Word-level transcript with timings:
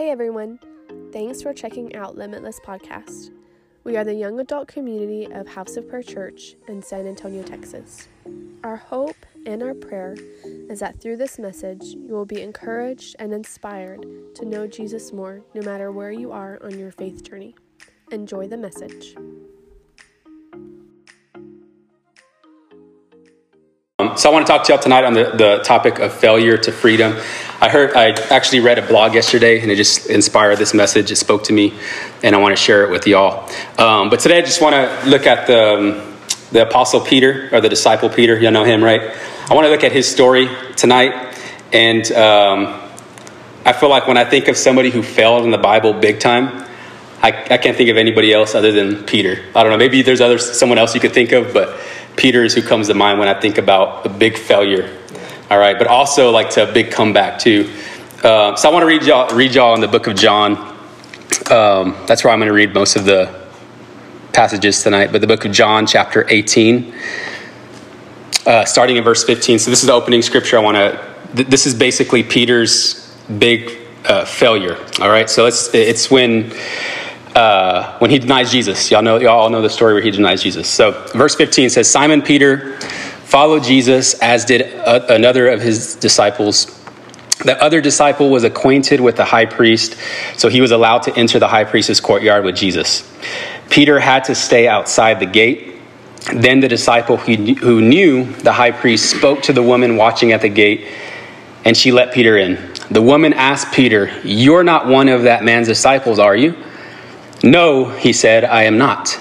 Hey 0.00 0.08
everyone! 0.08 0.58
Thanks 1.12 1.42
for 1.42 1.52
checking 1.52 1.94
out 1.94 2.16
Limitless 2.16 2.58
Podcast. 2.58 3.32
We 3.84 3.98
are 3.98 4.02
the 4.02 4.14
young 4.14 4.40
adult 4.40 4.66
community 4.66 5.30
of 5.30 5.46
House 5.46 5.76
of 5.76 5.90
Prayer 5.90 6.02
Church 6.02 6.56
in 6.68 6.80
San 6.80 7.06
Antonio, 7.06 7.42
Texas. 7.42 8.08
Our 8.64 8.76
hope 8.76 9.26
and 9.44 9.62
our 9.62 9.74
prayer 9.74 10.16
is 10.70 10.80
that 10.80 11.02
through 11.02 11.18
this 11.18 11.38
message, 11.38 11.84
you 11.84 12.14
will 12.14 12.24
be 12.24 12.40
encouraged 12.40 13.16
and 13.18 13.34
inspired 13.34 14.06
to 14.36 14.46
know 14.46 14.66
Jesus 14.66 15.12
more 15.12 15.42
no 15.52 15.60
matter 15.60 15.92
where 15.92 16.12
you 16.12 16.32
are 16.32 16.58
on 16.62 16.78
your 16.78 16.92
faith 16.92 17.22
journey. 17.22 17.54
Enjoy 18.10 18.48
the 18.48 18.56
message. 18.56 19.14
So 24.20 24.28
I 24.28 24.34
want 24.34 24.46
to 24.46 24.52
talk 24.52 24.64
to 24.64 24.72
y'all 24.74 24.82
tonight 24.82 25.04
on 25.04 25.14
the, 25.14 25.32
the 25.34 25.62
topic 25.64 25.98
of 25.98 26.12
failure 26.12 26.58
to 26.58 26.72
freedom. 26.72 27.16
I 27.58 27.70
heard, 27.70 27.96
I 27.96 28.10
actually 28.28 28.60
read 28.60 28.78
a 28.78 28.86
blog 28.86 29.14
yesterday 29.14 29.62
and 29.62 29.70
it 29.70 29.76
just 29.76 30.10
inspired 30.10 30.58
this 30.58 30.74
message. 30.74 31.10
It 31.10 31.16
spoke 31.16 31.44
to 31.44 31.54
me 31.54 31.72
and 32.22 32.36
I 32.36 32.38
want 32.38 32.54
to 32.54 32.62
share 32.62 32.84
it 32.84 32.90
with 32.90 33.06
y'all. 33.06 33.50
Um, 33.78 34.10
but 34.10 34.20
today 34.20 34.36
I 34.36 34.42
just 34.42 34.60
want 34.60 34.74
to 34.74 35.08
look 35.08 35.26
at 35.26 35.46
the, 35.46 35.74
um, 35.74 36.16
the 36.52 36.68
apostle 36.68 37.00
Peter 37.00 37.48
or 37.50 37.62
the 37.62 37.70
disciple 37.70 38.10
Peter. 38.10 38.38
Y'all 38.38 38.52
know 38.52 38.62
him, 38.62 38.84
right? 38.84 39.00
I 39.48 39.54
want 39.54 39.64
to 39.64 39.70
look 39.70 39.84
at 39.84 39.92
his 39.92 40.06
story 40.06 40.50
tonight. 40.76 41.34
And 41.72 42.12
um, 42.12 42.78
I 43.64 43.72
feel 43.72 43.88
like 43.88 44.06
when 44.06 44.18
I 44.18 44.26
think 44.26 44.48
of 44.48 44.58
somebody 44.58 44.90
who 44.90 45.02
failed 45.02 45.44
in 45.44 45.50
the 45.50 45.56
Bible 45.56 45.94
big 45.94 46.20
time, 46.20 46.68
I, 47.22 47.28
I 47.28 47.56
can't 47.56 47.74
think 47.74 47.88
of 47.88 47.96
anybody 47.96 48.34
else 48.34 48.54
other 48.54 48.70
than 48.70 49.02
Peter. 49.04 49.42
I 49.54 49.62
don't 49.62 49.72
know. 49.72 49.78
Maybe 49.78 50.02
there's 50.02 50.20
other 50.20 50.36
someone 50.36 50.76
else 50.76 50.94
you 50.94 51.00
could 51.00 51.14
think 51.14 51.32
of, 51.32 51.54
but 51.54 51.80
Peter 52.16 52.44
is 52.44 52.54
who 52.54 52.62
comes 52.62 52.88
to 52.88 52.94
mind 52.94 53.18
when 53.18 53.28
I 53.28 53.38
think 53.38 53.58
about 53.58 54.04
a 54.06 54.08
big 54.08 54.36
failure. 54.36 54.96
All 55.50 55.58
right, 55.58 55.76
but 55.78 55.86
also 55.86 56.30
like 56.30 56.50
to 56.50 56.68
a 56.68 56.72
big 56.72 56.90
comeback 56.90 57.38
too. 57.38 57.70
Uh, 58.22 58.54
so 58.54 58.68
I 58.68 58.72
want 58.72 58.82
to 58.82 58.86
read 58.86 59.02
y'all 59.02 59.34
read 59.34 59.54
y'all 59.54 59.74
in 59.74 59.80
the 59.80 59.88
book 59.88 60.06
of 60.06 60.16
John. 60.16 60.56
Um, 61.50 61.96
that's 62.06 62.22
where 62.22 62.32
I'm 62.32 62.38
going 62.38 62.48
to 62.48 62.52
read 62.52 62.74
most 62.74 62.96
of 62.96 63.04
the 63.04 63.40
passages 64.32 64.82
tonight. 64.82 65.10
But 65.10 65.20
the 65.20 65.26
book 65.26 65.44
of 65.44 65.52
John, 65.52 65.86
chapter 65.86 66.26
18, 66.28 66.94
uh, 68.46 68.64
starting 68.64 68.96
in 68.96 69.04
verse 69.04 69.24
15. 69.24 69.58
So 69.58 69.70
this 69.70 69.80
is 69.80 69.86
the 69.86 69.92
opening 69.92 70.22
scripture. 70.22 70.58
I 70.58 70.60
want 70.60 70.76
to. 70.76 71.14
Th- 71.34 71.48
this 71.48 71.66
is 71.66 71.74
basically 71.74 72.22
Peter's 72.22 73.16
big 73.38 73.76
uh, 74.04 74.24
failure. 74.24 74.76
All 75.00 75.10
right, 75.10 75.28
so 75.28 75.46
it's 75.46 75.72
it's 75.74 76.10
when 76.10 76.52
uh, 77.40 77.96
when 78.00 78.10
he 78.10 78.18
denies 78.18 78.52
Jesus. 78.52 78.90
Y'all 78.90 79.02
know, 79.02 79.18
y'all 79.18 79.40
all 79.40 79.48
know 79.48 79.62
the 79.62 79.70
story 79.70 79.94
where 79.94 80.02
he 80.02 80.10
denies 80.10 80.42
Jesus. 80.42 80.68
So, 80.68 80.92
verse 81.14 81.34
15 81.34 81.70
says, 81.70 81.90
Simon 81.90 82.20
Peter 82.20 82.78
followed 83.24 83.62
Jesus, 83.62 84.12
as 84.20 84.44
did 84.44 84.60
a, 84.60 85.14
another 85.14 85.48
of 85.48 85.62
his 85.62 85.96
disciples. 85.96 86.78
The 87.42 87.60
other 87.62 87.80
disciple 87.80 88.28
was 88.28 88.44
acquainted 88.44 89.00
with 89.00 89.16
the 89.16 89.24
high 89.24 89.46
priest, 89.46 89.96
so 90.36 90.50
he 90.50 90.60
was 90.60 90.70
allowed 90.70 91.04
to 91.04 91.16
enter 91.16 91.38
the 91.38 91.48
high 91.48 91.64
priest's 91.64 91.98
courtyard 91.98 92.44
with 92.44 92.56
Jesus. 92.56 93.10
Peter 93.70 93.98
had 93.98 94.24
to 94.24 94.34
stay 94.34 94.68
outside 94.68 95.18
the 95.18 95.26
gate. 95.26 95.76
Then 96.34 96.60
the 96.60 96.68
disciple 96.68 97.16
who 97.16 97.80
knew 97.80 98.30
the 98.42 98.52
high 98.52 98.72
priest 98.72 99.16
spoke 99.16 99.40
to 99.44 99.54
the 99.54 99.62
woman 99.62 99.96
watching 99.96 100.32
at 100.32 100.42
the 100.42 100.50
gate, 100.50 100.86
and 101.64 101.74
she 101.74 101.90
let 101.90 102.12
Peter 102.12 102.36
in. 102.36 102.58
The 102.90 103.00
woman 103.00 103.32
asked 103.32 103.72
Peter, 103.72 104.10
You're 104.24 104.62
not 104.62 104.86
one 104.86 105.08
of 105.08 105.22
that 105.22 105.42
man's 105.42 105.68
disciples, 105.68 106.18
are 106.18 106.36
you? 106.36 106.54
No, 107.42 107.86
he 107.86 108.12
said, 108.12 108.44
I 108.44 108.64
am 108.64 108.76
not. 108.76 109.18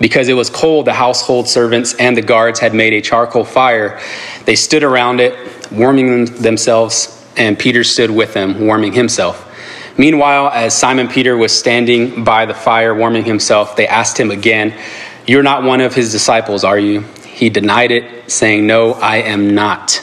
Because 0.00 0.28
it 0.28 0.34
was 0.34 0.50
cold, 0.50 0.86
the 0.86 0.92
household 0.92 1.48
servants 1.48 1.94
and 1.94 2.16
the 2.16 2.22
guards 2.22 2.60
had 2.60 2.74
made 2.74 2.92
a 2.92 3.00
charcoal 3.00 3.44
fire. 3.44 4.00
They 4.44 4.56
stood 4.56 4.82
around 4.82 5.20
it, 5.20 5.36
warming 5.70 6.26
themselves, 6.26 7.24
and 7.36 7.58
Peter 7.58 7.84
stood 7.84 8.10
with 8.10 8.34
them, 8.34 8.66
warming 8.66 8.92
himself. 8.92 9.48
Meanwhile, 9.98 10.50
as 10.54 10.76
Simon 10.76 11.08
Peter 11.08 11.36
was 11.36 11.56
standing 11.56 12.24
by 12.24 12.46
the 12.46 12.54
fire, 12.54 12.94
warming 12.94 13.24
himself, 13.24 13.76
they 13.76 13.86
asked 13.86 14.18
him 14.18 14.30
again, 14.30 14.74
You're 15.26 15.42
not 15.42 15.62
one 15.64 15.80
of 15.80 15.94
his 15.94 16.10
disciples, 16.10 16.64
are 16.64 16.78
you? 16.78 17.02
He 17.26 17.50
denied 17.50 17.90
it, 17.90 18.30
saying, 18.30 18.66
No, 18.66 18.94
I 18.94 19.18
am 19.18 19.54
not. 19.54 20.02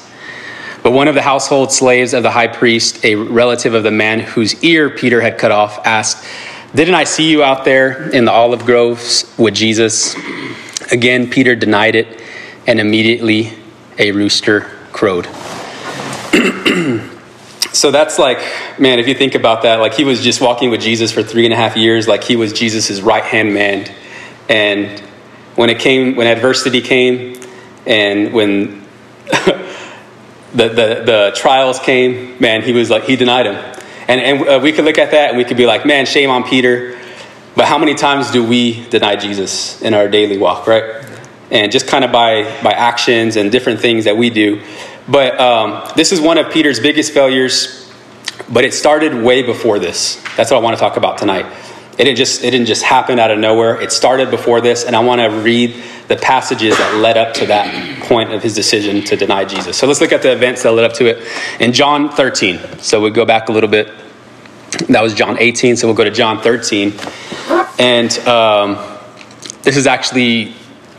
But 0.84 0.91
one 0.91 1.08
of 1.08 1.16
the 1.16 1.22
household 1.22 1.72
slaves 1.72 2.14
of 2.14 2.24
the 2.24 2.31
high 2.31 2.47
priest, 2.47 3.03
a 3.03 3.16
relative 3.16 3.74
of 3.74 3.84
the 3.84 3.91
man 3.91 4.19
whose 4.19 4.64
ear 4.64 4.90
Peter 4.90 5.19
had 5.22 5.38
cut 5.38 5.52
off, 5.52 5.85
asked, 5.85 6.25
didn't 6.74 6.96
I 6.96 7.03
see 7.03 7.30
you 7.30 7.44
out 7.44 7.66
there 7.66 8.09
in 8.12 8.25
the 8.25 8.31
olive 8.31 8.66
groves 8.66 9.34
with 9.38 9.56
Jesus? 9.56 10.16
Again, 10.91 11.30
Peter 11.30 11.56
denied 11.56 11.96
it, 11.96 12.22
and 12.68 12.80
immediately 12.80 13.53
a 13.97 14.12
rooster 14.12 14.62
crowed. 14.91 15.25
so 17.74 17.90
that's 17.90 18.19
like, 18.19 18.38
man, 18.79 19.00
if 19.00 19.08
you 19.08 19.16
think 19.16 19.34
about 19.34 19.63
that, 19.63 19.79
like 19.79 19.96
he 19.96 20.03
was 20.03 20.22
just 20.22 20.41
walking 20.41 20.69
with 20.69 20.81
Jesus 20.81 21.12
for 21.12 21.24
three 21.24 21.46
and 21.46 21.53
a 21.53 21.58
half 21.58 21.75
years, 21.75 22.08
like 22.08 22.24
he 22.24 22.35
was 22.35 22.53
Jesus' 22.53 23.02
right 23.02 23.24
hand 23.24 23.53
man. 23.53 23.91
And 24.47 25.00
when 25.56 25.69
it 25.72 25.79
came, 25.79 26.16
when 26.16 26.28
adversity 26.28 26.81
came, 26.81 27.41
and 27.88 28.31
when 28.31 28.85
the, 29.25 29.66
the, 30.53 31.03
the 31.06 31.31
trials 31.35 31.79
came, 31.79 32.40
man, 32.40 32.62
he 32.62 32.74
was 32.74 32.91
like, 32.91 33.06
he 33.06 33.16
denied 33.16 33.47
him. 33.47 33.78
And, 34.09 34.20
and 34.22 34.50
uh, 34.50 34.59
we 34.62 34.72
could 34.72 34.86
look 34.86 34.97
at 34.97 35.12
that 35.12 35.30
and 35.30 35.38
we 35.38 35.46
could 35.46 35.56
be 35.56 35.68
like, 35.68 35.86
man, 35.86 36.08
shame 36.08 36.31
on 36.31 36.44
Peter. 36.44 37.00
But 37.56 37.66
how 37.66 37.78
many 37.78 37.94
times 37.94 38.31
do 38.31 38.44
we 38.44 38.86
deny 38.90 39.16
Jesus 39.16 39.80
in 39.84 39.94
our 39.94 40.08
daily 40.08 40.40
walk, 40.40 40.66
right? 40.66 41.06
And 41.52 41.72
just 41.72 41.88
kind 41.88 42.03
of 42.03 42.12
by, 42.12 42.44
by 42.64 42.72
actions 42.72 43.36
and 43.36 43.52
different 43.52 43.80
things 43.80 44.06
that 44.06 44.18
we 44.18 44.31
do. 44.31 44.64
But 45.08 45.40
um, 45.40 45.88
this 45.96 46.12
is 46.12 46.20
one 46.20 46.40
of 46.40 46.52
Peter's 46.52 46.80
biggest 46.80 47.14
failures, 47.14 47.94
but 48.52 48.64
it 48.66 48.74
started 48.74 49.14
way 49.14 49.44
before 49.44 49.78
this. 49.78 50.16
That's 50.36 50.50
what 50.50 50.58
I 50.58 50.59
want 50.59 50.76
to 50.76 50.80
talk 50.80 50.97
about 50.97 51.20
tonight. 51.20 51.46
It 52.00 52.06
didn't 52.06 52.18
just 52.18 52.46
it 52.46 52.52
didn't 52.52 52.68
just 52.68 52.82
happen 52.82 53.20
out 53.20 53.30
of 53.30 53.40
nowhere. 53.40 53.80
It 53.82 53.92
started 53.92 54.32
before 54.32 54.62
this, 54.62 54.86
and 54.86 54.96
I 54.96 55.00
want 55.02 55.20
to 55.20 55.28
read 55.42 55.76
the 56.08 56.16
passages 56.16 56.78
that 56.78 56.96
led 56.96 57.18
up 57.18 57.34
to 57.36 57.46
that 57.48 58.02
point 58.04 58.32
of 58.32 58.42
his 58.42 58.56
decision 58.56 59.04
to 59.04 59.18
deny 59.18 59.44
Jesus. 59.44 59.78
So 59.78 59.86
let's 59.86 60.00
look 60.00 60.14
at 60.14 60.22
the 60.22 60.32
events 60.32 60.64
that 60.64 60.72
led 60.72 60.86
up 60.86 60.94
to 60.94 61.08
it. 61.08 61.28
In 61.59 61.74
John 61.74 62.09
13, 62.09 62.80
so 62.80 63.02
we 63.02 63.09
go 63.09 63.26
back 63.26 63.50
a 63.50 63.52
little 63.52 63.70
bit. 63.70 63.92
That 64.88 65.02
was 65.02 65.14
John 65.14 65.38
18, 65.40 65.76
so 65.76 65.88
we'll 65.88 65.96
go 65.96 66.06
to 66.06 66.12
John 66.12 66.42
13, 66.42 66.94
and 67.78 68.18
um, 68.20 68.78
this 69.64 69.76
is 69.76 69.86
actually 69.86 70.54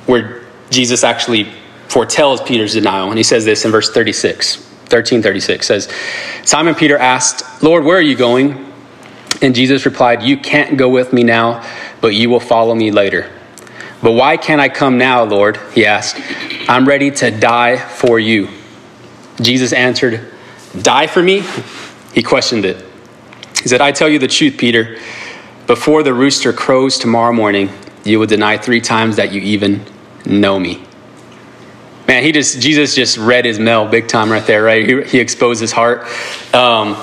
where 0.05 0.45
Jesus 0.69 1.03
actually 1.03 1.51
foretells 1.89 2.43
Peter's 2.43 2.75
denial, 2.75 3.09
and 3.09 3.17
he 3.17 3.25
says 3.25 3.47
this 3.47 3.65
in 3.65 3.71
verse 3.71 3.91
36. 3.91 4.67
1336 4.91 5.67
says, 5.67 5.89
Simon 6.45 6.75
Peter 6.75 6.99
asked, 6.99 7.63
Lord, 7.63 7.85
where 7.85 7.97
are 7.97 8.03
you 8.03 8.17
going? 8.17 8.70
And 9.43 9.55
Jesus 9.55 9.85
replied, 9.85 10.23
You 10.23 10.37
can't 10.37 10.77
go 10.77 10.89
with 10.89 11.13
me 11.13 11.25
now, 11.25 11.67
but 12.01 12.15
you 12.15 12.31
will 12.31 12.41
follow 12.41 12.75
me 12.75 12.91
later. 12.91 13.31
But 14.03 14.13
why 14.13 14.37
can't 14.37 14.61
I 14.61 14.69
come 14.69 14.99
now, 14.99 15.25
Lord? 15.25 15.59
He 15.75 15.87
asked. 15.87 16.21
I'm 16.69 16.87
ready 16.87 17.11
to 17.13 17.31
die 17.31 17.77
for 17.77 18.19
you. 18.19 18.49
Jesus 19.41 19.73
answered, 19.73 20.33
Die 20.81 21.07
for 21.07 21.23
me? 21.23 21.43
He 22.15 22.23
questioned 22.23 22.65
it. 22.65 22.85
He 23.63 23.69
said, 23.69 23.81
I 23.81 23.93
tell 23.93 24.09
you 24.09 24.19
the 24.19 24.29
truth, 24.29 24.57
Peter. 24.59 24.99
Before 25.67 26.03
the 26.03 26.15
rooster 26.15 26.53
crows 26.53 26.99
tomorrow 26.99 27.33
morning, 27.33 27.71
you 28.05 28.19
will 28.19 28.27
deny 28.27 28.57
three 28.57 28.81
times 28.81 29.17
that 29.17 29.33
you 29.33 29.41
even 29.41 29.85
know 30.25 30.59
me. 30.59 30.83
Man, 32.09 32.25
he 32.25 32.33
just 32.33 32.61
Jesus 32.61 32.95
just 32.95 33.19
read 33.19 33.45
his 33.45 33.59
mail 33.59 33.87
big 33.87 34.09
time 34.09 34.31
right 34.33 34.45
there, 34.45 34.63
right? 34.65 34.85
He, 34.85 35.03
he 35.03 35.19
exposed 35.21 35.61
his 35.61 35.71
heart. 35.71 36.03
Um, 36.53 36.97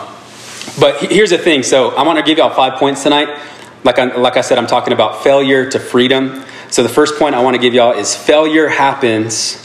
but 0.79 1.11
here's 1.11 1.31
the 1.31 1.37
thing. 1.37 1.63
So 1.63 1.89
I 1.95 2.03
want 2.03 2.19
to 2.19 2.25
give 2.25 2.37
y'all 2.37 2.53
five 2.53 2.79
points 2.79 3.03
tonight. 3.03 3.27
Like 3.83 3.99
I, 3.99 4.15
like 4.15 4.37
I 4.37 4.41
said, 4.41 4.57
I'm 4.57 4.67
talking 4.67 4.93
about 4.93 5.23
failure 5.23 5.69
to 5.71 5.79
freedom. 5.79 6.43
So 6.69 6.83
the 6.83 6.89
first 6.89 7.17
point 7.17 7.35
I 7.35 7.41
want 7.41 7.55
to 7.55 7.61
give 7.61 7.73
y'all 7.73 7.93
is 7.93 8.15
failure 8.15 8.67
happens 8.67 9.63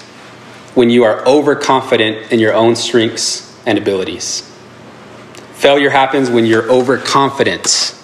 when 0.75 0.89
you 0.91 1.05
are 1.05 1.27
overconfident 1.27 2.33
in 2.33 2.39
your 2.39 2.55
own 2.55 2.77
strengths 2.77 3.61
and 3.67 3.79
abilities. 3.79 4.49
Failure 5.55 5.91
happens 5.91 6.31
when 6.31 6.47
you're 6.47 6.71
overconfident 6.71 7.95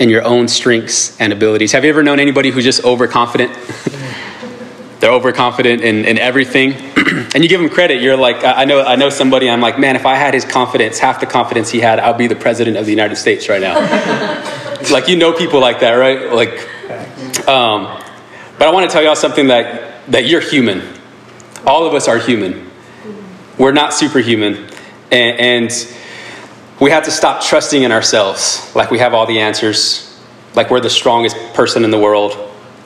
in 0.00 0.08
your 0.08 0.24
own 0.24 0.48
strengths 0.48 1.18
and 1.20 1.32
abilities. 1.32 1.72
Have 1.72 1.84
you 1.84 1.90
ever 1.90 2.02
known 2.02 2.20
anybody 2.20 2.50
who's 2.50 2.64
just 2.64 2.84
overconfident? 2.84 3.52
They're 5.04 5.12
overconfident 5.12 5.82
in, 5.82 6.06
in 6.06 6.16
everything. 6.16 6.72
and 7.34 7.42
you 7.42 7.46
give 7.46 7.60
them 7.60 7.68
credit. 7.68 8.00
You're 8.00 8.16
like, 8.16 8.42
I 8.42 8.64
know, 8.64 8.80
I 8.80 8.96
know 8.96 9.10
somebody, 9.10 9.50
I'm 9.50 9.60
like, 9.60 9.78
man, 9.78 9.96
if 9.96 10.06
I 10.06 10.14
had 10.14 10.32
his 10.32 10.46
confidence, 10.46 10.98
half 10.98 11.20
the 11.20 11.26
confidence 11.26 11.68
he 11.68 11.78
had, 11.78 12.00
I'll 12.00 12.14
be 12.14 12.26
the 12.26 12.34
president 12.34 12.78
of 12.78 12.86
the 12.86 12.90
United 12.90 13.16
States 13.16 13.50
right 13.50 13.60
now. 13.60 13.74
like, 14.90 15.06
you 15.06 15.16
know 15.16 15.34
people 15.34 15.60
like 15.60 15.80
that, 15.80 15.90
right? 15.90 16.32
Like, 16.32 16.52
um, 17.46 18.02
but 18.58 18.66
I 18.66 18.70
want 18.72 18.88
to 18.88 18.94
tell 18.94 19.02
y'all 19.02 19.14
something 19.14 19.48
that, 19.48 20.10
that 20.10 20.24
you're 20.24 20.40
human. 20.40 20.80
All 21.66 21.86
of 21.86 21.92
us 21.92 22.08
are 22.08 22.16
human. 22.16 22.70
We're 23.58 23.72
not 23.72 23.92
superhuman. 23.92 24.70
And, 25.12 25.38
and 25.70 25.96
we 26.80 26.92
have 26.92 27.04
to 27.04 27.10
stop 27.10 27.44
trusting 27.44 27.82
in 27.82 27.92
ourselves 27.92 28.74
like 28.74 28.90
we 28.90 29.00
have 29.00 29.12
all 29.12 29.26
the 29.26 29.40
answers, 29.40 30.18
like 30.54 30.70
we're 30.70 30.80
the 30.80 30.88
strongest 30.88 31.36
person 31.52 31.84
in 31.84 31.90
the 31.90 32.00
world, 32.00 32.38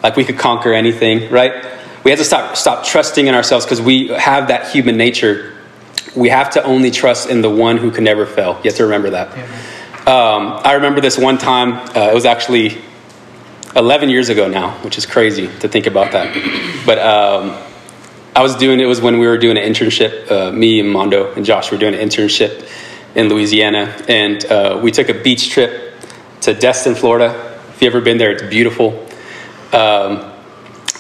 like 0.03 0.17
we 0.17 0.25
could 0.25 0.37
conquer 0.37 0.73
anything, 0.73 1.31
right? 1.31 1.78
We 2.05 2.11
have 2.11 2.19
to 2.19 2.25
stop, 2.25 2.57
stop 2.57 2.85
trusting 2.85 3.27
in 3.27 3.35
ourselves 3.35 3.65
because 3.65 3.83
we 3.83 4.09
have 4.09 4.49
that 4.49 4.71
human 4.71 4.97
nature. 4.97 5.55
We 6.17 6.29
have 6.29 6.51
to 6.51 6.63
only 6.63 6.91
trust 6.91 7.29
in 7.29 7.43
the 7.43 7.51
one 7.51 7.77
who 7.77 7.91
can 7.91 8.05
never 8.05 8.27
fail. 8.27 8.57
You 8.63 8.71
have 8.71 8.77
to 8.77 8.85
remember 8.85 9.11
that. 9.11 9.33
um, 10.07 10.61
I 10.65 10.75
remember 10.75 11.01
this 11.01 11.19
one 11.19 11.39
time, 11.39 11.75
uh, 11.97 12.11
it 12.11 12.15
was 12.15 12.25
actually 12.25 12.79
11 13.77 14.09
years 14.09 14.29
ago 14.29 14.49
now, 14.49 14.71
which 14.83 14.99
is 14.99 15.07
crazy 15.07 15.47
to 15.61 15.69
think 15.69 15.87
about 15.87 16.13
that. 16.13 16.35
But 16.87 16.99
um, 16.99 17.57
I 18.35 18.43
was 18.43 18.57
doing 18.57 18.81
it 18.81 18.87
was 18.87 19.01
when 19.01 19.19
we 19.19 19.27
were 19.27 19.39
doing 19.39 19.59
an 19.59 19.65
internship. 19.65 20.31
Uh, 20.31 20.53
me 20.53 20.81
and 20.81 20.91
Mondo 20.91 21.33
and 21.35 21.45
Josh 21.45 21.71
were 21.71 21.79
doing 21.79 21.95
an 21.95 22.01
internship 22.01 22.69
in 23.15 23.29
Louisiana, 23.29 23.97
and 24.09 24.45
uh, 24.47 24.81
we 24.83 24.93
took 24.93 25.09
a 25.09 25.15
beach 25.15 25.51
trip 25.51 25.95
to 26.43 26.55
Destin, 26.55 26.95
Florida. 26.95 27.59
If 27.75 27.83
you've 27.83 27.95
ever 27.95 28.01
been 28.01 28.19
there, 28.19 28.31
it's 28.31 28.43
beautiful. 28.43 29.07
Um, 29.73 30.33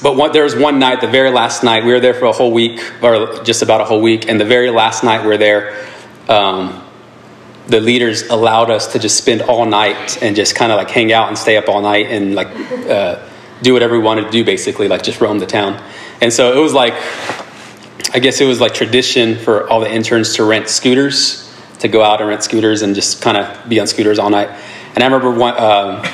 but 0.03 0.17
one, 0.17 0.33
there 0.33 0.45
was 0.45 0.55
one 0.55 0.79
night, 0.79 1.00
the 1.00 1.09
very 1.09 1.31
last 1.31 1.65
night, 1.65 1.85
we 1.85 1.93
were 1.93 2.00
there 2.00 2.15
for 2.15 2.27
a 2.27 2.33
whole 2.33 2.53
week, 2.53 2.81
or 3.03 3.43
just 3.43 3.62
about 3.62 3.81
a 3.81 3.85
whole 3.85 4.00
week, 4.00 4.29
and 4.29 4.41
the 4.41 4.45
very 4.45 4.71
last 4.71 5.03
night 5.03 5.23
we 5.23 5.29
were 5.29 5.37
there. 5.37 5.87
Um, 6.29 6.85
the 7.67 7.81
leaders 7.81 8.23
allowed 8.29 8.71
us 8.71 8.93
to 8.93 8.99
just 8.99 9.19
spend 9.19 9.43
all 9.43 9.67
night 9.67 10.23
and 10.23 10.35
just 10.35 10.55
kind 10.55 10.73
of 10.73 10.79
like 10.79 10.89
hang 10.89 11.12
out 11.12 11.29
and 11.29 11.37
stay 11.37 11.56
up 11.56 11.69
all 11.69 11.83
night 11.83 12.06
and 12.06 12.35
like 12.35 12.49
uh, 12.89 13.29
do 13.61 13.75
whatever 13.75 13.97
we 13.97 14.03
wanted 14.03 14.25
to 14.25 14.31
do, 14.31 14.45
basically, 14.45 14.89
like 14.89 15.03
just 15.03 15.21
roam 15.21 15.39
the 15.39 15.47
town. 15.47 15.83
And 16.21 16.33
so 16.33 16.56
it 16.56 16.61
was 16.62 16.73
like, 16.73 16.95
I 18.15 18.21
guess 18.21 18.41
it 18.41 18.47
was 18.47 18.61
like 18.61 18.75
tradition 18.75 19.37
for 19.37 19.69
all 19.69 19.81
the 19.81 19.93
interns 19.93 20.35
to 20.37 20.45
rent 20.45 20.69
scooters, 20.69 21.45
to 21.81 21.89
go 21.89 22.03
out 22.03 22.21
and 22.21 22.29
rent 22.29 22.43
scooters 22.43 22.83
and 22.83 22.95
just 22.95 23.21
kind 23.21 23.37
of 23.37 23.69
be 23.69 23.81
on 23.81 23.87
scooters 23.87 24.19
all 24.19 24.31
night. 24.31 24.49
And 24.95 25.03
I 25.03 25.06
remember 25.06 25.31
one, 25.39 25.59
um, 25.61 26.05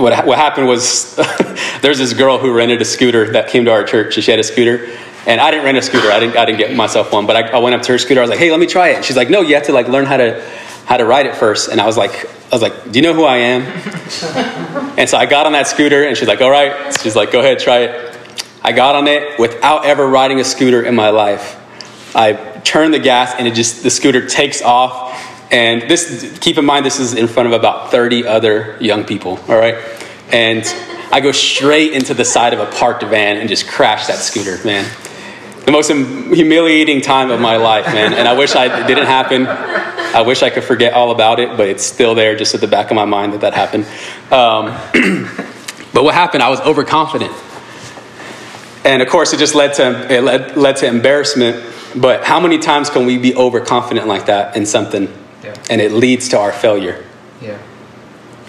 what, 0.00 0.26
what 0.26 0.38
happened 0.38 0.66
was 0.66 1.14
there's 1.82 1.98
this 1.98 2.12
girl 2.12 2.38
who 2.38 2.52
rented 2.52 2.80
a 2.80 2.84
scooter 2.84 3.32
that 3.32 3.48
came 3.48 3.64
to 3.66 3.72
our 3.72 3.84
church. 3.84 4.16
and 4.16 4.24
She 4.24 4.30
had 4.30 4.40
a 4.40 4.44
scooter 4.44 4.90
and 5.26 5.40
I 5.40 5.50
didn't 5.50 5.64
rent 5.64 5.78
a 5.78 5.82
scooter. 5.82 6.10
I 6.10 6.18
didn't, 6.18 6.36
I 6.36 6.44
didn't 6.44 6.58
get 6.58 6.74
myself 6.74 7.12
one, 7.12 7.26
but 7.26 7.36
I, 7.36 7.48
I 7.50 7.58
went 7.58 7.74
up 7.74 7.82
to 7.82 7.92
her 7.92 7.98
scooter. 7.98 8.20
I 8.20 8.22
was 8.22 8.30
like, 8.30 8.38
hey, 8.38 8.50
let 8.50 8.60
me 8.60 8.66
try 8.66 8.88
it. 8.88 8.96
And 8.96 9.04
she's 9.04 9.16
like, 9.16 9.30
no, 9.30 9.42
you 9.42 9.54
have 9.54 9.64
to 9.64 9.72
like 9.72 9.88
learn 9.88 10.06
how 10.06 10.16
to, 10.16 10.42
how 10.86 10.96
to 10.96 11.04
ride 11.04 11.26
it 11.26 11.36
first. 11.36 11.68
And 11.68 11.80
I 11.80 11.86
was 11.86 11.96
like, 11.96 12.24
I 12.24 12.54
was 12.54 12.62
like, 12.62 12.90
do 12.90 12.98
you 12.98 13.02
know 13.02 13.14
who 13.14 13.24
I 13.24 13.36
am? 13.36 13.62
and 14.98 15.08
so 15.08 15.18
I 15.18 15.26
got 15.26 15.46
on 15.46 15.52
that 15.52 15.66
scooter 15.66 16.04
and 16.04 16.16
she's 16.16 16.28
like, 16.28 16.40
all 16.40 16.50
right. 16.50 16.98
She's 17.00 17.14
like, 17.14 17.30
go 17.32 17.40
ahead, 17.40 17.58
try 17.58 17.80
it. 17.80 18.18
I 18.62 18.72
got 18.72 18.96
on 18.96 19.06
it 19.08 19.38
without 19.38 19.84
ever 19.84 20.06
riding 20.06 20.40
a 20.40 20.44
scooter 20.44 20.82
in 20.82 20.94
my 20.94 21.10
life. 21.10 21.56
I 22.14 22.32
turned 22.64 22.92
the 22.92 22.98
gas 22.98 23.34
and 23.38 23.46
it 23.46 23.54
just, 23.54 23.82
the 23.82 23.90
scooter 23.90 24.26
takes 24.26 24.62
off. 24.62 25.14
And 25.50 25.82
this, 25.82 26.38
keep 26.40 26.58
in 26.58 26.64
mind, 26.64 26.86
this 26.86 27.00
is 27.00 27.14
in 27.14 27.26
front 27.26 27.48
of 27.48 27.52
about 27.52 27.90
30 27.90 28.26
other 28.26 28.76
young 28.80 29.04
people, 29.04 29.38
all 29.48 29.58
right? 29.58 29.76
And 30.30 30.64
I 31.10 31.20
go 31.20 31.32
straight 31.32 31.92
into 31.92 32.14
the 32.14 32.24
side 32.24 32.52
of 32.54 32.60
a 32.60 32.66
parked 32.66 33.02
van 33.02 33.36
and 33.36 33.48
just 33.48 33.68
crash 33.68 34.06
that 34.06 34.18
scooter, 34.18 34.64
man 34.64 34.88
the 35.64 35.72
most 35.72 35.88
humiliating 35.88 37.00
time 37.00 37.30
of 37.30 37.40
my 37.40 37.56
life, 37.56 37.86
man. 37.86 38.12
And 38.12 38.26
I 38.26 38.36
wish 38.36 38.54
I 38.56 38.86
didn't 38.86 39.06
happen. 39.06 39.46
I 39.46 40.22
wish 40.22 40.42
I 40.42 40.50
could 40.50 40.64
forget 40.64 40.94
all 40.94 41.10
about 41.10 41.38
it, 41.38 41.56
but 41.56 41.68
it's 41.68 41.84
still 41.84 42.14
there, 42.14 42.36
just 42.36 42.54
at 42.54 42.60
the 42.60 42.66
back 42.66 42.90
of 42.90 42.96
my 42.96 43.04
mind 43.04 43.34
that 43.34 43.42
that 43.42 43.54
happened. 43.54 43.84
Um, 44.32 44.66
but 45.94 46.02
what 46.02 46.14
happened? 46.14 46.42
I 46.42 46.48
was 46.48 46.60
overconfident, 46.60 47.32
and 48.84 49.02
of 49.02 49.08
course, 49.08 49.32
it 49.32 49.38
just 49.38 49.54
led 49.54 49.74
to 49.74 50.12
it 50.12 50.22
led, 50.22 50.56
led 50.56 50.76
to 50.78 50.86
embarrassment. 50.86 51.64
But 51.94 52.24
how 52.24 52.40
many 52.40 52.58
times 52.58 52.90
can 52.90 53.06
we 53.06 53.18
be 53.18 53.34
overconfident 53.34 54.06
like 54.06 54.26
that 54.26 54.56
in 54.56 54.66
something, 54.66 55.12
yeah. 55.42 55.54
and 55.70 55.80
it 55.80 55.92
leads 55.92 56.28
to 56.30 56.38
our 56.38 56.52
failure? 56.52 57.04
Yeah. 57.40 57.58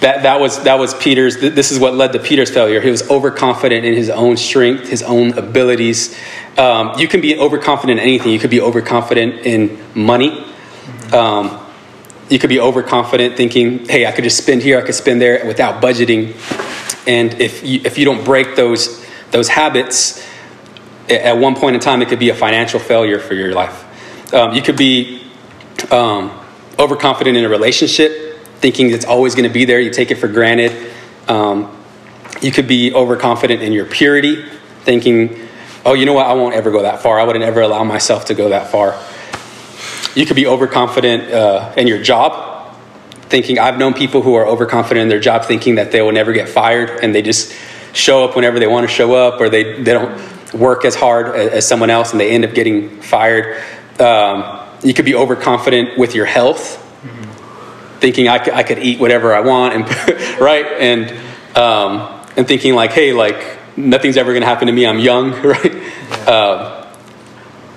That, 0.02 0.24
that, 0.24 0.40
was, 0.40 0.64
that 0.64 0.80
was 0.80 0.96
Peter's, 0.96 1.40
this 1.40 1.72
is 1.72 1.80
what 1.80 1.94
led 1.94 2.14
to 2.14 2.20
Peter's 2.20 2.50
failure. 2.50 2.82
He 2.82 2.90
was 2.90 3.08
overconfident 3.08 3.86
in 3.86 3.94
his 3.94 4.10
own 4.10 4.36
strength, 4.36 4.90
his 4.90 5.04
own 5.04 5.38
abilities. 5.38 6.18
Um, 6.58 6.98
you 6.98 7.08
can 7.08 7.22
be 7.22 7.38
overconfident 7.38 8.00
in 8.00 8.04
anything. 8.04 8.32
You 8.32 8.40
could 8.40 8.50
be 8.50 8.62
overconfident 8.62 9.46
in 9.46 9.80
money. 9.94 10.44
Um, 11.14 11.64
you 12.30 12.40
could 12.40 12.50
be 12.50 12.60
overconfident 12.60 13.38
thinking, 13.38 13.88
hey, 13.88 14.08
I 14.08 14.12
could 14.12 14.24
just 14.24 14.38
spend 14.38 14.64
here, 14.64 14.80
I 14.80 14.82
could 14.82 14.96
spend 14.96 15.22
there 15.22 15.46
without 15.46 15.84
budgeting. 15.84 16.34
And 17.08 17.40
if 17.40 17.64
you, 17.64 17.82
if 17.84 17.98
you 18.00 18.06
don't 18.06 18.24
break 18.26 18.56
those, 18.56 19.06
those 19.30 19.50
habits, 19.50 20.26
at 21.10 21.38
one 21.38 21.56
point 21.56 21.76
in 21.76 21.82
time, 21.82 22.02
it 22.02 22.08
could 22.08 22.20
be 22.20 22.30
a 22.30 22.36
financial 22.36 22.80
failure 22.80 23.20
for 23.20 23.34
your 23.34 23.54
life. 23.54 24.34
Um, 24.34 24.54
you 24.54 24.62
could 24.62 24.78
be 24.78 25.30
um, 25.92 26.41
overconfident 26.82 27.38
in 27.38 27.46
a 27.46 27.50
relationship 27.50 28.40
thinking 28.62 28.90
it's 28.92 29.06
always 29.06 29.36
going 29.36 29.48
to 29.48 29.54
be 29.54 29.66
there. 29.66 29.80
You 29.80 29.92
take 29.92 30.12
it 30.12 30.16
for 30.16 30.28
granted. 30.28 30.92
Um, 31.28 31.78
you 32.42 32.52
could 32.52 32.68
be 32.68 32.94
overconfident 32.94 33.62
in 33.62 33.72
your 33.72 33.86
purity, 33.86 34.44
thinking, 34.82 35.48
oh, 35.86 35.94
you 35.94 36.06
know 36.06 36.14
what, 36.14 36.26
I 36.26 36.34
won't 36.34 36.56
ever 36.56 36.72
go 36.72 36.84
that 36.84 37.02
far. 37.02 37.20
I 37.20 37.24
wouldn't 37.24 37.46
ever 37.46 37.62
allow 37.62 37.84
myself 37.84 38.26
to 38.26 38.34
go 38.34 38.50
that 38.50 38.72
far. 38.72 39.00
You 40.16 40.26
could 40.26 40.36
be 40.36 40.48
overconfident 40.48 41.32
uh, 41.32 41.74
in 41.78 41.88
your 41.88 42.02
job, 42.02 42.76
thinking, 43.24 43.60
I've 43.60 43.78
known 43.78 43.94
people 43.94 44.22
who 44.22 44.36
are 44.36 44.46
overconfident 44.46 45.04
in 45.04 45.10
their 45.10 45.20
job, 45.20 45.46
thinking 45.46 45.76
that 45.76 45.92
they 45.92 46.02
will 46.02 46.12
never 46.12 46.34
get 46.34 46.50
fired, 46.50 47.00
and 47.02 47.14
they 47.14 47.22
just 47.22 47.54
show 47.94 48.24
up 48.26 48.36
whenever 48.36 48.60
they 48.60 48.68
want 48.68 48.88
to 48.88 48.94
show 48.94 49.14
up, 49.14 49.40
or 49.40 49.50
they, 49.50 49.82
they 49.82 49.94
don't 49.94 50.54
work 50.54 50.86
as 50.86 50.96
hard 50.96 51.36
as, 51.36 51.52
as 51.52 51.68
someone 51.68 51.90
else, 51.90 52.12
and 52.12 52.20
they 52.20 52.32
end 52.32 52.44
up 52.44 52.54
getting 52.54 53.02
fired. 53.02 53.64
Um, 54.00 54.61
you 54.84 54.94
could 54.94 55.06
be 55.06 55.16
overconfident 55.16 55.98
with 55.98 56.16
your 56.16 56.26
health 56.26 56.88
thinking 58.02 58.28
I 58.28 58.40
could, 58.40 58.54
I 58.54 58.64
could 58.64 58.80
eat 58.80 59.00
whatever 59.00 59.34
I 59.34 59.40
want, 59.42 59.76
and 59.76 60.40
right, 60.42 60.66
and 60.66 61.12
um, 61.56 62.26
and 62.36 62.48
thinking 62.48 62.74
like, 62.74 62.92
hey, 62.92 63.14
like 63.14 63.60
nothing's 63.78 64.18
ever 64.18 64.32
going 64.32 64.42
to 64.42 64.48
happen 64.48 64.68
to 64.68 64.74
me. 64.74 64.86
I'm 64.86 65.00
young, 65.00 65.32
right? 65.44 65.74
Yeah. 65.74 66.18
Uh, 66.28 66.96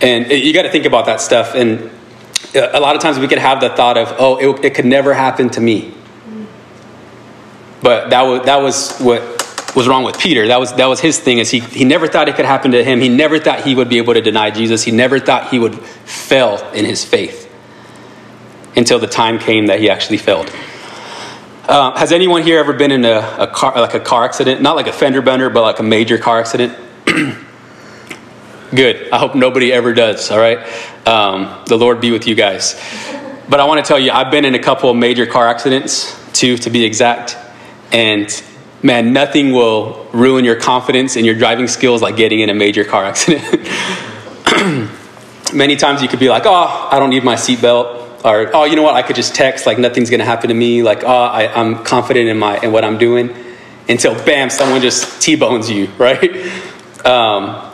and 0.01 0.33
it, 0.33 0.43
you 0.43 0.53
got 0.53 0.63
to 0.63 0.71
think 0.71 0.87
about 0.87 1.07
that 1.07 1.21
stuff. 1.21 1.55
And 1.55 1.91
a 2.55 2.81
lot 2.81 2.97
of 2.97 3.03
times 3.03 3.19
we 3.19 3.29
could 3.29 3.39
have 3.39 3.61
the 3.61 3.71
thought 3.71 3.97
of, 3.97 4.15
oh, 4.19 4.39
it, 4.39 4.65
it 4.65 4.75
could 4.75 4.85
never 4.85 5.15
happen 5.15 5.51
to 5.51 5.61
me. 5.61 5.95
But 7.81 8.11
that 8.11 8.23
was 8.23 8.47
that 8.47 8.63
was 8.63 8.99
what 8.99 9.34
was 9.75 9.89
wrong 9.89 10.05
with 10.05 10.19
Peter. 10.19 10.49
That 10.49 10.61
was 10.61 10.73
that 10.75 10.87
was 10.87 11.01
his 11.01 11.19
thing. 11.19 11.39
Is 11.39 11.51
he 11.51 11.61
he 11.61 11.85
never 11.85 12.07
thought 12.07 12.29
it 12.29 12.37
could 12.37 12.45
happen 12.45 12.73
to 12.73 12.85
him. 12.85 13.01
He 13.01 13.09
never 13.09 13.39
thought 13.39 13.65
he 13.65 13.75
would 13.75 13.89
be 13.89 13.99
able 13.99 14.15
to 14.15 14.21
deny 14.21 14.51
Jesus. 14.51 14.83
He 14.85 14.93
never 14.93 15.19
thought 15.19 15.51
he 15.51 15.59
would 15.59 15.79
fail 15.79 16.59
in 16.73 16.85
his 16.85 17.05
faith 17.05 17.51
until 18.77 18.99
the 18.99 19.07
time 19.07 19.39
came 19.39 19.67
that 19.67 19.81
he 19.81 19.91
actually 19.91 20.19
failed. 20.19 20.51
Uh, 21.67 21.97
has 21.97 22.13
anyone 22.13 22.43
here 22.43 22.59
ever 22.59 22.75
been 22.75 22.93
in 22.93 23.05
a, 23.07 23.37
a, 23.39 23.47
car, 23.47 23.73
like 23.75 23.95
a 23.95 24.01
car 24.01 24.25
accident? 24.25 24.61
Not 24.61 24.77
like 24.77 24.87
a 24.87 24.93
fender 24.93 25.23
bender, 25.23 25.49
but 25.49 25.63
like 25.63 25.79
a 25.79 25.83
major 25.83 26.19
car 26.19 26.39
accident? 26.39 26.79
Good. 28.75 29.11
I 29.11 29.19
hope 29.19 29.35
nobody 29.35 29.73
ever 29.73 29.95
does, 29.95 30.31
all 30.31 30.39
right? 30.39 30.59
Um, 31.07 31.65
the 31.67 31.79
Lord 31.79 32.03
be 32.03 32.11
with 32.11 32.27
you 32.27 32.35
guys. 32.35 32.75
But 33.49 33.61
I 33.61 33.65
want 33.65 33.83
to 33.83 33.89
tell 33.89 33.99
you, 33.99 34.11
I've 34.11 34.31
been 34.31 34.45
in 34.45 34.55
a 34.55 34.59
couple 34.59 34.91
of 34.91 34.97
major 34.97 35.25
car 35.25 35.47
accidents, 35.47 36.21
two 36.33 36.59
to 36.59 36.71
be 36.71 36.85
exact. 36.85 37.39
And 37.93 38.29
man, 38.85 39.13
nothing 39.13 39.51
will 39.53 40.07
ruin 40.13 40.45
your 40.45 40.55
confidence 40.55 41.17
and 41.17 41.27
your 41.27 41.35
driving 41.35 41.67
skills 41.67 42.03
like 42.03 42.17
getting 42.17 42.41
in 42.41 42.51
a 42.51 42.55
major 42.55 42.85
car 42.85 43.05
accident. 43.05 43.43
Many 45.53 45.77
times 45.77 46.03
you 46.03 46.09
could 46.09 46.21
be 46.21 46.29
like, 46.29 46.45
oh, 46.47 46.89
I 46.93 46.99
don't 47.01 47.11
need 47.11 47.25
my 47.25 47.35
seatbelt 47.35 48.05
or 48.25 48.51
oh 48.55 48.65
you 48.65 48.75
know 48.75 48.83
what 48.83 48.95
i 48.95 49.03
could 49.03 49.15
just 49.15 49.35
text 49.35 49.67
like 49.67 49.79
nothing's 49.79 50.09
to 50.19 50.25
happen 50.25 50.49
to 50.49 50.55
me 50.55 50.83
like 50.83 51.05
oh 51.05 51.07
I, 51.07 51.47
i'm 51.61 51.85
confident 51.85 52.29
in 52.29 52.39
my 52.39 52.59
in 52.59 52.73
what 52.73 52.83
i'm 52.83 52.97
doing 52.97 53.37
until 53.87 54.15
bam 54.25 54.49
someone 54.49 54.81
just 54.81 55.21
t-bones 55.21 55.71
you 55.71 55.89
right 55.99 56.35
um, 57.05 57.74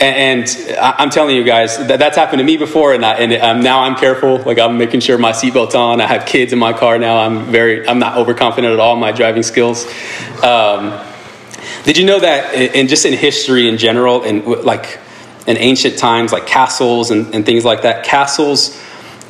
and, 0.00 0.48
and, 0.48 0.76
i'm 0.78 1.10
telling 1.10 1.36
you 1.36 1.44
guys 1.44 1.78
that 1.86 1.98
that's 1.98 2.16
happened 2.16 2.38
to 2.38 2.44
me 2.44 2.56
before 2.56 2.92
and, 2.92 3.04
I, 3.04 3.14
and 3.14 3.32
um, 3.32 3.60
now 3.62 3.80
i'm 3.80 3.96
careful. 3.96 4.38
Like 4.42 4.58
i'm 4.58 4.78
making 4.78 5.00
sure 5.00 5.18
my 5.18 5.32
seatbelt's 5.32 5.74
on. 5.74 6.00
I 6.00 6.06
have 6.06 6.26
kids 6.26 6.52
in 6.52 6.58
my 6.58 6.72
car 6.72 6.98
now. 6.98 7.18
I'm 7.18 7.46
very 7.46 7.86
i'm 7.88 7.98
not 7.98 8.16
overconfident 8.16 8.72
at 8.72 8.80
all 8.80 8.94
in 8.94 9.00
my 9.00 9.12
driving 9.12 9.42
skills. 9.42 9.86
Um, 10.42 11.02
did 11.84 11.96
you 11.96 12.04
know 12.04 12.20
that 12.20 12.54
in 12.54 12.88
just 12.88 13.04
in 13.06 13.12
history 13.12 13.68
in 13.68 13.78
general 13.78 14.22
and 14.22 14.44
like 14.46 14.98
in 15.46 15.56
ancient 15.56 15.98
times 15.98 16.32
like 16.32 16.46
castles 16.46 17.10
and, 17.10 17.34
and 17.34 17.46
things 17.46 17.64
like 17.64 17.82
that 17.82 18.04
castles 18.04 18.82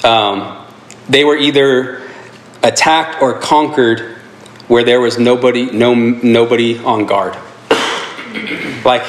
um, 0.04 0.64
they 1.08 1.25
were 1.25 1.37
either 1.37 2.02
attacked 2.62 3.23
or 3.23 3.38
conquered 3.38 4.16
where 4.68 4.85
there 4.85 5.00
was 5.00 5.18
nobody, 5.18 5.70
no, 5.70 5.94
nobody 5.94 6.78
on 6.78 7.06
guard. 7.06 7.37
like, 8.85 9.04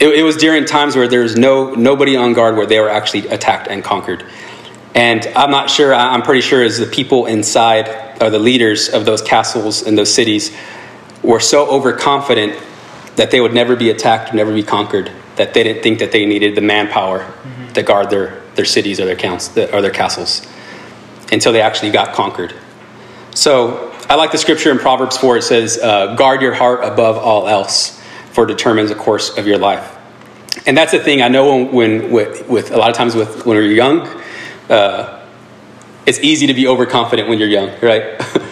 it, 0.00 0.08
it 0.08 0.22
was 0.22 0.36
during 0.36 0.64
times 0.64 0.96
where 0.96 1.08
there 1.08 1.22
was 1.22 1.36
no, 1.36 1.74
nobody 1.74 2.16
on 2.16 2.32
guard 2.32 2.56
where 2.56 2.66
they 2.66 2.80
were 2.80 2.88
actually 2.88 3.28
attacked 3.28 3.68
and 3.68 3.82
conquered. 3.82 4.24
And 4.94 5.26
I'm 5.36 5.50
not 5.50 5.70
sure, 5.70 5.94
I'm 5.94 6.22
pretty 6.22 6.40
sure 6.40 6.62
as 6.62 6.78
the 6.78 6.86
people 6.86 7.26
inside, 7.26 8.20
or 8.20 8.30
the 8.30 8.38
leaders 8.38 8.88
of 8.88 9.04
those 9.04 9.22
castles 9.22 9.86
and 9.86 9.96
those 9.96 10.12
cities, 10.12 10.56
were 11.22 11.40
so 11.40 11.68
overconfident 11.68 12.60
that 13.16 13.30
they 13.30 13.40
would 13.40 13.52
never 13.52 13.76
be 13.76 13.90
attacked, 13.90 14.32
never 14.32 14.54
be 14.54 14.62
conquered, 14.62 15.10
that 15.36 15.54
they 15.54 15.62
didn't 15.62 15.82
think 15.82 15.98
that 15.98 16.12
they 16.12 16.26
needed 16.26 16.54
the 16.54 16.60
manpower 16.60 17.20
mm-hmm. 17.20 17.72
to 17.72 17.82
guard 17.82 18.10
their, 18.10 18.40
their 18.54 18.64
cities 18.64 19.00
or 19.00 19.04
their, 19.04 19.16
counts, 19.16 19.56
or 19.56 19.82
their 19.82 19.90
castles 19.90 20.46
until 21.30 21.52
they 21.52 21.60
actually 21.60 21.90
got 21.90 22.14
conquered. 22.14 22.54
So 23.34 23.92
I 24.08 24.14
like 24.14 24.32
the 24.32 24.38
scripture 24.38 24.70
in 24.70 24.78
Proverbs 24.78 25.16
4. 25.18 25.36
It 25.38 25.42
says, 25.42 25.78
uh, 25.78 26.14
Guard 26.14 26.40
your 26.40 26.54
heart 26.54 26.82
above 26.82 27.18
all 27.18 27.46
else, 27.46 27.97
for 28.38 28.46
determines 28.46 28.88
the 28.88 28.94
course 28.94 29.36
of 29.36 29.48
your 29.48 29.58
life. 29.58 29.98
And 30.64 30.78
that's 30.78 30.92
the 30.92 31.00
thing 31.00 31.22
I 31.22 31.26
know 31.26 31.64
when, 31.64 32.12
with, 32.12 32.48
with, 32.48 32.70
a 32.70 32.76
lot 32.76 32.88
of 32.88 32.94
times 32.94 33.16
with 33.16 33.44
when 33.44 33.56
we're 33.56 33.64
young, 33.64 34.06
uh, 34.70 35.26
it's 36.06 36.20
easy 36.20 36.46
to 36.46 36.54
be 36.54 36.68
overconfident 36.68 37.28
when 37.28 37.40
you're 37.40 37.48
young, 37.48 37.70
right? 37.82 38.04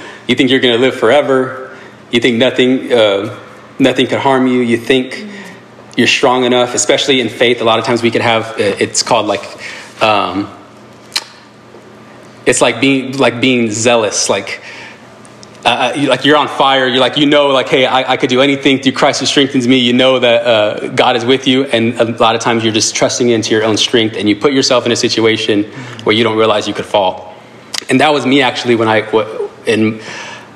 you 0.27 0.35
think 0.35 0.51
you're 0.51 0.59
going 0.59 0.75
to 0.75 0.81
live 0.81 0.97
forever. 0.97 1.79
You 2.11 2.19
think 2.19 2.37
nothing, 2.37 2.93
uh, 2.93 3.39
nothing 3.79 4.09
could 4.09 4.19
harm 4.19 4.49
you. 4.49 4.59
You 4.59 4.77
think 4.77 5.25
you're 5.97 6.09
strong 6.09 6.43
enough, 6.43 6.75
especially 6.75 7.21
in 7.21 7.29
faith. 7.29 7.61
A 7.61 7.65
lot 7.65 7.79
of 7.79 7.85
times 7.85 8.03
we 8.03 8.11
could 8.11 8.23
have, 8.23 8.59
uh, 8.59 8.75
it's 8.81 9.05
called 9.05 9.27
like, 9.27 9.45
um, 10.03 10.53
it's 12.45 12.61
like 12.61 12.81
being 12.81 13.17
like 13.19 13.41
being 13.41 13.71
zealous, 13.71 14.29
like 14.29 14.65
uh, 15.67 15.93
you, 15.97 16.09
like 16.09 16.25
you're 16.25 16.37
on 16.37 16.47
fire. 16.47 16.87
You're 16.87 17.01
like 17.01 17.17
you 17.17 17.27
know, 17.27 17.49
like 17.49 17.69
hey, 17.69 17.87
I, 17.87 18.13
I 18.13 18.17
could 18.17 18.31
do 18.31 18.41
anything 18.41 18.81
through 18.81 18.93
Christ 18.93 19.19
who 19.19 19.27
strengthens 19.27 19.67
me. 19.67 19.79
You 19.79 19.93
know 19.93 20.21
that 20.21 20.47
uh, 20.47 20.89
God 20.89 21.17
is 21.17 21.25
with 21.25 21.49
you, 21.49 21.65
and 21.65 21.95
a 22.01 22.05
lot 22.05 22.37
of 22.37 22.41
times 22.41 22.63
you're 22.63 22.73
just 22.73 22.95
trusting 22.95 23.29
into 23.29 23.51
your 23.51 23.65
own 23.65 23.77
strength, 23.77 24.17
and 24.17 24.29
you 24.29 24.37
put 24.37 24.53
yourself 24.53 24.87
in 24.87 24.93
a 24.93 24.97
situation 24.97 25.65
where 26.05 26.15
you 26.15 26.23
don't 26.23 26.39
realize 26.39 26.69
you 26.69 26.75
could 26.75 26.87
fall. 26.87 27.35
And 27.91 28.01
that 28.01 28.13
was 28.13 28.25
me 28.25 28.43
actually 28.43 28.77
when 28.77 28.87
I 28.87 29.11
in 29.67 30.01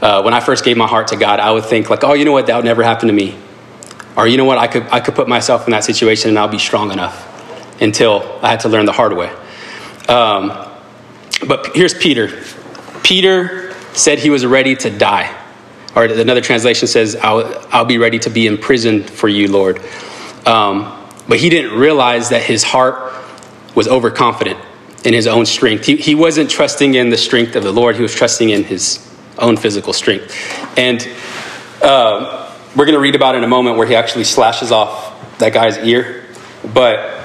uh, 0.00 0.22
when 0.22 0.32
I 0.32 0.38
first 0.38 0.64
gave 0.64 0.76
my 0.76 0.86
heart 0.86 1.08
to 1.08 1.16
God. 1.16 1.40
I 1.40 1.50
would 1.50 1.64
think 1.64 1.90
like, 1.90 2.04
oh, 2.04 2.12
you 2.12 2.24
know 2.24 2.32
what, 2.32 2.46
that 2.46 2.54
would 2.54 2.64
never 2.64 2.84
happen 2.84 3.08
to 3.08 3.12
me, 3.12 3.36
or 4.16 4.28
you 4.28 4.36
know 4.36 4.44
what, 4.44 4.58
I 4.58 4.68
could 4.68 4.84
I 4.92 5.00
could 5.00 5.16
put 5.16 5.26
myself 5.28 5.66
in 5.66 5.72
that 5.72 5.82
situation 5.82 6.30
and 6.30 6.38
I'll 6.38 6.46
be 6.46 6.58
strong 6.58 6.92
enough. 6.92 7.26
Until 7.82 8.38
I 8.42 8.50
had 8.50 8.60
to 8.60 8.68
learn 8.68 8.84
the 8.84 8.92
hard 8.92 9.16
way. 9.16 9.30
Um, 10.06 10.52
but 11.48 11.74
here's 11.74 11.94
Peter. 11.94 12.44
Peter 13.02 13.69
said 13.92 14.18
he 14.18 14.30
was 14.30 14.46
ready 14.46 14.76
to 14.76 14.90
die. 14.90 15.36
Or 15.94 16.04
another 16.04 16.40
translation 16.40 16.86
says, 16.86 17.16
I'll, 17.16 17.66
I'll 17.70 17.84
be 17.84 17.98
ready 17.98 18.18
to 18.20 18.30
be 18.30 18.46
imprisoned 18.46 19.10
for 19.10 19.28
you, 19.28 19.50
Lord. 19.50 19.80
Um, 20.46 20.96
but 21.28 21.38
he 21.38 21.48
didn't 21.48 21.78
realize 21.78 22.28
that 22.28 22.42
his 22.42 22.62
heart 22.62 23.12
was 23.74 23.88
overconfident 23.88 24.58
in 25.04 25.14
his 25.14 25.26
own 25.26 25.46
strength. 25.46 25.86
He, 25.86 25.96
he 25.96 26.14
wasn't 26.14 26.50
trusting 26.50 26.94
in 26.94 27.10
the 27.10 27.16
strength 27.16 27.56
of 27.56 27.64
the 27.64 27.72
Lord, 27.72 27.96
he 27.96 28.02
was 28.02 28.14
trusting 28.14 28.50
in 28.50 28.64
his 28.64 29.06
own 29.38 29.56
physical 29.56 29.92
strength. 29.92 30.36
And 30.78 31.08
uh, 31.82 32.54
we're 32.76 32.84
going 32.84 32.94
to 32.94 33.00
read 33.00 33.14
about 33.14 33.34
in 33.34 33.42
a 33.42 33.48
moment 33.48 33.76
where 33.76 33.86
he 33.86 33.94
actually 33.94 34.24
slashes 34.24 34.70
off 34.70 35.38
that 35.38 35.52
guy's 35.52 35.78
ear. 35.78 36.26
But 36.74 37.24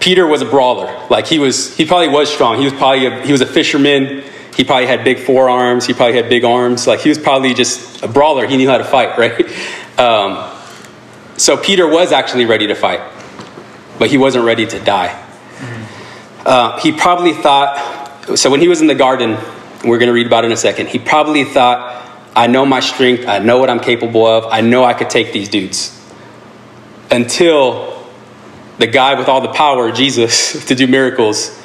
Peter 0.00 0.26
was 0.26 0.42
a 0.42 0.46
brawler. 0.46 1.06
Like 1.10 1.26
he 1.26 1.38
was, 1.38 1.76
he 1.76 1.84
probably 1.84 2.08
was 2.08 2.32
strong. 2.32 2.58
He 2.58 2.64
was 2.64 2.74
probably 2.74 3.06
a, 3.06 3.26
he 3.26 3.32
was 3.32 3.40
a 3.40 3.46
fisherman. 3.46 4.22
He 4.54 4.64
probably 4.64 4.86
had 4.86 5.02
big 5.02 5.18
forearms. 5.18 5.86
He 5.86 5.92
probably 5.92 6.16
had 6.16 6.28
big 6.28 6.44
arms. 6.44 6.86
Like 6.86 7.00
he 7.00 7.08
was 7.08 7.18
probably 7.18 7.54
just 7.54 8.02
a 8.02 8.08
brawler. 8.08 8.46
He 8.46 8.56
knew 8.56 8.68
how 8.68 8.78
to 8.78 8.84
fight, 8.84 9.18
right? 9.18 9.98
Um, 9.98 10.50
so 11.36 11.56
Peter 11.56 11.86
was 11.88 12.12
actually 12.12 12.46
ready 12.46 12.68
to 12.68 12.74
fight, 12.74 13.00
but 13.98 14.10
he 14.10 14.18
wasn't 14.18 14.44
ready 14.44 14.66
to 14.66 14.78
die. 14.80 15.20
Uh, 16.46 16.78
he 16.80 16.92
probably 16.92 17.32
thought, 17.32 18.36
so 18.36 18.50
when 18.50 18.60
he 18.60 18.68
was 18.68 18.80
in 18.80 18.86
the 18.86 18.94
garden, 18.94 19.36
we're 19.84 19.98
going 19.98 20.08
to 20.08 20.12
read 20.12 20.26
about 20.26 20.44
it 20.44 20.48
in 20.48 20.52
a 20.52 20.56
second, 20.56 20.88
he 20.88 20.98
probably 20.98 21.44
thought, 21.44 22.02
I 22.36 22.46
know 22.48 22.66
my 22.66 22.80
strength. 22.80 23.26
I 23.28 23.38
know 23.38 23.58
what 23.58 23.70
I'm 23.70 23.80
capable 23.80 24.26
of. 24.26 24.46
I 24.52 24.60
know 24.60 24.84
I 24.84 24.92
could 24.92 25.08
take 25.08 25.32
these 25.32 25.48
dudes. 25.48 26.00
Until 27.10 28.08
the 28.78 28.86
guy 28.86 29.14
with 29.14 29.28
all 29.28 29.40
the 29.40 29.52
power, 29.52 29.92
Jesus, 29.92 30.64
to 30.68 30.74
do 30.74 30.86
miracles, 30.86 31.60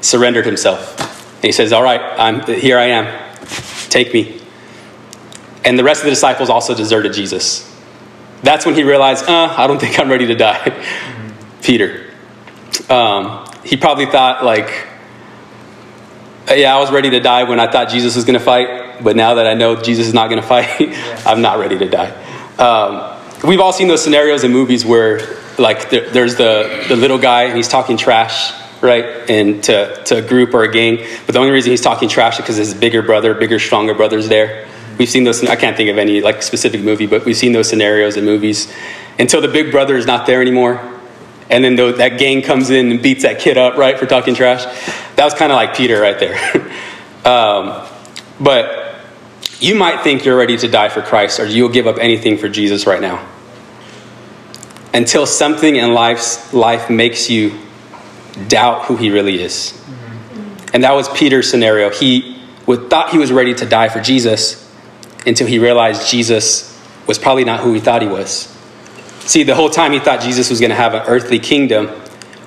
surrendered 0.00 0.46
himself. 0.46 1.15
And 1.36 1.44
he 1.44 1.52
says, 1.52 1.72
All 1.72 1.82
right, 1.82 2.00
I'm, 2.18 2.42
here 2.42 2.78
I 2.78 2.86
am. 2.86 3.26
Take 3.88 4.12
me. 4.12 4.40
And 5.64 5.78
the 5.78 5.84
rest 5.84 6.00
of 6.00 6.04
the 6.04 6.10
disciples 6.10 6.48
also 6.48 6.74
deserted 6.74 7.12
Jesus. 7.12 7.72
That's 8.42 8.64
when 8.64 8.74
he 8.74 8.84
realized, 8.84 9.28
uh, 9.28 9.54
I 9.56 9.66
don't 9.66 9.78
think 9.80 9.98
I'm 9.98 10.10
ready 10.10 10.26
to 10.26 10.34
die. 10.34 10.86
Peter. 11.62 12.10
Um, 12.88 13.48
he 13.64 13.76
probably 13.76 14.06
thought, 14.06 14.44
like, 14.44 14.86
yeah, 16.48 16.76
I 16.76 16.78
was 16.78 16.92
ready 16.92 17.10
to 17.10 17.20
die 17.20 17.42
when 17.44 17.58
I 17.58 17.70
thought 17.70 17.88
Jesus 17.88 18.14
was 18.14 18.24
going 18.24 18.38
to 18.38 18.44
fight, 18.44 19.02
but 19.02 19.16
now 19.16 19.34
that 19.34 19.46
I 19.46 19.54
know 19.54 19.74
Jesus 19.80 20.06
is 20.06 20.14
not 20.14 20.30
going 20.30 20.40
to 20.40 20.46
fight, 20.46 20.80
yeah. 20.80 21.22
I'm 21.26 21.42
not 21.42 21.58
ready 21.58 21.76
to 21.78 21.88
die. 21.88 22.12
Um, 22.58 23.18
we've 23.46 23.60
all 23.60 23.72
seen 23.72 23.88
those 23.88 24.02
scenarios 24.02 24.44
in 24.44 24.52
movies 24.52 24.84
where, 24.84 25.36
like, 25.58 25.90
there's 25.90 26.36
the, 26.36 26.84
the 26.88 26.96
little 26.96 27.18
guy 27.18 27.44
and 27.44 27.56
he's 27.56 27.68
talking 27.68 27.96
trash 27.96 28.52
right? 28.80 29.28
And 29.30 29.62
to, 29.64 30.02
to 30.04 30.18
a 30.18 30.22
group 30.22 30.54
or 30.54 30.62
a 30.62 30.72
gang. 30.72 30.98
But 31.26 31.32
the 31.32 31.38
only 31.38 31.50
reason 31.50 31.70
he's 31.70 31.80
talking 31.80 32.08
trash 32.08 32.34
is 32.34 32.42
because 32.42 32.56
his 32.56 32.74
bigger 32.74 33.02
brother, 33.02 33.34
bigger, 33.34 33.58
stronger 33.58 33.94
brother's 33.94 34.28
there. 34.28 34.68
We've 34.98 35.08
seen 35.08 35.24
those, 35.24 35.44
I 35.44 35.56
can't 35.56 35.76
think 35.76 35.90
of 35.90 35.98
any 35.98 36.20
like 36.20 36.42
specific 36.42 36.80
movie, 36.80 37.06
but 37.06 37.24
we've 37.24 37.36
seen 37.36 37.52
those 37.52 37.68
scenarios 37.68 38.16
in 38.16 38.24
movies. 38.24 38.72
Until 39.18 39.40
the 39.40 39.48
big 39.48 39.70
brother 39.70 39.96
is 39.96 40.06
not 40.06 40.26
there 40.26 40.40
anymore. 40.40 40.94
And 41.48 41.62
then 41.62 41.76
the, 41.76 41.92
that 41.92 42.18
gang 42.18 42.42
comes 42.42 42.70
in 42.70 42.90
and 42.90 43.02
beats 43.02 43.22
that 43.22 43.38
kid 43.38 43.56
up, 43.56 43.76
right, 43.76 43.98
for 43.98 44.06
talking 44.06 44.34
trash. 44.34 44.64
That 45.16 45.24
was 45.24 45.34
kind 45.34 45.52
of 45.52 45.56
like 45.56 45.76
Peter 45.76 46.00
right 46.00 46.18
there. 46.18 46.34
um, 47.24 47.86
but 48.40 48.96
you 49.60 49.74
might 49.74 50.02
think 50.02 50.24
you're 50.24 50.36
ready 50.36 50.56
to 50.58 50.68
die 50.68 50.88
for 50.88 51.02
Christ 51.02 51.40
or 51.40 51.46
you'll 51.46 51.68
give 51.68 51.86
up 51.86 51.98
anything 51.98 52.36
for 52.36 52.48
Jesus 52.48 52.86
right 52.86 53.00
now. 53.00 53.26
Until 54.92 55.26
something 55.26 55.76
in 55.76 55.94
life's 55.94 56.52
life 56.52 56.90
makes 56.90 57.30
you 57.30 57.58
doubt 58.48 58.86
who 58.86 58.96
he 58.96 59.10
really 59.10 59.42
is. 59.42 59.78
And 60.72 60.84
that 60.84 60.92
was 60.92 61.08
Peter's 61.10 61.50
scenario. 61.50 61.90
He 61.90 62.38
would, 62.66 62.90
thought 62.90 63.10
he 63.10 63.18
was 63.18 63.32
ready 63.32 63.54
to 63.54 63.66
die 63.66 63.88
for 63.88 64.00
Jesus 64.00 64.62
until 65.26 65.46
he 65.46 65.58
realized 65.58 66.08
Jesus 66.10 66.78
was 67.06 67.18
probably 67.18 67.44
not 67.44 67.60
who 67.60 67.72
he 67.72 67.80
thought 67.80 68.02
he 68.02 68.08
was. 68.08 68.52
See, 69.20 69.42
the 69.42 69.54
whole 69.54 69.70
time 69.70 69.92
he 69.92 69.98
thought 69.98 70.20
Jesus 70.20 70.50
was 70.50 70.60
going 70.60 70.70
to 70.70 70.76
have 70.76 70.94
an 70.94 71.02
earthly 71.06 71.38
kingdom 71.38 71.88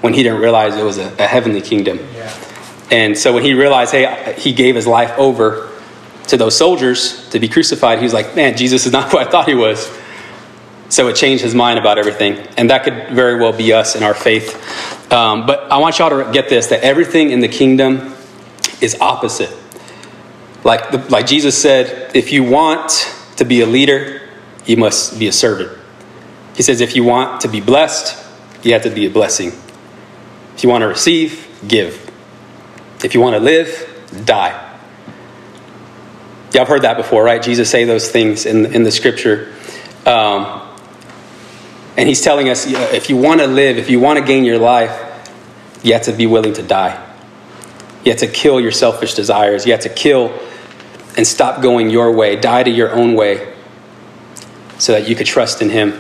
when 0.02 0.14
he 0.14 0.24
didn't 0.24 0.40
realize 0.40 0.76
it 0.76 0.84
was 0.84 0.98
a, 0.98 1.14
a 1.18 1.28
heavenly 1.28 1.62
kingdom. 1.62 2.00
Yeah. 2.14 2.34
And 2.92 3.18
so 3.18 3.34
when 3.34 3.44
he 3.44 3.54
realized, 3.54 3.92
hey, 3.92 4.36
he 4.38 4.54
gave 4.54 4.76
his 4.76 4.88
life 4.88 5.12
over 5.18 5.70
to 6.28 6.38
those 6.38 6.56
soldiers 6.56 7.30
to 7.30 7.40
be 7.40 7.48
crucified, 7.48 8.00
he 8.00 8.04
was 8.04 8.14
like, 8.14 8.36
man, 8.36 8.56
Jesus 8.56 8.86
is 8.86 8.92
not 8.92 9.10
who 9.12 9.18
I 9.18 9.26
thought 9.26 9.48
he 9.48 9.56
was. 9.56 9.90
So 10.90 11.08
it 11.08 11.16
changed 11.16 11.44
his 11.44 11.54
mind 11.54 11.78
about 11.78 11.98
everything. 11.98 12.38
And 12.58 12.70
that 12.70 12.84
could 12.84 13.10
very 13.10 13.40
well 13.40 13.54
be 13.54 13.74
us 13.74 13.96
in 13.96 14.04
our 14.04 14.14
faith. 14.16 14.99
Um, 15.12 15.46
but 15.46 15.72
I 15.72 15.78
want 15.78 15.98
y'all 16.00 16.24
to 16.24 16.32
get 16.32 16.50
this 16.50 16.68
that 16.68 16.82
everything 16.82 17.32
in 17.32 17.40
the 17.40 17.48
kingdom 17.48 18.14
is 18.82 19.00
opposite. 19.02 19.52
Like, 20.64 20.92
the, 20.92 20.98
like 21.10 21.26
Jesus 21.26 21.60
said, 21.60 22.16
if 22.16 22.32
you 22.32 22.44
want 22.44 23.14
to 23.38 23.46
be 23.46 23.62
a 23.62 23.66
leader, 23.66 24.22
you 24.66 24.78
must 24.78 25.18
be 25.18 25.28
a 25.28 25.32
servant. 25.32 25.78
He 26.56 26.64
says, 26.64 26.82
if 26.82 26.96
you 26.96 27.04
want 27.04 27.42
to 27.42 27.48
be 27.48 27.62
blessed, 27.62 28.26
you 28.64 28.74
have 28.74 28.84
to 28.84 28.90
be 28.90 29.06
a 29.06 29.10
blessing. 29.10 29.54
If 30.56 30.64
you 30.64 30.70
want 30.70 30.82
to 30.82 30.88
receive, 30.88 31.48
give. 31.68 32.12
If 33.04 33.14
you 33.14 33.22
want 33.22 33.36
to 33.36 33.40
live, 33.40 34.04
die. 34.26 34.66
Yeah, 36.54 36.62
I've 36.62 36.68
heard 36.68 36.82
that 36.82 36.98
before, 36.98 37.24
right? 37.24 37.42
Jesus 37.42 37.70
say 37.70 37.86
those 37.86 38.12
things 38.12 38.46
in, 38.46 38.66
in 38.74 38.84
the 38.84 38.92
scripture. 38.92 39.54
Um, 40.06 40.69
and 42.00 42.08
he's 42.08 42.22
telling 42.22 42.48
us 42.48 42.66
if 42.66 43.10
you 43.10 43.18
want 43.18 43.42
to 43.42 43.48
live, 43.48 43.78
if 43.78 43.90
you 43.90 44.00
want 44.00 44.18
to 44.20 44.24
gain 44.24 44.46
your 44.46 44.58
life, 44.58 44.90
you 45.84 45.92
have 45.92 46.04
to 46.04 46.14
be 46.14 46.28
willing 46.28 46.54
to 46.54 46.64
die. 46.64 46.96
You 48.06 48.14
have 48.14 48.22
to 48.22 48.28
kill 48.28 48.62
your 48.62 48.72
selfish 48.72 49.16
desires. 49.16 49.66
You 49.66 49.74
have 49.74 49.82
to 49.82 49.90
kill 49.90 50.34
and 51.18 51.28
stop 51.28 51.62
going 51.62 51.90
your 51.90 52.14
way, 52.14 52.38
die 52.38 52.64
to 52.64 52.70
your 52.70 52.94
own 52.94 53.16
way, 53.16 53.54
so 54.78 54.94
that 54.94 55.10
you 55.10 55.16
could 55.16 55.28
trust 55.28 55.62
in 55.62 55.70
him. 55.70 55.92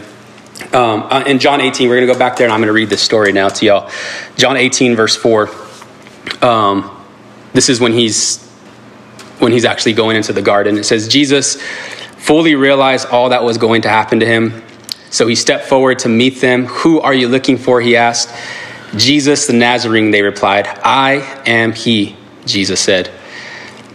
Um, 0.71 1.03
uh, 1.03 1.25
in 1.27 1.37
John 1.37 1.59
18, 1.59 1.89
we're 1.89 1.97
going 1.97 2.07
to 2.07 2.13
go 2.13 2.17
back 2.17 2.37
there 2.37 2.47
and 2.47 2.53
I'm 2.53 2.61
going 2.61 2.67
to 2.67 2.73
read 2.73 2.89
this 2.89 3.01
story 3.01 3.33
now 3.33 3.49
to 3.49 3.65
y'all. 3.65 3.91
John 4.37 4.55
18, 4.55 4.95
verse 4.95 5.17
4. 5.17 5.49
Um, 6.41 7.05
this 7.51 7.67
is 7.67 7.81
when 7.81 7.91
he's 7.91 8.47
when 9.39 9.51
he's 9.51 9.65
actually 9.65 9.93
going 9.93 10.15
into 10.15 10.31
the 10.31 10.41
garden. 10.41 10.77
It 10.77 10.85
says, 10.85 11.09
Jesus 11.09 11.61
fully 11.61 12.55
realized 12.55 13.09
all 13.09 13.29
that 13.29 13.43
was 13.43 13.57
going 13.57 13.81
to 13.81 13.89
happen 13.89 14.21
to 14.21 14.25
him 14.25 14.63
so 15.09 15.27
he 15.27 15.35
stepped 15.35 15.65
forward 15.65 15.99
to 15.99 16.09
meet 16.09 16.41
them. 16.41 16.65
Who 16.65 16.99
are 16.99 17.13
you 17.13 17.27
looking 17.27 17.57
for? 17.57 17.81
He 17.81 17.95
asked. 17.95 18.29
Jesus 18.95 19.47
the 19.47 19.53
Nazarene, 19.53 20.11
they 20.11 20.21
replied. 20.21 20.67
I 20.83 21.41
am 21.45 21.73
he, 21.73 22.15
Jesus 22.45 22.79
said. 22.79 23.11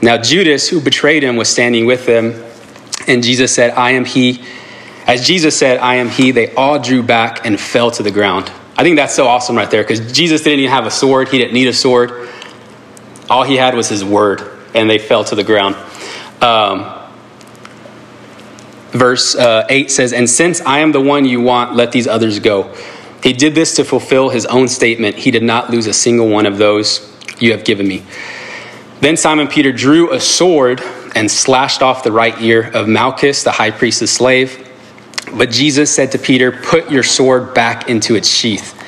Now 0.00 0.18
Judas, 0.18 0.68
who 0.68 0.80
betrayed 0.80 1.22
him, 1.22 1.36
was 1.36 1.48
standing 1.48 1.86
with 1.86 2.06
them. 2.06 2.42
And 3.06 3.22
Jesus 3.22 3.54
said, 3.54 3.72
I 3.72 3.90
am 3.92 4.04
he. 4.04 4.42
As 5.06 5.26
Jesus 5.26 5.56
said, 5.56 5.78
I 5.78 5.96
am 5.96 6.08
he, 6.08 6.30
they 6.30 6.54
all 6.54 6.78
drew 6.78 7.02
back 7.02 7.44
and 7.44 7.60
fell 7.60 7.90
to 7.92 8.02
the 8.02 8.10
ground. 8.10 8.50
I 8.76 8.82
think 8.82 8.96
that's 8.96 9.14
so 9.14 9.26
awesome 9.26 9.56
right 9.56 9.70
there 9.70 9.82
because 9.82 10.12
Jesus 10.12 10.42
didn't 10.42 10.60
even 10.60 10.70
have 10.70 10.86
a 10.86 10.90
sword. 10.90 11.28
He 11.28 11.38
didn't 11.38 11.54
need 11.54 11.68
a 11.68 11.72
sword. 11.72 12.28
All 13.28 13.44
he 13.44 13.56
had 13.56 13.74
was 13.74 13.88
his 13.88 14.04
word, 14.04 14.42
and 14.74 14.88
they 14.88 14.98
fell 14.98 15.24
to 15.24 15.34
the 15.34 15.44
ground. 15.44 15.76
Um, 16.42 16.93
verse 18.94 19.34
uh, 19.34 19.66
8 19.68 19.90
says, 19.90 20.12
And 20.12 20.28
since 20.28 20.60
I 20.62 20.78
am 20.78 20.92
the 20.92 21.00
one 21.00 21.24
you 21.24 21.40
want, 21.40 21.74
let 21.74 21.92
these 21.92 22.06
others 22.06 22.38
go. 22.38 22.74
He 23.22 23.32
did 23.32 23.54
this 23.54 23.76
to 23.76 23.84
fulfill 23.84 24.28
his 24.28 24.46
own 24.46 24.68
statement. 24.68 25.16
He 25.16 25.30
did 25.30 25.42
not 25.42 25.70
lose 25.70 25.86
a 25.86 25.92
single 25.92 26.28
one 26.28 26.46
of 26.46 26.58
those 26.58 27.10
you 27.38 27.52
have 27.52 27.64
given 27.64 27.86
me. 27.88 28.02
Then 29.00 29.16
Simon 29.16 29.48
Peter 29.48 29.72
drew 29.72 30.12
a 30.12 30.20
sword 30.20 30.80
and 31.14 31.30
slashed 31.30 31.82
off 31.82 32.04
the 32.04 32.12
right 32.12 32.40
ear 32.40 32.70
of 32.72 32.88
Malchus, 32.88 33.42
the 33.42 33.52
high 33.52 33.70
priest's 33.70 34.10
slave. 34.10 34.60
But 35.32 35.50
Jesus 35.50 35.94
said 35.94 36.12
to 36.12 36.18
Peter, 36.18 36.52
Put 36.52 36.90
your 36.90 37.02
sword 37.02 37.54
back 37.54 37.88
into 37.88 38.14
its 38.14 38.28
sheath. 38.28 38.80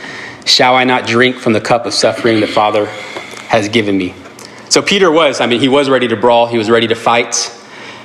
Shall 0.47 0.77
I 0.77 0.85
not 0.85 1.07
drink 1.07 1.37
from 1.37 1.53
the 1.53 1.61
cup 1.61 1.87
of 1.87 1.95
suffering 1.95 2.41
the 2.41 2.47
Father 2.47 2.87
has 3.49 3.69
given 3.69 3.99
me? 3.99 4.15
So 4.69 4.83
Peter 4.83 5.11
was, 5.11 5.41
I 5.41 5.47
mean, 5.47 5.61
he 5.61 5.69
was 5.69 5.89
ready 5.89 6.09
to 6.09 6.17
brawl, 6.17 6.47
he 6.47 6.59
was 6.59 6.71
ready 6.71 6.87
to 6.89 6.95
fight. 6.95 7.53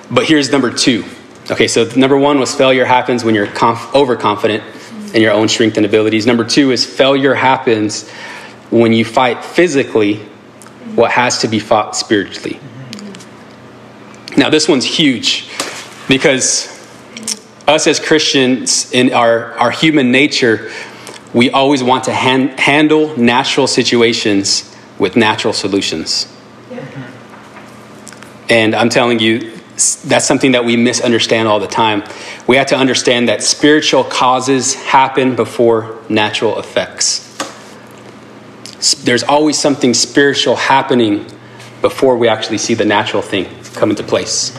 But 0.10 0.26
here's 0.26 0.52
number 0.52 0.72
two. 0.72 1.06
Okay, 1.52 1.68
so 1.68 1.84
number 1.98 2.18
one 2.18 2.40
was 2.40 2.56
failure 2.56 2.86
happens 2.86 3.26
when 3.26 3.36
you're 3.36 3.46
conf- 3.46 3.94
overconfident 3.94 4.64
in 5.14 5.22
your 5.22 5.34
own 5.34 5.50
strength 5.50 5.76
and 5.76 5.86
abilities. 5.86 6.26
Number 6.26 6.46
two 6.46 6.72
is 6.72 6.86
failure 6.86 7.34
happens 7.34 8.10
when 8.70 8.94
you 8.94 9.04
fight 9.04 9.44
physically 9.44 10.16
what 10.96 11.12
has 11.12 11.40
to 11.40 11.50
be 11.50 11.60
fought 11.60 11.96
spiritually. 11.98 12.58
Now, 14.38 14.50
this 14.50 14.70
one's 14.70 14.86
huge 14.86 15.50
because 16.08 16.70
us 17.68 17.86
as 17.86 18.00
Christians, 18.00 18.90
in 18.94 19.12
our, 19.14 19.52
our 19.60 19.72
human 19.72 20.10
nature, 20.10 20.72
we 21.34 21.50
always 21.52 21.84
want 21.84 22.06
to 22.06 22.14
han- 22.14 22.58
handle 22.58 23.18
natural 23.18 23.68
situations 23.68 24.74
with 24.98 25.18
natural 25.18 25.54
solutions. 25.54 26.34
And 28.50 28.74
I'm 28.74 28.90
telling 28.90 29.20
you, 29.20 29.61
that's 30.04 30.26
something 30.26 30.54
that 30.54 30.66
we 30.66 30.76
misunderstand 30.76 31.48
all 31.48 31.60
the 31.60 31.68
time. 31.68 32.04
We 32.48 32.58
have 32.58 32.68
to 32.68 32.78
understand 32.78 33.30
that 33.30 33.44
spiritual 33.44 34.04
causes 34.04 34.74
happen 34.74 35.36
before 35.36 36.00
natural 36.10 36.60
effects. 36.60 37.28
There's 39.04 39.24
always 39.24 39.60
something 39.60 39.94
spiritual 39.94 40.56
happening 40.56 41.26
before 41.82 42.18
we 42.18 42.28
actually 42.28 42.58
see 42.58 42.74
the 42.74 42.86
natural 42.86 43.22
thing 43.22 43.48
come 43.74 43.90
into 43.90 44.04
place. 44.04 44.58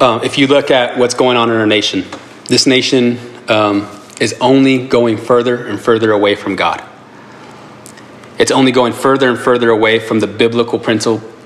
Uh, 0.00 0.20
if 0.24 0.36
you 0.36 0.46
look 0.48 0.70
at 0.70 0.98
what's 0.98 1.14
going 1.14 1.36
on 1.36 1.48
in 1.50 1.56
our 1.56 1.66
nation, 1.66 2.04
this 2.46 2.66
nation 2.66 3.18
um, 3.48 3.88
is 4.20 4.34
only 4.40 4.86
going 4.86 5.16
further 5.16 5.66
and 5.66 5.80
further 5.80 6.10
away 6.10 6.34
from 6.34 6.56
God. 6.56 6.82
It's 8.38 8.50
only 8.50 8.72
going 8.72 8.92
further 8.92 9.28
and 9.30 9.38
further 9.38 9.70
away 9.70 10.00
from 10.00 10.18
the 10.18 10.26
biblical 10.26 10.78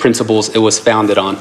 principles 0.06 0.54
it 0.54 0.58
was 0.58 0.78
founded 0.78 1.18
on. 1.18 1.36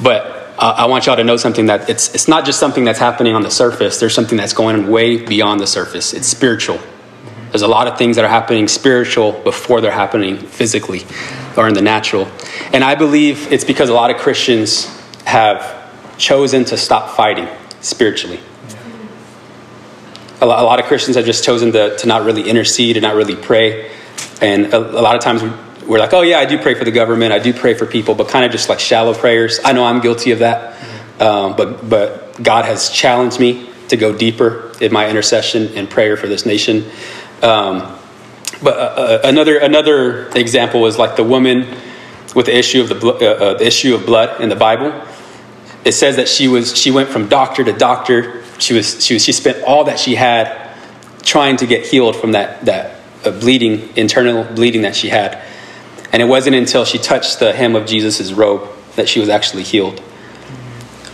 But 0.00 0.54
uh, 0.56 0.72
I 0.76 0.86
want 0.86 1.06
y'all 1.06 1.16
to 1.16 1.24
know 1.24 1.36
something 1.36 1.66
that 1.66 1.90
it's, 1.90 2.14
it's 2.14 2.28
not 2.28 2.44
just 2.44 2.60
something 2.60 2.84
that's 2.84 3.00
happening 3.00 3.34
on 3.34 3.42
the 3.42 3.50
surface, 3.50 3.98
there's 3.98 4.14
something 4.14 4.38
that's 4.38 4.52
going 4.52 4.88
way 4.88 5.16
beyond 5.16 5.58
the 5.58 5.66
surface. 5.66 6.14
It's 6.14 6.28
spiritual. 6.28 6.78
There's 7.50 7.62
a 7.62 7.66
lot 7.66 7.88
of 7.88 7.98
things 7.98 8.14
that 8.14 8.24
are 8.24 8.28
happening 8.28 8.68
spiritual 8.68 9.32
before 9.32 9.80
they're 9.80 9.90
happening 9.90 10.36
physically 10.38 11.02
or 11.56 11.66
in 11.66 11.74
the 11.74 11.82
natural. 11.82 12.28
And 12.72 12.84
I 12.84 12.94
believe 12.94 13.52
it's 13.52 13.64
because 13.64 13.88
a 13.88 13.94
lot 13.94 14.12
of 14.12 14.18
Christians 14.18 14.86
have 15.24 15.58
chosen 16.16 16.64
to 16.66 16.76
stop 16.76 17.16
fighting 17.16 17.48
spiritually. 17.80 18.38
A 20.40 20.46
lot, 20.46 20.78
of 20.78 20.84
Christians 20.84 21.16
have 21.16 21.24
just 21.24 21.42
chosen 21.42 21.72
to, 21.72 21.96
to 21.98 22.06
not 22.06 22.24
really 22.24 22.48
intercede 22.48 22.96
and 22.96 23.02
not 23.02 23.16
really 23.16 23.34
pray. 23.34 23.90
And 24.40 24.66
a, 24.72 24.78
a 24.78 25.02
lot 25.02 25.16
of 25.16 25.20
times 25.20 25.42
we're 25.86 25.98
like, 25.98 26.12
oh, 26.12 26.22
yeah, 26.22 26.38
I 26.38 26.44
do 26.44 26.58
pray 26.58 26.74
for 26.74 26.84
the 26.84 26.90
government, 26.90 27.32
I 27.32 27.38
do 27.38 27.52
pray 27.52 27.74
for 27.74 27.86
people, 27.86 28.14
but 28.14 28.28
kind 28.28 28.44
of 28.44 28.52
just 28.52 28.68
like 28.68 28.80
shallow 28.80 29.14
prayers. 29.14 29.60
I 29.64 29.72
know 29.72 29.84
I'm 29.84 30.00
guilty 30.00 30.30
of 30.32 30.40
that. 30.40 30.80
Um, 31.20 31.54
but, 31.56 31.88
but 31.88 32.42
God 32.42 32.64
has 32.64 32.90
challenged 32.90 33.38
me 33.38 33.70
to 33.88 33.96
go 33.96 34.16
deeper 34.16 34.72
in 34.80 34.92
my 34.92 35.08
intercession 35.08 35.68
and 35.76 35.88
prayer 35.88 36.16
for 36.16 36.26
this 36.26 36.44
nation. 36.44 36.90
Um, 37.42 37.98
but 38.62 38.76
uh, 38.76 38.80
uh 38.80 39.20
another, 39.24 39.58
another 39.58 40.28
example 40.30 40.80
was 40.80 40.98
like 40.98 41.16
the 41.16 41.24
woman 41.24 41.76
with 42.34 42.46
the 42.46 42.56
issue 42.56 42.82
of 42.82 42.88
the, 42.88 43.08
uh, 43.08 43.44
uh, 43.44 43.58
the 43.58 43.66
issue 43.66 43.94
of 43.94 44.06
blood 44.06 44.40
in 44.40 44.48
the 44.48 44.56
Bible 44.56 44.92
it 45.84 45.92
says 45.92 46.16
that 46.16 46.28
she 46.28 46.48
was 46.48 46.76
she 46.76 46.90
went 46.90 47.10
from 47.10 47.28
doctor 47.28 47.62
to 47.62 47.72
doctor. 47.72 48.42
She 48.58 48.74
was 48.74 49.04
she 49.04 49.14
was 49.14 49.24
she 49.24 49.32
spent 49.32 49.62
all 49.64 49.84
that 49.84 49.98
she 49.98 50.14
had 50.14 50.72
trying 51.22 51.56
to 51.58 51.66
get 51.66 51.86
healed 51.86 52.16
from 52.16 52.32
that 52.32 52.64
that 52.64 53.00
uh, 53.24 53.30
bleeding 53.30 53.94
internal 53.96 54.44
bleeding 54.44 54.82
that 54.82 54.96
she 54.96 55.08
had. 55.08 55.42
And 56.14 56.22
it 56.22 56.26
wasn't 56.26 56.54
until 56.54 56.84
she 56.84 56.98
touched 56.98 57.40
the 57.40 57.52
hem 57.52 57.74
of 57.74 57.86
Jesus' 57.86 58.30
robe 58.30 58.68
that 58.94 59.08
she 59.08 59.18
was 59.18 59.28
actually 59.28 59.64
healed. 59.64 59.98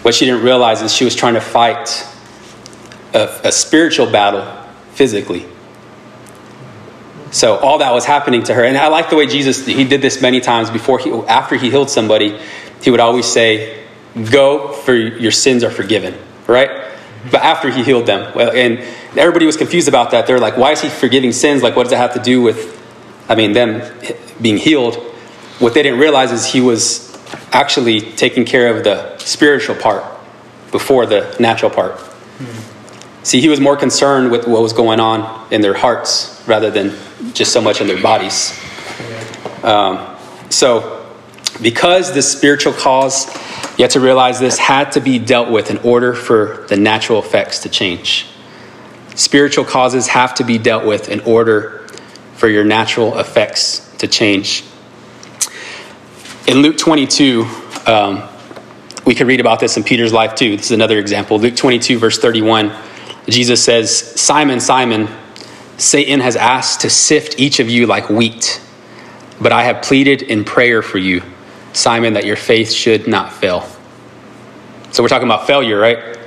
What 0.02 0.14
she 0.14 0.26
didn't 0.26 0.44
realize 0.44 0.82
is 0.82 0.92
she 0.92 1.04
was 1.04 1.14
trying 1.14 1.32
to 1.32 1.40
fight 1.40 2.06
a, 3.14 3.30
a 3.44 3.50
spiritual 3.50 4.10
battle 4.12 4.44
physically. 4.92 5.46
So 7.30 7.56
all 7.56 7.78
that 7.78 7.94
was 7.94 8.04
happening 8.04 8.42
to 8.42 8.52
her, 8.52 8.62
and 8.62 8.76
I 8.76 8.88
like 8.88 9.08
the 9.08 9.16
way 9.16 9.26
Jesus 9.26 9.64
he 9.64 9.84
did 9.84 10.02
this 10.02 10.20
many 10.20 10.38
times 10.38 10.68
before 10.68 10.98
he 10.98 11.10
after 11.10 11.56
he 11.56 11.70
healed 11.70 11.88
somebody, 11.88 12.38
he 12.82 12.90
would 12.90 13.00
always 13.00 13.24
say, 13.24 13.82
go 14.30 14.70
for 14.70 14.92
your 14.92 15.32
sins 15.32 15.64
are 15.64 15.70
forgiven, 15.70 16.14
right? 16.46 16.92
But 17.30 17.40
after 17.40 17.70
he 17.70 17.84
healed 17.84 18.04
them. 18.04 18.38
And 18.38 18.80
everybody 19.18 19.46
was 19.46 19.56
confused 19.56 19.88
about 19.88 20.10
that. 20.10 20.26
They're 20.26 20.38
like, 20.38 20.58
why 20.58 20.72
is 20.72 20.82
he 20.82 20.90
forgiving 20.90 21.32
sins? 21.32 21.62
Like, 21.62 21.74
what 21.74 21.84
does 21.84 21.92
it 21.92 21.98
have 21.98 22.12
to 22.12 22.20
do 22.20 22.42
with, 22.42 22.78
I 23.30 23.34
mean, 23.34 23.52
them 23.52 23.80
being 24.40 24.56
healed? 24.56 24.96
What 25.58 25.74
they 25.74 25.82
didn't 25.82 25.98
realize 25.98 26.32
is 26.32 26.46
he 26.46 26.60
was 26.60 27.10
actually 27.52 28.00
taking 28.00 28.44
care 28.44 28.74
of 28.74 28.84
the 28.84 29.16
spiritual 29.18 29.76
part 29.76 30.04
before 30.70 31.06
the 31.06 31.36
natural 31.38 31.70
part. 31.70 31.98
Hmm. 31.98 33.22
See, 33.22 33.40
he 33.40 33.48
was 33.48 33.60
more 33.60 33.76
concerned 33.76 34.30
with 34.30 34.46
what 34.46 34.62
was 34.62 34.72
going 34.72 34.98
on 35.00 35.52
in 35.52 35.60
their 35.60 35.74
hearts 35.74 36.42
rather 36.46 36.70
than 36.70 36.96
just 37.34 37.52
so 37.52 37.60
much 37.60 37.80
in 37.80 37.86
their 37.86 38.00
bodies. 38.00 38.58
Um, 39.62 40.16
so, 40.48 41.06
because 41.60 42.14
the 42.14 42.22
spiritual 42.22 42.72
cause 42.72 43.26
you 43.80 43.84
have 43.84 43.92
to 43.92 44.00
realize 44.00 44.38
this 44.38 44.58
had 44.58 44.92
to 44.92 45.00
be 45.00 45.18
dealt 45.18 45.50
with 45.50 45.70
in 45.70 45.78
order 45.78 46.12
for 46.12 46.66
the 46.68 46.76
natural 46.76 47.18
effects 47.18 47.60
to 47.60 47.68
change. 47.68 48.26
Spiritual 49.14 49.64
causes 49.64 50.08
have 50.08 50.34
to 50.34 50.44
be 50.44 50.58
dealt 50.58 50.84
with 50.84 51.08
in 51.08 51.20
order 51.20 51.86
for 52.34 52.48
your 52.48 52.64
natural 52.64 53.18
effects 53.18 53.89
to 54.00 54.08
change. 54.08 54.64
In 56.46 56.58
Luke 56.58 56.76
22, 56.76 57.46
um, 57.86 58.28
we 59.06 59.14
could 59.14 59.26
read 59.26 59.40
about 59.40 59.60
this 59.60 59.76
in 59.76 59.84
Peter's 59.84 60.12
life 60.12 60.34
too. 60.34 60.56
This 60.56 60.66
is 60.66 60.72
another 60.72 60.98
example. 60.98 61.38
Luke 61.38 61.56
22, 61.56 61.98
verse 61.98 62.18
31, 62.18 62.72
Jesus 63.28 63.64
says, 63.64 64.20
Simon, 64.20 64.60
Simon, 64.60 65.08
Satan 65.78 66.20
has 66.20 66.36
asked 66.36 66.82
to 66.82 66.90
sift 66.90 67.38
each 67.38 67.60
of 67.60 67.70
you 67.70 67.86
like 67.86 68.10
wheat, 68.10 68.60
but 69.40 69.52
I 69.52 69.62
have 69.64 69.82
pleaded 69.82 70.22
in 70.22 70.44
prayer 70.44 70.82
for 70.82 70.98
you 70.98 71.22
Simon, 71.72 72.14
that 72.14 72.24
your 72.24 72.36
faith 72.36 72.72
should 72.72 73.06
not 73.06 73.32
fail. 73.32 73.68
So 74.92 75.02
we're 75.02 75.08
talking 75.08 75.28
about 75.28 75.46
failure, 75.46 75.78
right? 75.78 76.18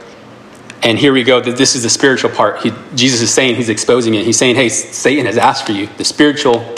And 0.81 0.97
here 0.97 1.13
we 1.13 1.23
go. 1.23 1.41
This 1.41 1.75
is 1.75 1.83
the 1.83 1.89
spiritual 1.89 2.29
part. 2.29 2.61
He, 2.61 2.71
Jesus 2.95 3.21
is 3.21 3.33
saying, 3.33 3.55
he's 3.55 3.69
exposing 3.69 4.15
it. 4.15 4.25
He's 4.25 4.37
saying, 4.37 4.55
hey, 4.55 4.69
Satan 4.69 5.25
has 5.25 5.37
asked 5.37 5.65
for 5.65 5.71
you. 5.71 5.87
The 5.97 6.03
spiritual 6.03 6.75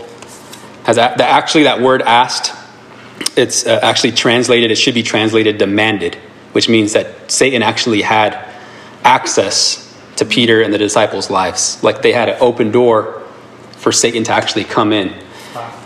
has 0.86 0.98
actually 0.98 1.64
that 1.64 1.82
word 1.82 2.02
asked, 2.02 2.54
it's 3.36 3.66
uh, 3.66 3.80
actually 3.82 4.14
translated, 4.14 4.72
it 4.72 4.76
should 4.76 4.94
be 4.94 5.04
translated 5.04 5.58
demanded, 5.58 6.16
which 6.54 6.70
means 6.70 6.94
that 6.94 7.30
Satan 7.32 7.62
actually 7.62 8.02
had 8.02 8.38
access 9.04 9.82
to 10.16 10.26
Peter 10.26 10.62
and 10.62 10.74
the 10.74 10.78
disciples' 10.78 11.30
lives. 11.30 11.84
Like 11.84 12.02
they 12.02 12.14
had 12.14 12.30
an 12.30 12.38
open 12.40 12.72
door 12.72 13.24
for 13.74 13.92
Satan 13.92 14.24
to 14.26 14.32
actually 14.32 14.64
come 14.64 14.94
in. 14.94 15.14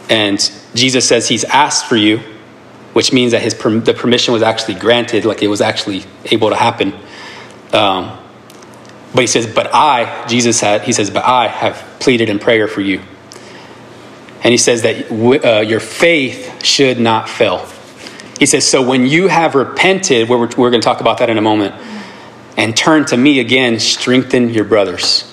And 0.10 0.40
Jesus 0.76 1.08
says 1.08 1.28
he's 1.28 1.44
asked 1.44 1.88
for 1.88 1.96
you 1.96 2.22
which 2.94 3.14
means 3.14 3.32
that 3.32 3.42
his 3.42 3.54
the 3.54 3.96
permission 3.98 4.34
was 4.34 4.42
actually 4.42 4.76
granted, 4.76 5.26
like 5.26 5.42
it 5.42 5.48
was 5.48 5.62
actually 5.62 6.04
able 6.26 6.50
to 6.50 6.56
happen. 6.56 6.94
Um, 7.72 8.18
but 9.14 9.22
he 9.22 9.28
says, 9.28 9.48
"But 9.48 9.74
I," 9.74 10.26
Jesus 10.28 10.60
had. 10.60 10.82
He 10.84 10.92
says, 10.92 11.10
"But 11.10 11.26
I 11.26 11.48
have 11.48 11.84
pleaded 12.00 12.30
in 12.30 12.40
prayer 12.40 12.68
for 12.68 12.82
you." 12.82 13.02
And 14.44 14.52
he 14.52 14.58
says 14.58 14.84
that 14.84 15.12
uh, 15.12 15.60
your 15.62 15.80
faith 15.80 16.64
should 16.64 17.00
not 17.00 17.30
fail. 17.30 17.68
He 18.40 18.46
says, 18.46 18.68
"So 18.68 18.82
when 18.82 19.06
you 19.06 19.28
have 19.28 19.56
repented, 19.56 20.30
we're, 20.30 20.38
we're 20.38 20.70
going 20.70 20.82
to 20.82 20.86
talk 20.86 21.02
about 21.02 21.18
that 21.18 21.30
in 21.30 21.38
a 21.38 21.42
moment, 21.42 21.76
and 22.58 22.76
turn 22.76 23.06
to 23.06 23.18
me 23.18 23.40
again, 23.40 23.80
strengthen 23.80 24.50
your 24.50 24.66
brothers." 24.66 25.30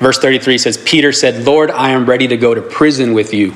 Verse 0.00 0.18
33 0.18 0.56
says, 0.56 0.78
Peter 0.78 1.12
said, 1.12 1.44
Lord, 1.44 1.70
I 1.70 1.90
am 1.90 2.06
ready 2.06 2.26
to 2.28 2.38
go 2.38 2.54
to 2.54 2.62
prison 2.62 3.12
with 3.12 3.34
you 3.34 3.54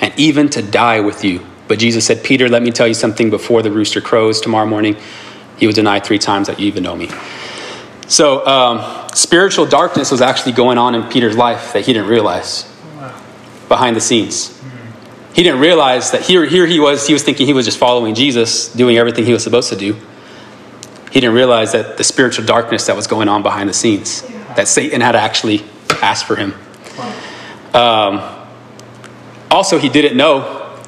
and 0.00 0.12
even 0.18 0.48
to 0.50 0.60
die 0.60 0.98
with 0.98 1.24
you. 1.24 1.46
But 1.68 1.78
Jesus 1.78 2.04
said, 2.04 2.24
Peter, 2.24 2.48
let 2.48 2.64
me 2.64 2.72
tell 2.72 2.88
you 2.88 2.94
something 2.94 3.30
before 3.30 3.62
the 3.62 3.70
rooster 3.70 4.00
crows 4.00 4.40
tomorrow 4.40 4.66
morning. 4.66 4.96
You 5.60 5.68
will 5.68 5.72
deny 5.72 6.00
three 6.00 6.18
times 6.18 6.48
that 6.48 6.58
you 6.58 6.66
even 6.66 6.82
know 6.82 6.96
me. 6.96 7.10
So, 8.08 8.44
um, 8.44 9.08
spiritual 9.14 9.66
darkness 9.66 10.10
was 10.10 10.20
actually 10.20 10.52
going 10.52 10.78
on 10.78 10.96
in 10.96 11.04
Peter's 11.04 11.36
life 11.36 11.72
that 11.74 11.86
he 11.86 11.92
didn't 11.92 12.08
realize 12.08 12.68
behind 13.74 13.96
the 13.96 14.00
scenes. 14.00 14.56
He 15.34 15.42
didn't 15.42 15.58
realize 15.58 16.12
that 16.12 16.22
here, 16.22 16.44
here 16.44 16.64
he 16.64 16.78
was, 16.78 17.08
he 17.08 17.12
was 17.12 17.24
thinking 17.24 17.48
he 17.48 17.52
was 17.52 17.64
just 17.64 17.76
following 17.76 18.14
Jesus, 18.14 18.72
doing 18.72 18.96
everything 18.96 19.24
he 19.24 19.32
was 19.32 19.42
supposed 19.42 19.68
to 19.70 19.76
do. 19.76 19.96
He 21.10 21.18
didn't 21.20 21.34
realize 21.34 21.72
that 21.72 21.96
the 21.96 22.04
spiritual 22.04 22.46
darkness 22.46 22.86
that 22.86 22.94
was 22.94 23.08
going 23.08 23.28
on 23.28 23.42
behind 23.42 23.68
the 23.68 23.72
scenes, 23.72 24.22
that 24.54 24.68
Satan 24.68 25.00
had 25.00 25.16
actually 25.16 25.64
asked 26.00 26.24
for 26.24 26.36
him. 26.36 26.54
Um, 27.74 28.22
also, 29.50 29.78
he 29.78 29.88
didn't 29.88 30.16
know 30.16 30.78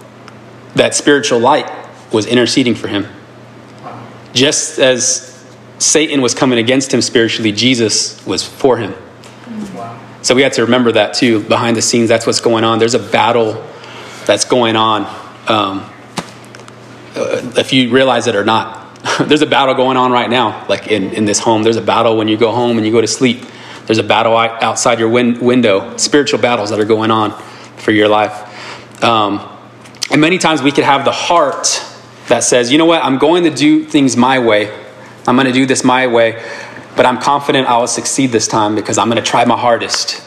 that 0.77 0.95
spiritual 0.95 1.41
light 1.41 1.69
was 2.13 2.27
interceding 2.27 2.77
for 2.77 2.87
him. 2.87 3.09
Just 4.33 4.79
as 4.79 5.45
Satan 5.79 6.23
was 6.23 6.35
coming 6.35 6.61
against 6.61 6.95
him 6.95 7.03
spiritually, 7.03 7.51
Jesus 7.51 8.25
was 8.25 8.45
for 8.47 8.77
him. 8.77 8.95
So 10.27 10.35
we 10.35 10.43
have 10.43 10.55
to 10.55 10.63
remember 10.63 10.91
that 10.91 11.15
too. 11.15 11.45
Behind 11.45 11.77
the 11.77 11.83
scenes, 11.83 12.09
that's 12.09 12.27
what's 12.27 12.41
going 12.41 12.65
on. 12.65 12.81
There's 12.81 12.95
a 12.95 12.99
battle 12.99 13.65
that's 14.25 14.45
going 14.45 14.75
on, 14.75 15.03
um, 15.47 15.89
uh, 17.15 17.53
if 17.57 17.73
you 17.73 17.91
realize 17.91 18.27
it 18.27 18.35
or 18.35 18.45
not. 18.45 18.99
there's 19.29 19.43
a 19.43 19.47
battle 19.47 19.77
going 19.77 19.97
on 19.97 20.11
right 20.11 20.29
now, 20.29 20.67
like 20.69 20.89
in, 20.89 21.13
in 21.13 21.27
this 21.27 21.39
home. 21.39 21.63
There's 21.63 21.77
a 21.77 21.81
battle 21.81 22.17
when 22.17 22.27
you 22.27 22.37
go 22.37 22.51
home 22.51 22.77
and 22.77 22.85
you 22.85 22.91
go 22.91 23.01
to 23.01 23.07
sleep. 23.07 23.45
There's 23.87 24.01
a 24.01 24.03
battle 24.03 24.37
outside 24.37 24.99
your 24.99 25.11
win- 25.11 25.39
window, 25.39 25.97
spiritual 25.97 26.41
battles 26.41 26.71
that 26.71 26.81
are 26.81 26.85
going 26.85 27.13
on 27.13 27.31
for 27.77 27.93
your 27.93 28.09
life. 28.09 29.05
Um, 29.05 29.49
and 30.11 30.21
many 30.21 30.39
times 30.39 30.61
we 30.61 30.73
could 30.73 30.83
have 30.83 31.05
the 31.05 31.13
heart 31.13 31.69
that 32.27 32.43
says, 32.43 32.73
you 32.73 32.79
know 32.79 32.87
what, 32.87 33.05
I'm 33.05 33.19
going 33.19 33.45
to 33.45 33.51
do 33.55 33.85
things 33.85 34.17
my 34.17 34.41
way. 34.41 34.77
I'm 35.29 35.37
going 35.37 35.47
to 35.47 35.53
do 35.53 35.67
this 35.67 35.85
my 35.85 36.09
way, 36.09 36.43
but 36.97 37.07
I'm 37.07 37.21
confident 37.21 37.69
I 37.69 37.77
will 37.77 37.87
succeed 37.87 38.33
this 38.33 38.49
time 38.49 38.75
because 38.75 38.99
I'm 38.99 39.09
going 39.09 39.23
to 39.23 39.29
try 39.29 39.45
my 39.45 39.57
hardest. 39.57 40.23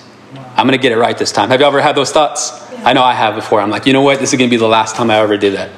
I'm 0.55 0.67
going 0.67 0.77
to 0.77 0.81
get 0.81 0.91
it 0.91 0.97
right 0.97 1.17
this 1.17 1.31
time. 1.31 1.49
Have 1.49 1.59
you 1.59 1.65
ever 1.65 1.81
had 1.81 1.95
those 1.95 2.11
thoughts? 2.11 2.51
I 2.85 2.93
know 2.93 3.03
I 3.03 3.13
have 3.13 3.35
before. 3.35 3.59
I'm 3.59 3.69
like, 3.69 3.85
you 3.85 3.93
know 3.93 4.01
what, 4.01 4.19
this 4.19 4.31
is 4.31 4.37
going 4.37 4.49
to 4.49 4.53
be 4.53 4.59
the 4.59 4.67
last 4.67 4.95
time 4.95 5.09
I 5.09 5.17
ever 5.17 5.37
did 5.37 5.55
that. 5.55 5.71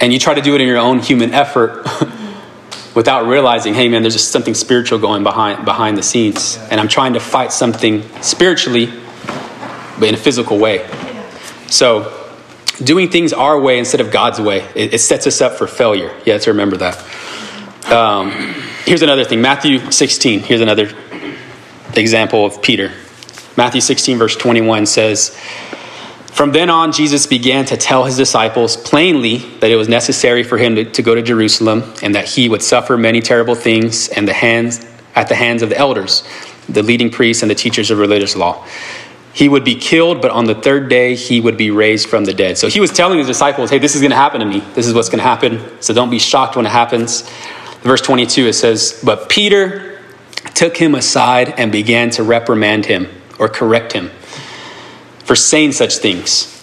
And 0.00 0.12
you 0.12 0.18
try 0.18 0.34
to 0.34 0.40
do 0.40 0.54
it 0.54 0.60
in 0.60 0.66
your 0.66 0.78
own 0.78 0.98
human 0.98 1.32
effort 1.32 1.86
without 2.94 3.26
realizing, 3.26 3.74
hey 3.74 3.88
man, 3.88 4.02
there's 4.02 4.14
just 4.14 4.30
something 4.30 4.54
spiritual 4.54 4.98
going 4.98 5.22
behind 5.22 5.64
behind 5.64 5.96
the 5.96 6.02
scenes. 6.02 6.58
And 6.70 6.80
I'm 6.80 6.88
trying 6.88 7.14
to 7.14 7.20
fight 7.20 7.52
something 7.52 8.02
spiritually, 8.22 8.92
but 9.98 10.08
in 10.08 10.14
a 10.14 10.18
physical 10.18 10.58
way. 10.58 10.88
So 11.68 12.14
doing 12.82 13.10
things 13.10 13.32
our 13.32 13.60
way 13.60 13.78
instead 13.78 14.00
of 14.00 14.10
God's 14.10 14.40
way, 14.40 14.60
it, 14.74 14.94
it 14.94 14.98
sets 14.98 15.26
us 15.26 15.40
up 15.40 15.54
for 15.54 15.66
failure. 15.66 16.14
You 16.24 16.32
have 16.32 16.42
to 16.42 16.50
remember 16.50 16.76
that. 16.78 17.92
Um, 17.92 18.67
here's 18.88 19.02
another 19.02 19.24
thing 19.24 19.42
Matthew 19.42 19.90
16. 19.90 20.40
Here's 20.40 20.62
another 20.62 20.90
example 21.94 22.46
of 22.46 22.62
Peter. 22.62 22.90
Matthew 23.56 23.80
16, 23.80 24.18
verse 24.18 24.34
21 24.34 24.86
says, 24.86 25.38
From 26.32 26.52
then 26.52 26.70
on, 26.70 26.92
Jesus 26.92 27.26
began 27.26 27.66
to 27.66 27.76
tell 27.76 28.04
his 28.04 28.16
disciples 28.16 28.76
plainly 28.76 29.38
that 29.60 29.70
it 29.70 29.76
was 29.76 29.88
necessary 29.88 30.42
for 30.42 30.56
him 30.56 30.74
to, 30.76 30.84
to 30.84 31.02
go 31.02 31.14
to 31.14 31.22
Jerusalem 31.22 31.92
and 32.02 32.14
that 32.14 32.26
he 32.26 32.48
would 32.48 32.62
suffer 32.62 32.96
many 32.96 33.20
terrible 33.20 33.54
things 33.54 34.08
and 34.08 34.26
the 34.26 34.32
hands, 34.32 34.86
at 35.14 35.28
the 35.28 35.34
hands 35.34 35.62
of 35.62 35.68
the 35.68 35.76
elders, 35.76 36.22
the 36.68 36.82
leading 36.82 37.10
priests, 37.10 37.42
and 37.42 37.50
the 37.50 37.56
teachers 37.56 37.90
of 37.90 37.98
religious 37.98 38.36
law 38.36 38.64
he 39.34 39.48
would 39.48 39.62
be 39.62 39.76
killed, 39.76 40.20
but 40.20 40.32
on 40.32 40.46
the 40.46 40.54
third 40.56 40.88
day 40.88 41.14
he 41.14 41.40
would 41.40 41.56
be 41.56 41.70
raised 41.70 42.08
from 42.08 42.24
the 42.24 42.34
dead. 42.34 42.58
So 42.58 42.66
he 42.66 42.80
was 42.80 42.90
telling 42.90 43.18
his 43.18 43.28
disciples, 43.28 43.70
hey, 43.70 43.78
this 43.78 43.94
is 43.94 44.00
going 44.00 44.10
to 44.10 44.16
happen 44.16 44.40
to 44.40 44.46
me. 44.46 44.58
This 44.74 44.84
is 44.84 44.94
what's 44.94 45.08
going 45.08 45.20
to 45.20 45.24
happen. 45.24 45.80
So 45.80 45.94
don't 45.94 46.10
be 46.10 46.18
shocked 46.18 46.56
when 46.56 46.66
it 46.66 46.72
happens. 46.72 47.22
Verse 47.82 48.00
22, 48.00 48.46
it 48.46 48.52
says, 48.54 49.00
But 49.04 49.28
Peter 49.28 50.00
took 50.54 50.76
him 50.76 50.94
aside 50.94 51.54
and 51.56 51.70
began 51.70 52.10
to 52.10 52.22
reprimand 52.22 52.86
him 52.86 53.08
or 53.38 53.48
correct 53.48 53.92
him 53.92 54.10
for 55.24 55.36
saying 55.36 55.72
such 55.72 55.98
things. 55.98 56.54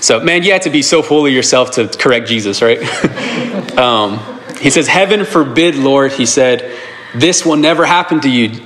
So, 0.00 0.20
man, 0.20 0.42
you 0.42 0.52
had 0.52 0.62
to 0.62 0.70
be 0.70 0.82
so 0.82 1.02
full 1.02 1.26
of 1.26 1.32
yourself 1.32 1.72
to 1.72 1.88
correct 1.88 2.28
Jesus, 2.28 2.60
right? 2.60 2.78
um, 3.78 4.18
he 4.60 4.70
says, 4.70 4.86
Heaven 4.86 5.24
forbid, 5.24 5.74
Lord, 5.74 6.12
he 6.12 6.26
said, 6.26 6.76
this 7.14 7.46
will 7.46 7.56
never 7.56 7.86
happen 7.86 8.20
to 8.20 8.28
you. 8.28 8.60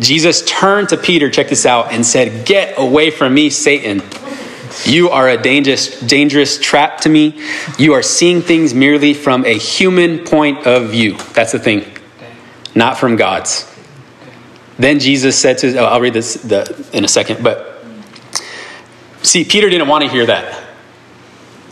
Jesus 0.00 0.44
turned 0.44 0.88
to 0.88 0.96
Peter, 0.96 1.30
check 1.30 1.48
this 1.48 1.64
out, 1.64 1.92
and 1.92 2.04
said, 2.04 2.44
Get 2.44 2.74
away 2.76 3.10
from 3.10 3.32
me, 3.32 3.50
Satan. 3.50 4.02
You 4.84 5.10
are 5.10 5.28
a 5.28 5.40
dangerous, 5.40 6.00
dangerous 6.00 6.58
trap 6.58 7.00
to 7.02 7.08
me. 7.08 7.40
You 7.78 7.94
are 7.94 8.02
seeing 8.02 8.42
things 8.42 8.74
merely 8.74 9.14
from 9.14 9.44
a 9.44 9.56
human 9.56 10.20
point 10.20 10.66
of 10.66 10.90
view. 10.90 11.16
That's 11.32 11.52
the 11.52 11.58
thing, 11.58 11.86
not 12.74 12.98
from 12.98 13.16
God's. 13.16 13.70
Then 14.78 14.98
Jesus 14.98 15.38
said 15.38 15.58
to, 15.58 15.76
oh, 15.78 15.84
I'll 15.84 16.00
read 16.00 16.14
this 16.14 16.34
the, 16.34 16.88
in 16.92 17.04
a 17.04 17.08
second, 17.08 17.42
but 17.42 17.84
see, 19.22 19.44
Peter 19.44 19.70
didn't 19.70 19.88
want 19.88 20.04
to 20.04 20.10
hear 20.10 20.26
that. 20.26 20.62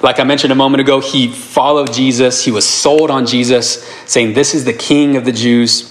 Like 0.02 0.18
I 0.18 0.24
mentioned 0.24 0.52
a 0.52 0.56
moment 0.56 0.80
ago, 0.80 1.00
he 1.00 1.28
followed 1.28 1.92
Jesus. 1.92 2.44
He 2.44 2.50
was 2.50 2.68
sold 2.68 3.10
on 3.10 3.26
Jesus, 3.26 3.84
saying, 4.06 4.34
This 4.34 4.54
is 4.54 4.64
the 4.64 4.72
king 4.72 5.16
of 5.16 5.24
the 5.24 5.32
Jews. 5.32 5.88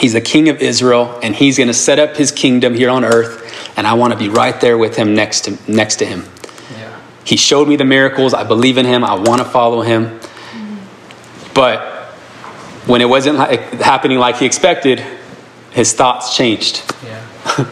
He's 0.00 0.12
the 0.12 0.20
king 0.20 0.48
of 0.48 0.60
Israel, 0.60 1.20
and 1.22 1.36
he's 1.36 1.56
going 1.56 1.68
to 1.68 1.74
set 1.74 2.00
up 2.00 2.16
his 2.16 2.32
kingdom 2.32 2.74
here 2.74 2.90
on 2.90 3.04
earth, 3.04 3.72
and 3.76 3.86
I 3.86 3.94
want 3.94 4.12
to 4.12 4.18
be 4.18 4.28
right 4.28 4.60
there 4.60 4.76
with 4.76 4.96
him 4.96 5.14
next 5.14 5.42
to, 5.42 5.58
next 5.70 5.96
to 5.96 6.06
him. 6.06 6.24
He 7.24 7.36
showed 7.36 7.68
me 7.68 7.76
the 7.76 7.84
miracles. 7.84 8.34
I 8.34 8.44
believe 8.44 8.78
in 8.78 8.86
him. 8.86 9.04
I 9.04 9.14
want 9.14 9.40
to 9.40 9.44
follow 9.46 9.80
him. 9.80 10.20
But 11.54 11.80
when 12.86 13.00
it 13.00 13.08
wasn't 13.08 13.38
like, 13.38 13.60
happening 13.80 14.18
like 14.18 14.36
he 14.36 14.46
expected, 14.46 15.02
his 15.70 15.92
thoughts 15.92 16.36
changed. 16.36 16.82
Yeah. 17.02 17.20
mm-hmm. 17.44 17.62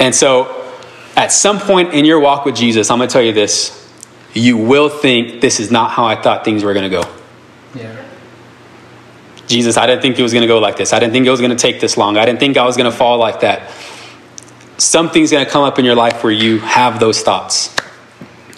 And 0.00 0.14
so, 0.14 0.72
at 1.16 1.32
some 1.32 1.58
point 1.58 1.94
in 1.94 2.04
your 2.04 2.20
walk 2.20 2.44
with 2.44 2.56
Jesus, 2.56 2.90
I'm 2.90 2.98
going 2.98 3.08
to 3.08 3.12
tell 3.12 3.22
you 3.22 3.32
this 3.32 3.80
you 4.34 4.56
will 4.56 4.88
think 4.88 5.40
this 5.40 5.60
is 5.60 5.70
not 5.70 5.92
how 5.92 6.04
I 6.04 6.20
thought 6.20 6.44
things 6.44 6.64
were 6.64 6.74
going 6.74 6.90
to 6.90 7.02
go. 7.02 7.08
Yeah. 7.74 8.04
Jesus, 9.46 9.76
I 9.76 9.86
didn't 9.86 10.02
think 10.02 10.18
it 10.18 10.22
was 10.22 10.32
going 10.32 10.42
to 10.42 10.48
go 10.48 10.58
like 10.58 10.76
this. 10.76 10.92
I 10.92 10.98
didn't 10.98 11.12
think 11.12 11.26
it 11.26 11.30
was 11.30 11.40
going 11.40 11.52
to 11.52 11.56
take 11.56 11.80
this 11.80 11.96
long. 11.96 12.16
I 12.16 12.24
didn't 12.24 12.40
think 12.40 12.56
I 12.56 12.64
was 12.64 12.76
going 12.76 12.90
to 12.90 12.96
fall 12.96 13.18
like 13.18 13.40
that. 13.40 13.70
Something's 14.78 15.30
going 15.30 15.44
to 15.44 15.50
come 15.50 15.62
up 15.62 15.78
in 15.78 15.84
your 15.84 15.94
life 15.94 16.24
where 16.24 16.32
you 16.32 16.58
have 16.60 16.98
those 16.98 17.22
thoughts. 17.22 17.74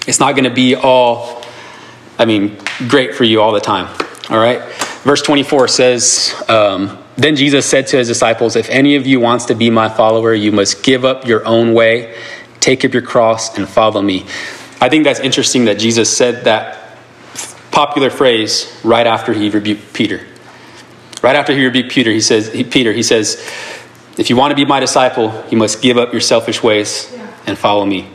It's 0.06 0.20
not 0.20 0.32
going 0.32 0.44
to 0.44 0.54
be 0.54 0.74
all, 0.74 1.42
I 2.18 2.24
mean, 2.24 2.56
great 2.88 3.14
for 3.14 3.24
you 3.24 3.42
all 3.42 3.52
the 3.52 3.60
time. 3.60 3.88
All 4.30 4.38
right? 4.38 4.62
Verse 5.02 5.22
24 5.22 5.68
says, 5.68 6.34
um, 6.48 6.98
Then 7.16 7.36
Jesus 7.36 7.66
said 7.66 7.86
to 7.88 7.98
his 7.98 8.08
disciples, 8.08 8.56
If 8.56 8.70
any 8.70 8.96
of 8.96 9.06
you 9.06 9.20
wants 9.20 9.44
to 9.46 9.54
be 9.54 9.70
my 9.70 9.88
follower, 9.88 10.32
you 10.32 10.52
must 10.52 10.82
give 10.82 11.04
up 11.04 11.26
your 11.26 11.44
own 11.46 11.74
way, 11.74 12.16
take 12.60 12.84
up 12.84 12.92
your 12.92 13.02
cross, 13.02 13.56
and 13.58 13.68
follow 13.68 14.00
me. 14.00 14.26
I 14.80 14.88
think 14.88 15.04
that's 15.04 15.20
interesting 15.20 15.66
that 15.66 15.78
Jesus 15.78 16.14
said 16.14 16.44
that 16.44 16.96
popular 17.70 18.10
phrase 18.10 18.80
right 18.82 19.06
after 19.06 19.32
he 19.32 19.50
rebuked 19.50 19.92
Peter. 19.92 20.26
Right 21.22 21.36
after 21.36 21.52
he 21.52 21.64
rebuked 21.64 21.90
Peter, 21.90 22.10
he 22.10 22.20
says, 22.20 22.52
he, 22.52 22.64
Peter, 22.64 22.92
he 22.92 23.02
says, 23.02 23.44
if 24.16 24.30
you 24.30 24.36
want 24.36 24.50
to 24.50 24.56
be 24.56 24.64
my 24.64 24.80
disciple, 24.80 25.44
you 25.50 25.58
must 25.58 25.82
give 25.82 25.98
up 25.98 26.12
your 26.12 26.20
selfish 26.20 26.62
ways 26.62 27.14
and 27.46 27.58
follow 27.58 27.84
me. 27.84 28.08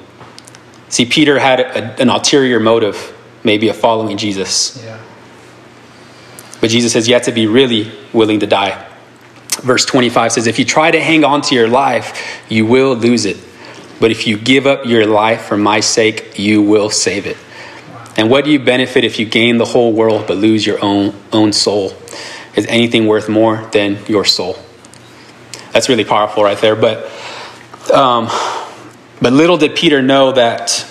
See, 0.89 1.05
Peter 1.05 1.39
had 1.39 1.59
a, 1.59 2.01
an 2.01 2.09
ulterior 2.09 2.59
motive, 2.59 3.17
maybe 3.43 3.69
of 3.69 3.77
following 3.77 4.17
Jesus. 4.17 4.83
Yeah. 4.83 4.99
But 6.59 6.69
Jesus 6.69 6.93
says 6.93 7.07
you 7.07 7.13
have 7.13 7.23
to 7.23 7.31
be 7.31 7.47
really 7.47 7.91
willing 8.13 8.39
to 8.41 8.47
die. 8.47 8.87
Verse 9.61 9.85
25 9.85 10.33
says, 10.33 10.47
If 10.47 10.59
you 10.59 10.65
try 10.65 10.91
to 10.91 10.99
hang 10.99 11.23
on 11.23 11.41
to 11.43 11.55
your 11.55 11.67
life, 11.67 12.41
you 12.49 12.65
will 12.65 12.95
lose 12.95 13.25
it. 13.25 13.37
But 13.99 14.11
if 14.11 14.25
you 14.25 14.37
give 14.37 14.65
up 14.65 14.85
your 14.85 15.05
life 15.05 15.43
for 15.43 15.57
my 15.57 15.79
sake, 15.79 16.39
you 16.39 16.61
will 16.61 16.89
save 16.89 17.27
it. 17.27 17.37
And 18.17 18.29
what 18.29 18.43
do 18.43 18.51
you 18.51 18.59
benefit 18.59 19.03
if 19.03 19.19
you 19.19 19.25
gain 19.25 19.57
the 19.57 19.65
whole 19.65 19.93
world 19.93 20.25
but 20.27 20.37
lose 20.37 20.65
your 20.65 20.83
own, 20.83 21.13
own 21.31 21.53
soul? 21.53 21.93
Is 22.55 22.65
anything 22.67 23.07
worth 23.07 23.29
more 23.29 23.69
than 23.71 24.03
your 24.07 24.25
soul? 24.25 24.57
That's 25.71 25.89
really 25.89 26.05
powerful 26.05 26.43
right 26.43 26.57
there. 26.57 26.75
But, 26.75 27.05
um, 27.91 28.27
but 29.21 29.33
little 29.33 29.57
did 29.57 29.75
Peter 29.75 30.01
know 30.01 30.31
that 30.33 30.85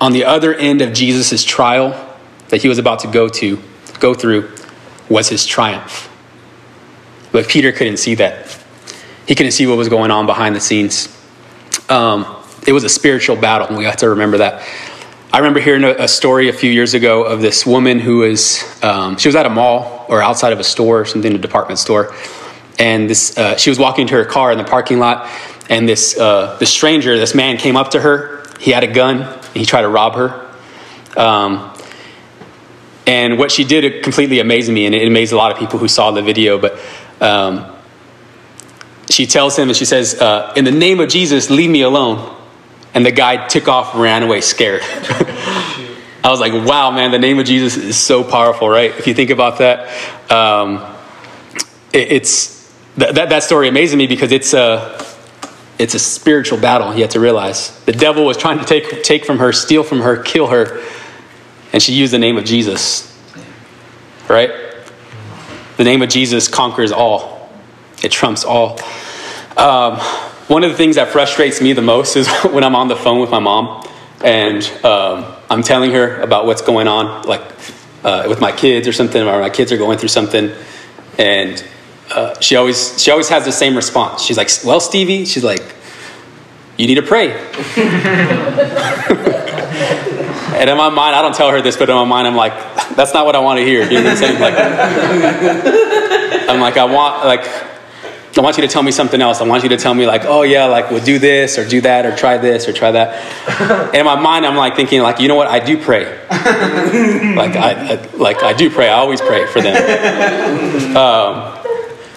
on 0.00 0.12
the 0.12 0.24
other 0.24 0.54
end 0.54 0.82
of 0.82 0.92
Jesus' 0.92 1.44
trial 1.44 2.02
that 2.48 2.62
he 2.62 2.68
was 2.68 2.78
about 2.78 3.00
to 3.00 3.08
go 3.08 3.28
to, 3.28 3.60
go 3.98 4.14
through, 4.14 4.50
was 5.08 5.28
his 5.28 5.46
triumph. 5.46 6.10
But 7.32 7.48
Peter 7.48 7.72
couldn't 7.72 7.98
see 7.98 8.14
that. 8.16 8.58
He 9.26 9.34
couldn't 9.34 9.52
see 9.52 9.66
what 9.66 9.76
was 9.76 9.88
going 9.88 10.10
on 10.10 10.26
behind 10.26 10.54
the 10.54 10.60
scenes. 10.60 11.08
Um, 11.88 12.24
it 12.66 12.72
was 12.72 12.84
a 12.84 12.88
spiritual 12.88 13.36
battle, 13.36 13.68
and 13.68 13.76
we 13.76 13.84
have 13.84 13.96
to 13.98 14.10
remember 14.10 14.38
that. 14.38 14.66
I 15.32 15.38
remember 15.38 15.60
hearing 15.60 15.84
a, 15.84 16.04
a, 16.04 16.08
story 16.08 16.48
a 16.48 16.52
few 16.52 16.70
years 16.70 16.94
ago 16.94 17.24
of 17.24 17.40
this 17.40 17.66
woman 17.66 17.98
who 17.98 18.18
was, 18.18 18.62
um, 18.82 19.18
she 19.18 19.28
was 19.28 19.36
at 19.36 19.44
a 19.44 19.50
mall 19.50 20.06
or 20.08 20.22
outside 20.22 20.52
of 20.52 20.60
a 20.60 20.64
store, 20.64 21.04
something, 21.04 21.34
a 21.34 21.38
department 21.38 21.78
store. 21.78 22.14
And 22.78 23.08
this, 23.08 23.36
uh, 23.38 23.56
she 23.56 23.70
was 23.70 23.78
walking 23.78 24.06
to 24.08 24.14
her 24.14 24.24
car 24.24 24.52
in 24.52 24.58
the 24.58 24.64
parking 24.64 24.98
lot, 24.98 25.30
and 25.68 25.88
this, 25.88 26.18
uh, 26.18 26.56
this 26.60 26.70
stranger, 26.70 27.18
this 27.18 27.34
man 27.34 27.56
came 27.56 27.76
up 27.76 27.92
to 27.92 28.00
her. 28.00 28.44
He 28.60 28.70
had 28.70 28.84
a 28.84 28.92
gun, 28.92 29.22
and 29.22 29.56
he 29.56 29.64
tried 29.64 29.82
to 29.82 29.88
rob 29.88 30.14
her. 30.14 30.46
Um, 31.16 31.72
and 33.06 33.38
what 33.38 33.50
she 33.50 33.64
did 33.64 33.84
it 33.84 34.02
completely 34.02 34.40
amazed 34.40 34.70
me, 34.70 34.86
and 34.86 34.94
it 34.94 35.06
amazed 35.06 35.32
a 35.32 35.36
lot 35.36 35.52
of 35.52 35.58
people 35.58 35.78
who 35.78 35.88
saw 35.88 36.10
the 36.10 36.22
video. 36.22 36.58
But 36.58 36.78
um, 37.20 37.74
she 39.10 39.26
tells 39.26 39.56
him, 39.56 39.68
and 39.68 39.76
she 39.76 39.84
says, 39.84 40.20
uh, 40.20 40.52
In 40.56 40.64
the 40.64 40.72
name 40.72 41.00
of 41.00 41.08
Jesus, 41.08 41.48
leave 41.48 41.70
me 41.70 41.82
alone. 41.82 42.34
And 42.94 43.04
the 43.04 43.12
guy 43.12 43.46
took 43.46 43.68
off 43.68 43.94
ran 43.94 44.22
away 44.22 44.40
scared. 44.40 44.80
I 46.26 46.30
was 46.30 46.40
like, 46.40 46.52
wow, 46.52 46.90
man, 46.90 47.12
the 47.12 47.20
name 47.20 47.38
of 47.38 47.46
Jesus 47.46 47.76
is 47.76 47.96
so 47.96 48.24
powerful, 48.24 48.68
right? 48.68 48.90
If 48.90 49.06
you 49.06 49.14
think 49.14 49.30
about 49.30 49.58
that, 49.58 49.86
um, 50.28 50.82
it, 51.92 52.10
it's 52.10 52.55
that, 52.96 53.14
that, 53.14 53.28
that 53.28 53.42
story 53.42 53.68
amazes 53.68 53.96
me 53.96 54.06
because 54.06 54.32
it's 54.32 54.54
a, 54.54 55.04
it's 55.78 55.94
a 55.94 55.98
spiritual 55.98 56.58
battle. 56.58 56.94
You 56.94 57.02
have 57.02 57.10
to 57.10 57.20
realize 57.20 57.78
the 57.84 57.92
devil 57.92 58.24
was 58.24 58.36
trying 58.36 58.58
to 58.58 58.64
take, 58.64 59.02
take 59.02 59.24
from 59.24 59.38
her, 59.38 59.52
steal 59.52 59.82
from 59.82 60.00
her, 60.00 60.22
kill 60.22 60.46
her, 60.48 60.82
and 61.72 61.82
she 61.82 61.92
used 61.92 62.12
the 62.12 62.18
name 62.18 62.38
of 62.38 62.44
Jesus, 62.44 63.14
right? 64.28 64.50
The 65.76 65.84
name 65.84 66.00
of 66.00 66.08
Jesus 66.08 66.48
conquers 66.48 66.92
all, 66.92 67.50
it 68.02 68.10
trumps 68.10 68.44
all. 68.44 68.80
Um, 69.56 69.98
one 70.48 70.64
of 70.64 70.70
the 70.70 70.76
things 70.76 70.96
that 70.96 71.08
frustrates 71.08 71.60
me 71.60 71.72
the 71.72 71.82
most 71.82 72.16
is 72.16 72.28
when 72.44 72.64
I'm 72.64 72.76
on 72.76 72.88
the 72.88 72.96
phone 72.96 73.20
with 73.20 73.30
my 73.30 73.40
mom 73.40 73.86
and 74.24 74.62
um, 74.84 75.34
I'm 75.50 75.62
telling 75.62 75.92
her 75.92 76.20
about 76.20 76.46
what's 76.46 76.62
going 76.62 76.88
on, 76.88 77.26
like 77.26 77.42
uh, 78.04 78.24
with 78.28 78.40
my 78.40 78.52
kids 78.52 78.88
or 78.88 78.92
something, 78.92 79.20
or 79.22 79.40
my 79.40 79.50
kids 79.50 79.72
are 79.72 79.76
going 79.76 79.98
through 79.98 80.08
something, 80.08 80.52
and 81.18 81.62
uh, 82.10 82.38
she 82.40 82.56
always 82.56 83.00
she 83.02 83.10
always 83.10 83.28
has 83.28 83.44
the 83.44 83.52
same 83.52 83.76
response. 83.76 84.22
She's 84.22 84.36
like, 84.36 84.50
"Well, 84.64 84.80
Stevie," 84.80 85.24
she's 85.24 85.44
like, 85.44 85.62
"You 86.76 86.86
need 86.86 86.94
to 86.96 87.02
pray." 87.02 87.32
and 90.56 90.70
in 90.70 90.76
my 90.76 90.88
mind, 90.88 91.16
I 91.16 91.22
don't 91.22 91.34
tell 91.34 91.50
her 91.50 91.60
this, 91.60 91.76
but 91.76 91.90
in 91.90 91.96
my 91.96 92.04
mind, 92.04 92.26
I'm 92.26 92.36
like, 92.36 92.52
"That's 92.94 93.12
not 93.12 93.26
what 93.26 93.34
I 93.34 93.40
want 93.40 93.58
to 93.58 93.64
hear." 93.64 93.82
You 93.82 93.98
know 93.98 94.04
what 94.04 94.10
I'm 94.12 94.16
saying? 94.16 94.40
Like, 94.40 94.54
I'm 96.48 96.60
like, 96.60 96.76
I 96.76 96.84
want 96.84 97.24
like 97.24 97.44
I 98.38 98.42
want 98.42 98.58
you 98.58 98.62
to 98.62 98.68
tell 98.68 98.82
me 98.82 98.90
something 98.90 99.22
else. 99.22 99.40
I 99.40 99.44
want 99.44 99.62
you 99.62 99.70
to 99.70 99.78
tell 99.78 99.94
me 99.94 100.06
like, 100.06 100.24
oh 100.24 100.42
yeah, 100.42 100.66
like 100.66 100.90
we'll 100.90 101.02
do 101.02 101.18
this 101.18 101.56
or 101.58 101.66
do 101.66 101.80
that 101.82 102.04
or 102.04 102.14
try 102.14 102.36
this 102.36 102.68
or 102.68 102.72
try 102.72 102.90
that. 102.90 103.14
And 103.88 103.96
in 103.96 104.04
my 104.04 104.20
mind, 104.20 104.44
I'm 104.44 104.56
like 104.56 104.76
thinking 104.76 105.00
like, 105.00 105.20
you 105.20 105.28
know 105.28 105.36
what? 105.36 105.48
I 105.48 105.58
do 105.58 105.78
pray. 105.78 106.04
like 106.28 107.56
I, 107.56 107.94
I, 107.94 108.16
like 108.16 108.42
I 108.42 108.52
do 108.52 108.68
pray. 108.68 108.88
I 108.88 108.98
always 108.98 109.20
pray 109.20 109.46
for 109.46 109.62
them. 109.62 109.76
Um, 110.96 111.55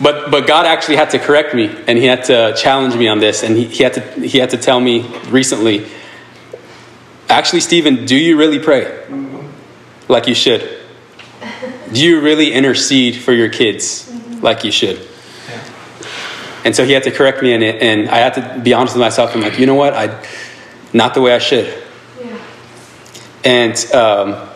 but 0.02 0.32
but 0.32 0.48
God 0.48 0.66
actually 0.66 0.98
had 0.98 1.10
to 1.12 1.20
correct 1.20 1.54
me 1.54 1.76
and 1.88 1.98
He 1.98 2.06
had 2.06 2.26
to 2.26 2.54
challenge 2.56 2.96
me 2.96 3.08
on 3.08 3.20
this 3.20 3.44
and 3.44 3.58
He, 3.58 3.66
he 3.66 3.84
had 3.84 3.94
to 3.94 4.02
He 4.02 4.38
had 4.38 4.50
to 4.52 4.58
tell 4.58 4.80
me 4.80 5.08
recently. 5.30 5.88
Actually, 7.28 7.60
Stephen, 7.60 8.06
do 8.06 8.16
you 8.16 8.38
really 8.38 8.60
pray 8.60 9.06
like 10.08 10.28
you 10.28 10.34
should? 10.34 10.78
Do 11.92 12.04
you 12.04 12.22
really 12.22 12.52
intercede 12.52 13.16
for 13.16 13.34
your 13.34 13.50
kids 13.50 14.12
like 14.42 14.64
you 14.64 14.72
should? 14.72 15.00
And 16.66 16.76
so 16.76 16.86
he 16.86 16.92
had 16.92 17.04
to 17.04 17.12
correct 17.12 17.42
me 17.42 17.54
in 17.54 17.64
it, 17.64 17.82
and 17.82 18.10
I 18.10 18.18
had 18.18 18.34
to 18.36 18.60
be 18.62 18.74
honest 18.74 18.96
with 18.96 19.02
myself. 19.02 19.34
I'm 19.34 19.42
like, 19.42 19.60
you 19.60 19.66
know 19.66 19.76
what? 19.76 19.94
I, 19.94 20.24
not 20.94 21.14
the 21.14 21.22
way 21.22 21.34
I 21.34 21.40
should. 21.40 21.74
Yeah. 22.20 22.38
And, 23.46 23.94
um, 23.94 24.50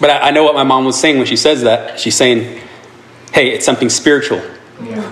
but 0.00 0.10
I, 0.10 0.28
I, 0.28 0.30
know 0.30 0.44
what 0.44 0.54
my 0.54 0.62
mom 0.62 0.84
was 0.84 0.98
saying 0.98 1.18
when 1.18 1.26
she 1.26 1.36
says 1.36 1.62
that. 1.62 1.98
She's 1.98 2.14
saying, 2.14 2.60
hey, 3.32 3.50
it's 3.50 3.64
something 3.64 3.88
spiritual. 3.88 4.40
Yeah. 4.84 5.10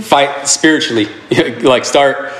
Fight 0.00 0.48
spiritually. 0.48 1.08
like, 1.62 1.84
start 1.84 2.32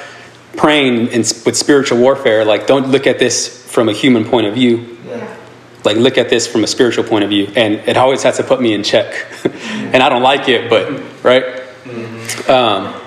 praying 0.57 1.09
in, 1.09 1.21
with 1.21 1.57
spiritual 1.57 1.99
warfare. 1.99 2.45
Like, 2.45 2.67
don't 2.67 2.89
look 2.89 3.07
at 3.07 3.19
this 3.19 3.65
from 3.71 3.89
a 3.89 3.93
human 3.93 4.25
point 4.25 4.47
of 4.47 4.55
view. 4.55 4.99
Yeah. 5.07 5.37
Like, 5.85 5.97
look 5.97 6.19
at 6.19 6.29
this 6.29 6.47
from 6.47 6.65
a 6.65 6.67
spiritual 6.67 7.05
point 7.05 7.25
of 7.25 7.31
view. 7.31 7.53
And 7.55 7.75
it 7.89 7.97
always 7.97 8.23
has 8.23 8.37
to 8.39 8.43
put 8.43 8.61
me 8.61 8.73
in 8.73 8.83
check. 8.83 9.27
and 9.45 10.03
I 10.03 10.09
don't 10.09 10.23
like 10.23 10.49
it, 10.49 10.69
but, 10.69 11.03
right? 11.23 11.63
Um, 12.49 13.01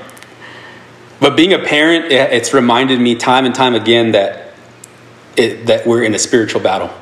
but 1.20 1.36
being 1.36 1.54
a 1.54 1.60
parent, 1.60 2.12
it's 2.12 2.54
reminded 2.54 3.00
me 3.00 3.16
time 3.16 3.46
and 3.46 3.54
time 3.54 3.76
again 3.76 4.14
that 4.14 4.54
it, 5.36 5.66
that 5.68 5.86
we're 5.86 6.04
in 6.04 6.16
a 6.16 6.20
spiritual 6.20 6.62
battle. 6.62 6.94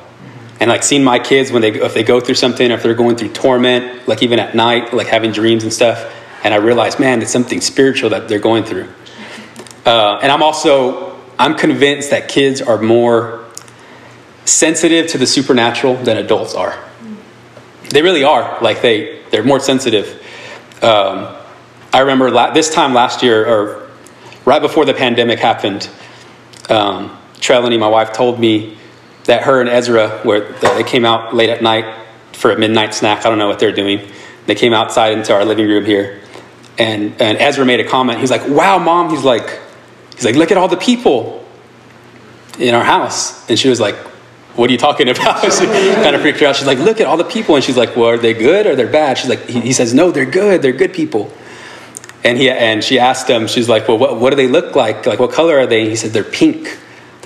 And 0.60 0.68
like 0.68 0.82
seeing 0.82 1.04
my 1.04 1.18
kids 1.18 1.52
when 1.52 1.62
they 1.62 1.70
if 1.70 1.94
they 1.94 2.02
go 2.02 2.20
through 2.20 2.34
something, 2.34 2.70
if 2.70 2.82
they're 2.82 2.94
going 2.94 3.16
through 3.16 3.30
torment, 3.30 4.08
like 4.08 4.22
even 4.22 4.38
at 4.38 4.54
night, 4.54 4.92
like 4.92 5.06
having 5.06 5.30
dreams 5.30 5.62
and 5.62 5.72
stuff, 5.72 6.14
and 6.42 6.52
I 6.52 6.56
realize, 6.56 6.98
man, 6.98 7.22
it's 7.22 7.30
something 7.30 7.60
spiritual 7.60 8.10
that 8.10 8.28
they're 8.28 8.38
going 8.38 8.64
through. 8.64 8.88
Uh, 9.86 10.18
and 10.22 10.32
I'm 10.32 10.42
also 10.42 11.16
I'm 11.38 11.54
convinced 11.56 12.10
that 12.10 12.28
kids 12.28 12.60
are 12.60 12.78
more 12.78 13.44
sensitive 14.44 15.08
to 15.08 15.18
the 15.18 15.26
supernatural 15.26 15.94
than 15.96 16.16
adults 16.16 16.54
are. 16.54 16.76
They 17.90 18.02
really 18.02 18.24
are. 18.24 18.58
Like 18.60 18.82
they 18.82 19.22
they're 19.30 19.44
more 19.44 19.60
sensitive. 19.60 20.24
Um, 20.82 21.34
I 21.92 22.00
remember 22.00 22.30
la- 22.30 22.52
this 22.52 22.72
time 22.72 22.94
last 22.94 23.22
year, 23.22 23.46
or 23.46 23.88
right 24.44 24.60
before 24.60 24.84
the 24.84 24.94
pandemic 24.94 25.38
happened, 25.38 25.88
um, 26.68 27.16
my 27.48 27.88
wife, 27.88 28.12
told 28.12 28.38
me 28.38 28.77
that 29.28 29.42
her 29.42 29.60
and 29.60 29.68
Ezra, 29.68 30.20
where 30.22 30.52
they 30.60 30.82
came 30.82 31.04
out 31.04 31.34
late 31.34 31.50
at 31.50 31.62
night 31.62 31.84
for 32.32 32.50
a 32.50 32.58
midnight 32.58 32.94
snack. 32.94 33.24
I 33.24 33.28
don't 33.28 33.38
know 33.38 33.46
what 33.46 33.58
they're 33.58 33.72
doing. 33.72 34.00
They 34.46 34.54
came 34.54 34.72
outside 34.72 35.12
into 35.12 35.34
our 35.34 35.44
living 35.44 35.68
room 35.68 35.84
here, 35.84 36.20
and 36.78 37.14
and 37.20 37.38
Ezra 37.38 37.64
made 37.64 37.80
a 37.80 37.84
comment. 37.84 38.20
He's 38.20 38.30
like, 38.30 38.48
"Wow, 38.48 38.78
mom." 38.78 39.10
He's 39.10 39.24
like, 39.24 39.60
he's 40.14 40.24
like, 40.24 40.34
"Look 40.34 40.50
at 40.50 40.56
all 40.56 40.68
the 40.68 40.78
people 40.78 41.46
in 42.58 42.74
our 42.74 42.84
house," 42.84 43.48
and 43.48 43.58
she 43.58 43.68
was 43.68 43.80
like. 43.80 43.96
What 44.56 44.70
are 44.70 44.72
you 44.72 44.78
talking 44.78 45.08
about? 45.14 45.40
she 45.52 45.66
kind 45.66 46.16
of 46.16 46.20
freaked 46.20 46.40
her 46.40 46.46
out. 46.46 46.56
She's 46.56 46.66
like, 46.66 46.80
look 46.80 47.00
at 47.00 47.06
all 47.06 47.16
the 47.16 47.22
people. 47.22 47.54
And 47.54 47.62
she's 47.62 47.76
like, 47.76 47.94
well, 47.94 48.06
are 48.06 48.18
they 48.18 48.34
good 48.34 48.66
or 48.66 48.74
they're 48.74 48.88
bad? 48.88 49.16
She's 49.16 49.28
like, 49.28 49.46
he, 49.46 49.60
he 49.60 49.72
says, 49.72 49.94
no, 49.94 50.10
they're 50.10 50.26
good. 50.26 50.62
They're 50.62 50.72
good 50.72 50.92
people. 50.92 51.32
And, 52.24 52.36
he, 52.36 52.50
and 52.50 52.82
she 52.82 52.98
asked 52.98 53.30
him, 53.30 53.46
she's 53.46 53.68
like, 53.68 53.86
well, 53.86 53.98
what, 53.98 54.18
what 54.18 54.30
do 54.30 54.36
they 54.36 54.48
look 54.48 54.74
like? 54.74 55.06
Like, 55.06 55.20
what 55.20 55.30
color 55.30 55.60
are 55.60 55.66
they? 55.68 55.82
And 55.82 55.90
he 55.90 55.94
said, 55.94 56.10
they're 56.10 56.24
pink. 56.24 56.76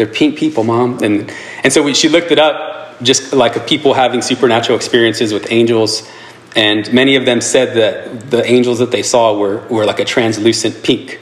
They're 0.03 0.13
pink 0.13 0.37
people, 0.37 0.65
mom. 0.65 1.01
And, 1.05 1.33
and 1.63 1.73
so 1.73 1.81
we, 1.81 1.95
she 1.95 2.09
looked 2.09 2.33
it 2.33 2.39
up, 2.41 3.01
just 3.05 3.33
like 3.33 3.69
people 3.69 3.95
having 3.95 4.21
supernatural 4.21 4.75
experiences 4.75 5.33
with 5.33 5.53
angels. 5.53 6.11
And 6.57 6.93
many 6.93 7.15
of 7.15 7.25
them 7.25 7.41
said 7.41 7.77
that 7.77 8.29
the 8.29 8.45
angels 8.45 8.81
that 8.81 8.91
they 8.91 9.05
saw 9.05 9.39
were, 9.39 9.59
were 9.69 9.85
like 9.85 10.01
a 10.01 10.05
translucent 10.05 10.83
pink. 10.83 11.21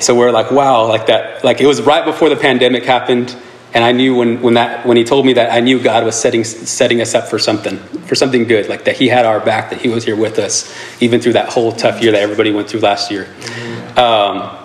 So 0.00 0.14
we're 0.14 0.32
like, 0.32 0.50
wow, 0.50 0.86
like 0.86 1.06
that. 1.06 1.42
Like 1.44 1.62
it 1.62 1.66
was 1.66 1.80
right 1.80 2.04
before 2.04 2.28
the 2.28 2.36
pandemic 2.36 2.84
happened. 2.84 3.34
And 3.72 3.82
I 3.82 3.92
knew 3.92 4.14
when, 4.14 4.42
when, 4.42 4.52
that, 4.52 4.84
when 4.84 4.98
he 4.98 5.04
told 5.04 5.24
me 5.24 5.32
that, 5.32 5.50
I 5.50 5.60
knew 5.60 5.82
God 5.82 6.04
was 6.04 6.14
setting, 6.14 6.44
setting 6.44 7.00
us 7.00 7.14
up 7.14 7.28
for 7.28 7.38
something, 7.38 7.78
for 8.04 8.14
something 8.14 8.44
good, 8.44 8.68
like 8.68 8.84
that 8.84 8.98
he 8.98 9.08
had 9.08 9.24
our 9.24 9.40
back, 9.40 9.70
that 9.70 9.80
he 9.80 9.88
was 9.88 10.04
here 10.04 10.14
with 10.14 10.38
us, 10.38 10.76
even 11.00 11.22
through 11.22 11.32
that 11.32 11.48
whole 11.48 11.72
tough 11.72 12.02
year 12.02 12.12
that 12.12 12.20
everybody 12.20 12.52
went 12.52 12.68
through 12.68 12.80
last 12.80 13.10
year. 13.10 13.28
Um, 13.96 14.58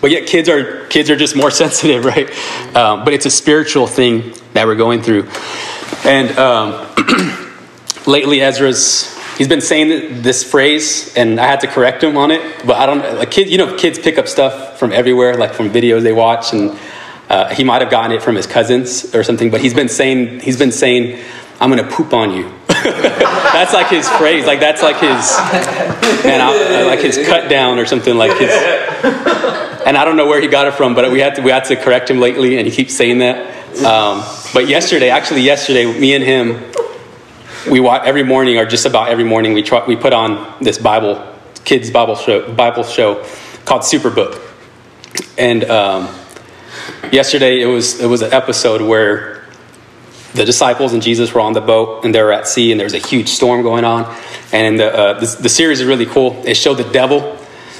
but 0.00 0.10
yet 0.10 0.26
kids 0.26 0.48
are, 0.48 0.86
kids 0.86 1.10
are 1.10 1.16
just 1.16 1.36
more 1.36 1.50
sensitive, 1.62 2.04
right? 2.04 2.28
Um, 2.76 3.04
but 3.04 3.14
it's 3.14 3.26
a 3.26 3.30
spiritual 3.30 3.86
thing 3.86 4.34
that 4.52 4.66
we're 4.66 4.76
going 4.76 5.02
through. 5.02 5.28
And 6.04 6.36
um, 6.38 6.86
lately, 8.06 8.40
Ezra's, 8.40 9.16
he's 9.36 9.48
been 9.48 9.60
saying 9.60 10.22
this 10.22 10.48
phrase, 10.48 11.14
and 11.16 11.40
I 11.40 11.46
had 11.46 11.60
to 11.60 11.66
correct 11.66 12.02
him 12.02 12.16
on 12.16 12.30
it. 12.30 12.66
But 12.66 12.76
I 12.76 12.86
don't, 12.86 13.18
like 13.18 13.30
kids, 13.30 13.50
you 13.50 13.58
know, 13.58 13.76
kids 13.76 13.98
pick 13.98 14.18
up 14.18 14.28
stuff 14.28 14.78
from 14.78 14.92
everywhere, 14.92 15.34
like 15.34 15.54
from 15.54 15.70
videos 15.70 16.02
they 16.02 16.12
watch, 16.12 16.52
and 16.52 16.78
uh, 17.28 17.54
he 17.54 17.64
might 17.64 17.82
have 17.82 17.90
gotten 17.90 18.12
it 18.12 18.22
from 18.22 18.36
his 18.36 18.46
cousins 18.46 19.14
or 19.14 19.22
something, 19.22 19.50
but 19.50 19.60
he's 19.60 19.74
been 19.74 19.88
saying, 19.88 20.40
he's 20.40 20.58
been 20.58 20.72
saying, 20.72 21.22
I'm 21.60 21.70
going 21.70 21.84
to 21.84 21.90
poop 21.94 22.12
on 22.14 22.32
you. 22.32 22.50
that's 22.68 23.74
like 23.74 23.88
his 23.88 24.08
phrase. 24.08 24.46
Like 24.46 24.60
that's 24.60 24.82
like 24.82 24.96
his, 24.96 25.36
man, 26.24 26.40
uh, 26.40 26.86
like 26.86 27.00
his 27.00 27.18
cut 27.26 27.50
down 27.50 27.78
or 27.78 27.84
something 27.84 28.16
like 28.16 28.38
his. 28.38 28.50
And 29.88 29.96
I 29.96 30.04
don't 30.04 30.16
know 30.16 30.26
where 30.26 30.40
he 30.40 30.48
got 30.48 30.66
it 30.66 30.74
from, 30.74 30.94
but 30.94 31.10
we 31.10 31.18
had 31.18 31.34
to 31.36 31.42
we 31.42 31.50
had 31.50 31.64
to 31.64 31.76
correct 31.76 32.10
him 32.10 32.20
lately, 32.20 32.58
and 32.58 32.66
he 32.68 32.72
keeps 32.74 32.94
saying 32.94 33.18
that. 33.18 33.36
Um, 33.84 34.22
but 34.52 34.68
yesterday, 34.68 35.10
actually 35.10 35.40
yesterday, 35.40 35.86
me 35.98 36.14
and 36.14 36.22
him, 36.22 36.62
we 37.70 37.80
watch 37.80 38.02
every 38.04 38.22
morning, 38.22 38.58
or 38.58 38.66
just 38.66 38.86
about 38.86 39.08
every 39.08 39.24
morning, 39.24 39.54
we 39.54 39.62
try, 39.62 39.84
we 39.86 39.96
put 39.96 40.12
on 40.12 40.62
this 40.62 40.78
Bible 40.78 41.34
kids 41.64 41.90
Bible 41.90 42.14
show 42.14 42.52
Bible 42.54 42.84
show 42.84 43.24
called 43.64 43.82
Superbook, 43.82 44.40
and. 45.36 45.64
Um, 45.64 46.14
Yesterday, 47.12 47.62
it 47.62 47.66
was, 47.66 48.00
it 48.00 48.06
was 48.06 48.20
an 48.20 48.32
episode 48.34 48.82
where 48.82 49.46
the 50.34 50.44
disciples 50.44 50.92
and 50.92 51.02
Jesus 51.02 51.32
were 51.32 51.40
on 51.40 51.54
the 51.54 51.60
boat 51.60 52.04
and 52.04 52.14
they 52.14 52.22
were 52.22 52.32
at 52.32 52.46
sea 52.46 52.70
and 52.70 52.78
there 52.78 52.84
was 52.84 52.92
a 52.92 52.98
huge 52.98 53.28
storm 53.28 53.62
going 53.62 53.84
on. 53.84 54.14
And 54.52 54.78
the, 54.78 54.94
uh, 54.94 55.20
the, 55.20 55.42
the 55.42 55.48
series 55.48 55.80
is 55.80 55.86
really 55.86 56.04
cool. 56.04 56.42
It 56.46 56.54
showed 56.54 56.74
the 56.74 56.90
devil 56.90 57.38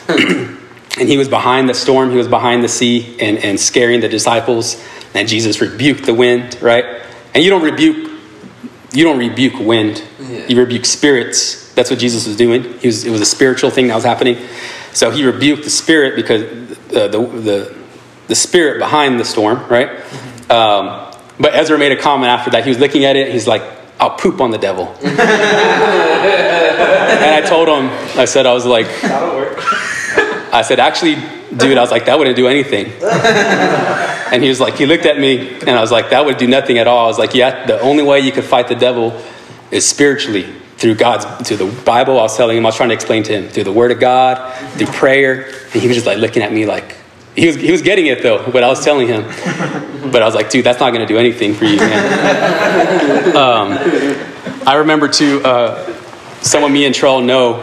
and 0.99 1.09
he 1.09 1.17
was 1.17 1.29
behind 1.29 1.69
the 1.69 1.75
storm, 1.75 2.11
he 2.11 2.17
was 2.17 2.29
behind 2.29 2.65
the 2.65 2.69
sea 2.69 3.17
and, 3.21 3.39
and 3.39 3.59
scaring 3.59 4.01
the 4.01 4.09
disciples. 4.09 4.83
And 5.15 5.29
Jesus 5.29 5.61
rebuked 5.61 6.07
the 6.07 6.15
wind, 6.15 6.61
right? 6.61 7.03
And 7.35 7.45
you 7.45 7.51
don't 7.51 7.63
rebuke, 7.63 8.11
you 8.93 9.05
don't 9.05 9.19
rebuke 9.19 9.59
wind. 9.59 10.03
Yeah. 10.21 10.47
You 10.47 10.59
rebuke 10.59 10.85
spirits. 10.85 11.73
That's 11.75 11.91
what 11.91 11.99
Jesus 11.99 12.27
was 12.27 12.37
doing. 12.37 12.79
He 12.79 12.89
was, 12.89 13.05
it 13.05 13.11
was 13.11 13.21
a 13.21 13.27
spiritual 13.27 13.71
thing 13.71 13.89
that 13.89 13.95
was 13.95 14.05
happening. 14.05 14.39
So 14.93 15.11
he 15.11 15.25
rebuked 15.25 15.65
the 15.65 15.71
spirit 15.71 16.17
because 16.17 16.43
uh, 16.43 17.09
the, 17.09 17.21
the, 17.27 17.77
the 18.27 18.35
spirit 18.35 18.79
behind 18.79 19.21
the 19.21 19.25
storm, 19.25 19.65
right? 19.69 19.89
Um, 20.51 21.15
but 21.39 21.55
Ezra 21.55 21.79
made 21.79 21.93
a 21.93 21.97
comment 21.97 22.31
after 22.31 22.51
that. 22.51 22.65
He 22.65 22.71
was 22.71 22.79
looking 22.79 23.05
at 23.05 23.15
it. 23.17 23.31
He's 23.33 23.47
like, 23.47 23.63
I'll 24.01 24.17
poop 24.17 24.41
on 24.41 24.51
the 24.51 24.59
devil. 24.59 24.87
and 25.03 25.21
I 27.35 27.43
told 27.47 27.69
him, 27.69 27.89
I 28.19 28.25
said, 28.25 28.47
I 28.47 28.53
was 28.53 28.65
like, 28.67 28.87
That'll 29.03 29.37
work. 29.37 29.59
I 30.53 30.63
said, 30.63 30.81
actually, 30.81 31.17
dude, 31.57 31.79
I 31.79 31.81
was 31.81 31.91
like, 31.91 32.07
that 32.07 32.19
wouldn't 32.19 32.37
do 32.37 32.49
anything. 32.49 32.87
and 34.33 34.43
he 34.43 34.49
was 34.49 34.61
like, 34.61 34.75
he 34.75 34.87
looked 34.87 35.07
at 35.07 35.19
me, 35.19 35.59
and 35.61 35.71
I 35.71 35.81
was 35.81 35.91
like, 35.91 36.11
that 36.11 36.25
would 36.25 36.37
do 36.37 36.47
nothing 36.47 36.79
at 36.79 36.87
all. 36.87 37.05
I 37.05 37.09
was 37.09 37.19
like, 37.19 37.35
yeah, 37.35 37.67
the 37.67 37.81
only 37.81 38.03
way 38.03 38.21
you 38.21 38.33
could 38.33 38.45
fight 38.45 38.69
the 38.69 38.75
devil 38.75 39.21
is 39.71 39.87
spiritually 39.87 40.47
through 40.79 40.95
God's, 40.95 41.25
through 41.47 41.59
the 41.59 41.83
Bible. 41.83 42.19
I 42.19 42.23
was 42.23 42.37
telling 42.37 42.57
him, 42.57 42.65
I 42.65 42.69
was 42.69 42.77
trying 42.77 42.91
to 42.91 42.95
explain 42.95 43.23
to 43.25 43.33
him 43.33 43.49
through 43.49 43.65
the 43.65 43.73
Word 43.73 43.91
of 43.91 44.01
God, 44.01 44.55
through 44.75 44.87
prayer. 44.89 45.47
And 45.73 45.83
he 45.83 45.89
was 45.89 45.97
just 45.97 46.07
like 46.07 46.19
looking 46.19 46.43
at 46.43 46.53
me 46.53 46.67
like, 46.67 46.97
he 47.35 47.47
was, 47.47 47.57
he 47.57 47.71
was 47.71 47.83
getting 47.83 48.07
it 48.07 48.23
though, 48.23 48.51
but 48.51 48.63
I 48.63 48.69
was 48.69 48.85
telling 48.85 49.09
him. 49.09 49.25
But 49.99 50.23
I 50.23 50.25
was 50.25 50.35
like, 50.35 50.49
dude, 50.49 50.65
that's 50.65 50.81
not 50.81 50.95
going 50.95 51.07
to 51.07 51.13
do 51.13 51.19
anything 51.19 51.55
for 51.55 51.65
you, 51.65 51.77
man. 51.77 53.37
Um, 53.37 53.73
I 54.67 54.77
remember 54.77 55.07
too, 55.09 55.43
uh, 55.45 55.93
someone 56.41 56.73
me 56.73 56.87
and 56.87 56.95
Trell 56.95 57.23
know, 57.23 57.63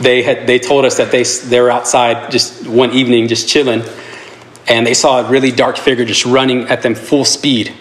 they 0.00 0.22
had 0.22 0.46
they 0.46 0.58
told 0.58 0.84
us 0.84 0.96
that 0.98 1.10
they 1.10 1.24
they 1.24 1.60
were 1.60 1.70
outside 1.70 2.30
just 2.30 2.66
one 2.66 2.92
evening, 2.92 3.28
just 3.28 3.48
chilling, 3.48 3.82
and 4.66 4.86
they 4.86 4.94
saw 4.94 5.20
a 5.20 5.30
really 5.30 5.50
dark 5.50 5.76
figure 5.76 6.04
just 6.04 6.24
running 6.24 6.68
at 6.68 6.82
them 6.82 6.94
full 6.94 7.24
speed, 7.24 7.72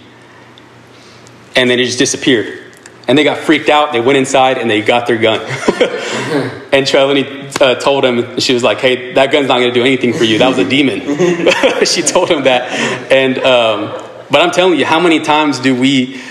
and 1.56 1.69
then 1.69 1.80
it 1.80 1.86
just 1.86 1.99
disappeared. 1.99 2.63
And 3.08 3.17
they 3.17 3.23
got 3.23 3.38
freaked 3.38 3.69
out. 3.69 3.93
They 3.93 4.01
went 4.01 4.17
inside 4.17 4.58
and 4.58 4.69
they 4.69 4.82
got 4.82 5.08
their 5.08 5.17
gun. 5.17 5.39
and 6.73 6.86
Trelawney 6.86 7.47
uh, 7.62 7.75
told 7.75 8.03
him, 8.03 8.38
she 8.39 8.53
was 8.53 8.63
like, 8.63 8.80
"Hey, 8.80 9.13
that 9.13 9.32
gun's 9.32 9.47
not 9.47 9.60
going 9.60 9.73
to 9.73 9.80
do 9.80 9.86
anything 9.86 10.12
for 10.12 10.25
you. 10.25 10.39
That 10.39 10.49
was 10.49 10.58
a 10.58 10.67
demon." 10.67 10.99
she 11.86 12.01
told 12.01 12.30
him 12.30 12.43
that, 12.43 12.71
and 13.12 13.38
um, 13.39 14.08
but 14.30 14.41
I'm 14.41 14.51
telling 14.51 14.77
you, 14.77 14.86
how 14.86 14.99
many 14.99 15.21
times 15.21 15.60
do 15.60 15.73
we 15.73 16.21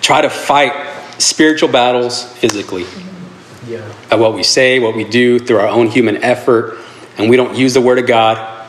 try 0.00 0.22
to 0.22 0.30
fight 0.30 0.72
spiritual 1.18 1.68
battles 1.68 2.24
physically? 2.38 2.86
Yeah. 3.66 3.92
At 4.10 4.18
what 4.18 4.34
we 4.34 4.42
say, 4.42 4.78
what 4.78 4.94
we 4.94 5.04
do 5.04 5.38
through 5.38 5.58
our 5.58 5.68
own 5.68 5.88
human 5.88 6.18
effort, 6.18 6.78
and 7.18 7.30
we 7.30 7.36
don't 7.36 7.56
use 7.56 7.74
the 7.74 7.80
Word 7.80 7.98
of 7.98 8.06
God. 8.06 8.66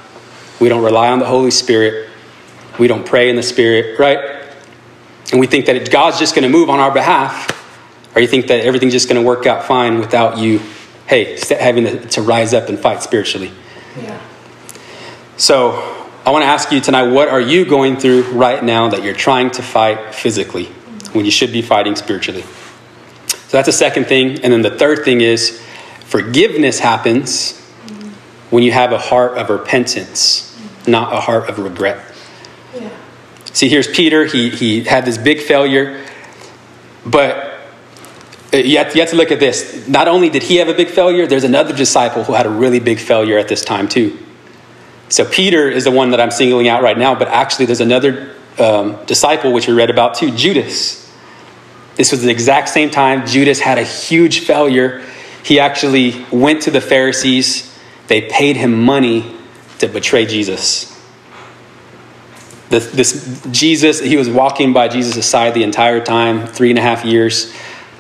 We 0.60 0.69
don't 0.69 0.84
rely 0.84 1.10
on 1.10 1.19
the 1.19 1.25
Holy 1.25 1.51
Spirit. 1.51 2.10
We 2.79 2.88
don't 2.88 3.05
pray 3.05 3.29
in 3.29 3.36
the 3.36 3.43
Spirit, 3.43 3.99
right? 3.99 4.43
And 5.31 5.39
we 5.39 5.47
think 5.47 5.65
that 5.65 5.89
God's 5.91 6.19
just 6.19 6.36
going 6.36 6.43
to 6.43 6.49
move 6.49 6.69
on 6.69 6.79
our 6.79 6.91
behalf, 6.91 7.51
or 8.15 8.21
you 8.21 8.27
think 8.27 8.47
that 8.47 8.62
everything's 8.62 8.93
just 8.93 9.10
going 9.10 9.21
to 9.21 9.27
work 9.27 9.45
out 9.45 9.65
fine 9.65 9.99
without 9.99 10.38
you, 10.38 10.62
hey, 11.08 11.38
having 11.49 12.08
to 12.10 12.21
rise 12.21 12.53
up 12.53 12.69
and 12.69 12.79
fight 12.79 13.01
spiritually. 13.01 13.51
Yeah. 13.97 14.21
So 15.38 15.71
I 16.25 16.31
want 16.31 16.43
to 16.43 16.47
ask 16.47 16.71
you 16.71 16.79
tonight 16.79 17.12
what 17.12 17.27
are 17.27 17.41
you 17.41 17.65
going 17.65 17.97
through 17.97 18.23
right 18.31 18.63
now 18.63 18.89
that 18.89 19.03
you're 19.03 19.13
trying 19.13 19.51
to 19.51 19.62
fight 19.62 20.15
physically 20.15 20.65
when 21.12 21.25
you 21.25 21.31
should 21.31 21.51
be 21.51 21.62
fighting 21.62 21.95
spiritually? 21.95 22.43
So 23.47 23.58
that's 23.58 23.67
the 23.67 23.71
second 23.73 24.05
thing. 24.05 24.41
And 24.41 24.51
then 24.51 24.62
the 24.62 24.77
third 24.77 25.05
thing 25.05 25.21
is 25.21 25.62
forgiveness 26.01 26.79
happens 26.79 27.60
when 28.49 28.63
you 28.63 28.71
have 28.71 28.91
a 28.91 28.97
heart 28.97 29.38
of 29.38 29.49
repentance, 29.49 30.58
not 30.88 31.13
a 31.13 31.19
heart 31.19 31.49
of 31.49 31.60
regret. 31.60 32.03
Yeah. 32.73 32.89
See, 33.45 33.69
here's 33.69 33.88
Peter. 33.88 34.25
He, 34.25 34.49
he 34.49 34.84
had 34.84 35.05
this 35.05 35.17
big 35.17 35.39
failure, 35.39 36.05
but 37.05 37.60
you 38.53 38.77
have, 38.77 38.95
you 38.95 39.01
have 39.01 39.10
to 39.10 39.15
look 39.15 39.31
at 39.31 39.39
this. 39.39 39.88
Not 39.88 40.08
only 40.08 40.29
did 40.29 40.43
he 40.43 40.58
have 40.58 40.69
a 40.69 40.73
big 40.73 40.89
failure, 40.89 41.27
there's 41.27 41.43
another 41.43 41.75
disciple 41.75 42.23
who 42.23 42.34
had 42.34 42.45
a 42.45 42.49
really 42.49 42.79
big 42.79 42.99
failure 42.99 43.38
at 43.38 43.47
this 43.47 43.63
time, 43.63 43.88
too. 43.88 44.17
So 45.10 45.25
Peter 45.25 45.69
is 45.69 45.84
the 45.84 45.91
one 45.91 46.12
that 46.12 46.19
I'm 46.19 46.31
singling 46.31 46.67
out 46.67 46.81
right 46.81 46.97
now, 46.97 47.15
but 47.15 47.27
actually 47.27 47.67
there's 47.67 47.81
another 47.81 48.36
um, 48.58 49.03
disciple 49.05 49.53
which 49.53 49.67
we 49.67 49.73
read 49.73 49.89
about 49.89 50.15
too, 50.15 50.31
Judas. 50.31 51.04
This 51.95 52.12
was 52.12 52.21
the 52.21 52.31
exact 52.31 52.69
same 52.69 52.89
time 52.89 53.25
Judas 53.25 53.60
had 53.60 53.77
a 53.77 53.84
huge 53.84 54.41
failure. 54.41 55.03
He 55.43 55.60
actually 55.60 56.25
went 56.31 56.63
to 56.63 56.71
the 56.71 56.81
Pharisees. 56.81 57.73
They 58.08 58.21
paid 58.23 58.58
him 58.58 58.84
money 58.84 59.36
to 59.79 59.88
betray 59.88 60.25
Jesus. 60.25 60.91
This, 62.69 62.91
this 62.91 63.47
Jesus, 63.51 63.99
he 63.99 64.17
was 64.17 64.29
walking 64.29 64.73
by 64.73 64.88
Jesus' 64.88 65.25
side 65.25 65.53
the 65.53 65.63
entire 65.63 66.03
time, 66.03 66.47
three 66.47 66.71
and 66.71 66.79
a 66.79 66.81
half 66.81 67.05
years, 67.05 67.53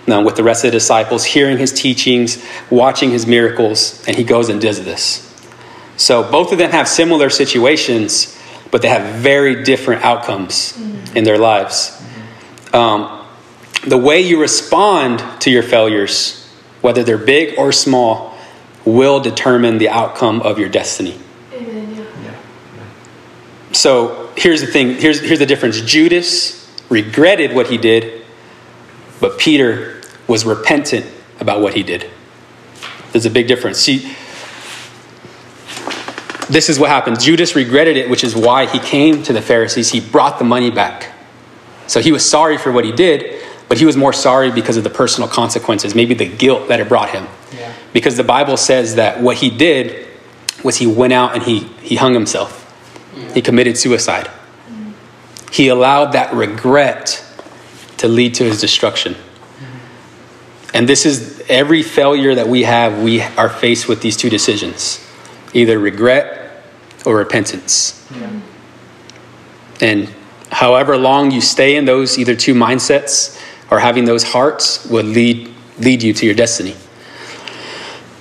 now, 0.07 0.23
with 0.23 0.35
the 0.35 0.43
rest 0.43 0.63
of 0.63 0.71
the 0.71 0.77
disciples, 0.77 1.23
hearing 1.23 1.57
his 1.57 1.73
teachings, 1.73 2.43
watching 2.69 3.09
his 3.09 3.25
miracles, 3.25 4.03
and 4.07 4.15
he 4.15 4.23
goes 4.23 4.49
and 4.49 4.61
does 4.61 4.83
this. 4.85 5.21
So 5.97 6.29
both 6.29 6.51
of 6.51 6.59
them 6.59 6.71
have 6.71 6.87
similar 6.87 7.31
situations, 7.31 8.39
but 8.69 8.83
they 8.83 8.89
have 8.89 9.15
very 9.15 9.63
different 9.63 10.03
outcomes 10.03 10.73
mm-hmm. 10.73 11.17
in 11.17 11.23
their 11.23 11.39
lives. 11.39 11.99
Um, 12.71 13.24
the 13.85 13.97
way 13.97 14.21
you 14.21 14.39
respond 14.39 15.23
to 15.41 15.51
your 15.51 15.63
failures, 15.63 16.47
whether 16.81 17.03
they're 17.03 17.17
big 17.17 17.57
or 17.57 17.71
small, 17.71 18.37
will 18.83 19.19
determine 19.19 19.77
the 19.77 19.89
outcome 19.89 20.41
of 20.41 20.59
your 20.59 20.69
destiny. 20.69 21.17
Amen, 21.53 21.95
yeah. 21.95 22.35
So 23.71 24.31
here's 24.35 24.61
the 24.61 24.67
thing 24.67 24.95
here's, 24.95 25.19
here's 25.21 25.39
the 25.39 25.45
difference 25.45 25.81
Judas 25.81 26.61
regretted 26.89 27.53
what 27.53 27.67
he 27.67 27.77
did, 27.77 28.23
but 29.19 29.39
Peter 29.39 30.01
was 30.27 30.45
repentant 30.45 31.05
about 31.39 31.61
what 31.61 31.73
he 31.73 31.83
did. 31.83 32.09
There's 33.11 33.25
a 33.25 33.29
big 33.31 33.47
difference. 33.47 33.79
See, 33.79 34.15
this 36.49 36.69
is 36.69 36.79
what 36.79 36.89
happens. 36.89 37.23
Judas 37.23 37.55
regretted 37.55 37.97
it, 37.97 38.09
which 38.09 38.23
is 38.23 38.35
why 38.35 38.65
he 38.65 38.79
came 38.79 39.23
to 39.23 39.33
the 39.33 39.41
Pharisees. 39.41 39.91
He 39.91 39.99
brought 39.99 40.37
the 40.37 40.45
money 40.45 40.69
back. 40.69 41.11
So 41.87 41.99
he 42.01 42.11
was 42.11 42.27
sorry 42.27 42.57
for 42.57 42.71
what 42.71 42.85
he 42.85 42.91
did, 42.91 43.34
but 43.67 43.77
he 43.77 43.85
was 43.85 43.97
more 43.97 44.13
sorry 44.13 44.51
because 44.51 44.77
of 44.77 44.83
the 44.83 44.89
personal 44.89 45.27
consequences, 45.27 45.95
maybe 45.95 46.13
the 46.13 46.27
guilt 46.27 46.67
that 46.67 46.79
it 46.79 46.87
brought 46.87 47.09
him. 47.09 47.27
Yeah. 47.55 47.73
Because 47.93 48.17
the 48.17 48.23
Bible 48.23 48.57
says 48.57 48.95
that 48.95 49.21
what 49.21 49.37
he 49.37 49.49
did 49.49 50.07
was 50.63 50.77
he 50.77 50.87
went 50.87 51.13
out 51.13 51.33
and 51.33 51.43
he, 51.43 51.59
he 51.81 51.95
hung 51.95 52.13
himself, 52.13 52.61
yeah. 53.15 53.33
he 53.33 53.41
committed 53.41 53.77
suicide. 53.77 54.25
Mm-hmm. 54.27 54.91
He 55.51 55.67
allowed 55.69 56.11
that 56.11 56.33
regret 56.33 57.23
to 57.97 58.07
lead 58.07 58.35
to 58.35 58.43
his 58.43 58.59
destruction. 58.61 59.13
Mm-hmm. 59.13 60.69
And 60.73 60.89
this 60.89 61.05
is 61.05 61.43
every 61.47 61.83
failure 61.83 62.35
that 62.35 62.47
we 62.47 62.63
have, 62.63 63.01
we 63.01 63.21
are 63.21 63.49
faced 63.49 63.87
with 63.87 64.01
these 64.01 64.17
two 64.17 64.29
decisions 64.29 65.01
either 65.53 65.79
regret 65.79 66.63
or 67.05 67.15
repentance. 67.15 68.05
Yeah. 68.13 68.41
And 69.79 70.13
however 70.51 70.97
long 70.97 71.31
you 71.31 71.41
stay 71.41 71.77
in 71.77 71.85
those 71.85 72.19
either 72.19 72.35
two 72.35 72.53
mindsets 72.53 73.41
or 73.69 73.79
having 73.79 74.05
those 74.05 74.23
hearts 74.23 74.85
will 74.85 75.03
lead 75.03 75.53
lead 75.77 76.01
you 76.03 76.13
to 76.13 76.25
your 76.25 76.35
destiny. 76.35 76.75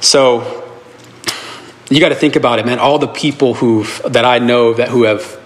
So 0.01 0.65
you 1.91 2.01
got 2.01 2.09
to 2.09 2.15
think 2.15 2.37
about 2.37 2.59
it, 2.59 2.67
man. 2.67 2.79
All 2.79 2.99
the 2.99 3.09
people 3.09 3.55
who 3.55 3.85
that 4.09 4.25
I 4.25 4.39
know 4.39 4.75
that 4.75 4.89
who 4.89 5.05
have 5.05 5.41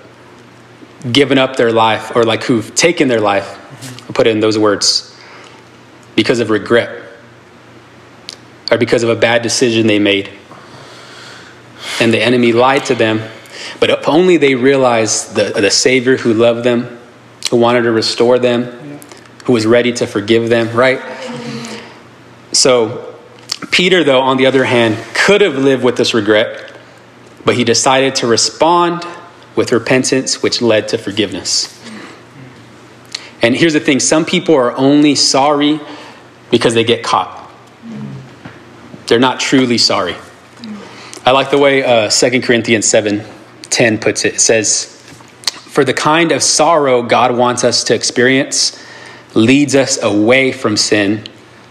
given 1.13 1.39
up 1.39 1.57
their 1.57 1.73
life 1.73 2.17
or 2.17 2.25
like 2.25 2.45
who've 2.45 2.75
taken 2.75 3.09
their 3.09 3.21
life, 3.21 3.59
I'll 4.05 4.15
put 4.15 4.27
it 4.27 4.31
in 4.31 4.41
those 4.41 4.59
words, 4.59 5.17
because 6.17 6.41
of 6.41 6.51
regret 6.51 7.05
or 8.71 8.79
because 8.79 9.03
of 9.03 9.09
a 9.09 9.17
bad 9.17 9.43
decision 9.43 9.87
they 9.87 9.99
made 9.99 10.31
and 12.01 12.13
the 12.13 12.23
enemy 12.23 12.53
lied 12.53 12.85
to 12.87 12.95
them. 12.95 13.23
But 13.81 13.91
if 13.91 14.09
only 14.09 14.37
they 14.37 14.55
realized 14.55 15.35
the, 15.35 15.61
the 15.61 15.71
Savior 15.71 16.17
who 16.17 16.35
loved 16.35 16.65
them, 16.65 16.99
who 17.51 17.57
wanted 17.57 17.83
to 17.83 17.93
restore 17.93 18.39
them, 18.39 18.78
who 19.49 19.55
was 19.55 19.65
ready 19.65 19.95
to 19.95 20.07
forgive 20.07 20.51
them, 20.51 20.77
right? 20.77 21.01
So, 22.53 23.17
Peter, 23.71 24.05
though, 24.05 24.21
on 24.21 24.37
the 24.37 24.45
other 24.45 24.63
hand, 24.63 25.03
could 25.15 25.41
have 25.41 25.57
lived 25.57 25.83
with 25.83 25.97
this 25.97 26.13
regret, 26.13 26.77
but 27.47 27.57
he 27.57 27.65
decided 27.65 28.15
to 28.17 28.27
respond 28.27 29.07
with 29.57 29.73
repentance, 29.73 30.43
which 30.43 30.61
led 30.61 30.87
to 30.89 30.99
forgiveness. 30.99 31.75
And 33.41 33.57
here's 33.57 33.73
the 33.73 33.81
thing 33.81 34.01
some 34.01 34.27
people 34.27 34.55
are 34.55 34.77
only 34.77 35.15
sorry 35.15 35.81
because 36.51 36.75
they 36.75 36.85
get 36.85 37.03
caught, 37.03 37.51
they're 39.07 39.19
not 39.19 39.41
truly 39.41 39.79
sorry. 39.79 40.17
I 41.25 41.31
like 41.31 41.51
the 41.51 41.57
way 41.57 41.83
uh, 41.83 42.11
2 42.11 42.43
Corinthians 42.43 42.87
7 42.87 43.25
10 43.71 43.99
puts 43.99 44.27
it. 44.27 44.35
It 44.35 44.41
says, 44.43 45.03
For 45.47 45.85
the 45.85 45.95
kind 45.95 46.33
of 46.33 46.43
sorrow 46.43 47.03
God 47.03 47.35
wants 47.35 47.65
us 47.65 47.83
to 47.85 47.95
experience 47.95 48.85
leads 49.35 49.75
us 49.75 50.03
away 50.03 50.53
from 50.53 50.77
sin 50.77 51.25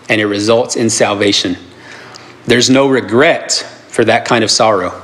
and 0.09 0.21
it 0.21 0.25
results 0.25 0.75
in 0.75 0.89
salvation. 0.89 1.57
There's 2.45 2.69
no 2.69 2.87
regret 2.87 3.51
for 3.89 4.05
that 4.05 4.25
kind 4.25 4.43
of 4.43 4.51
sorrow. 4.51 5.03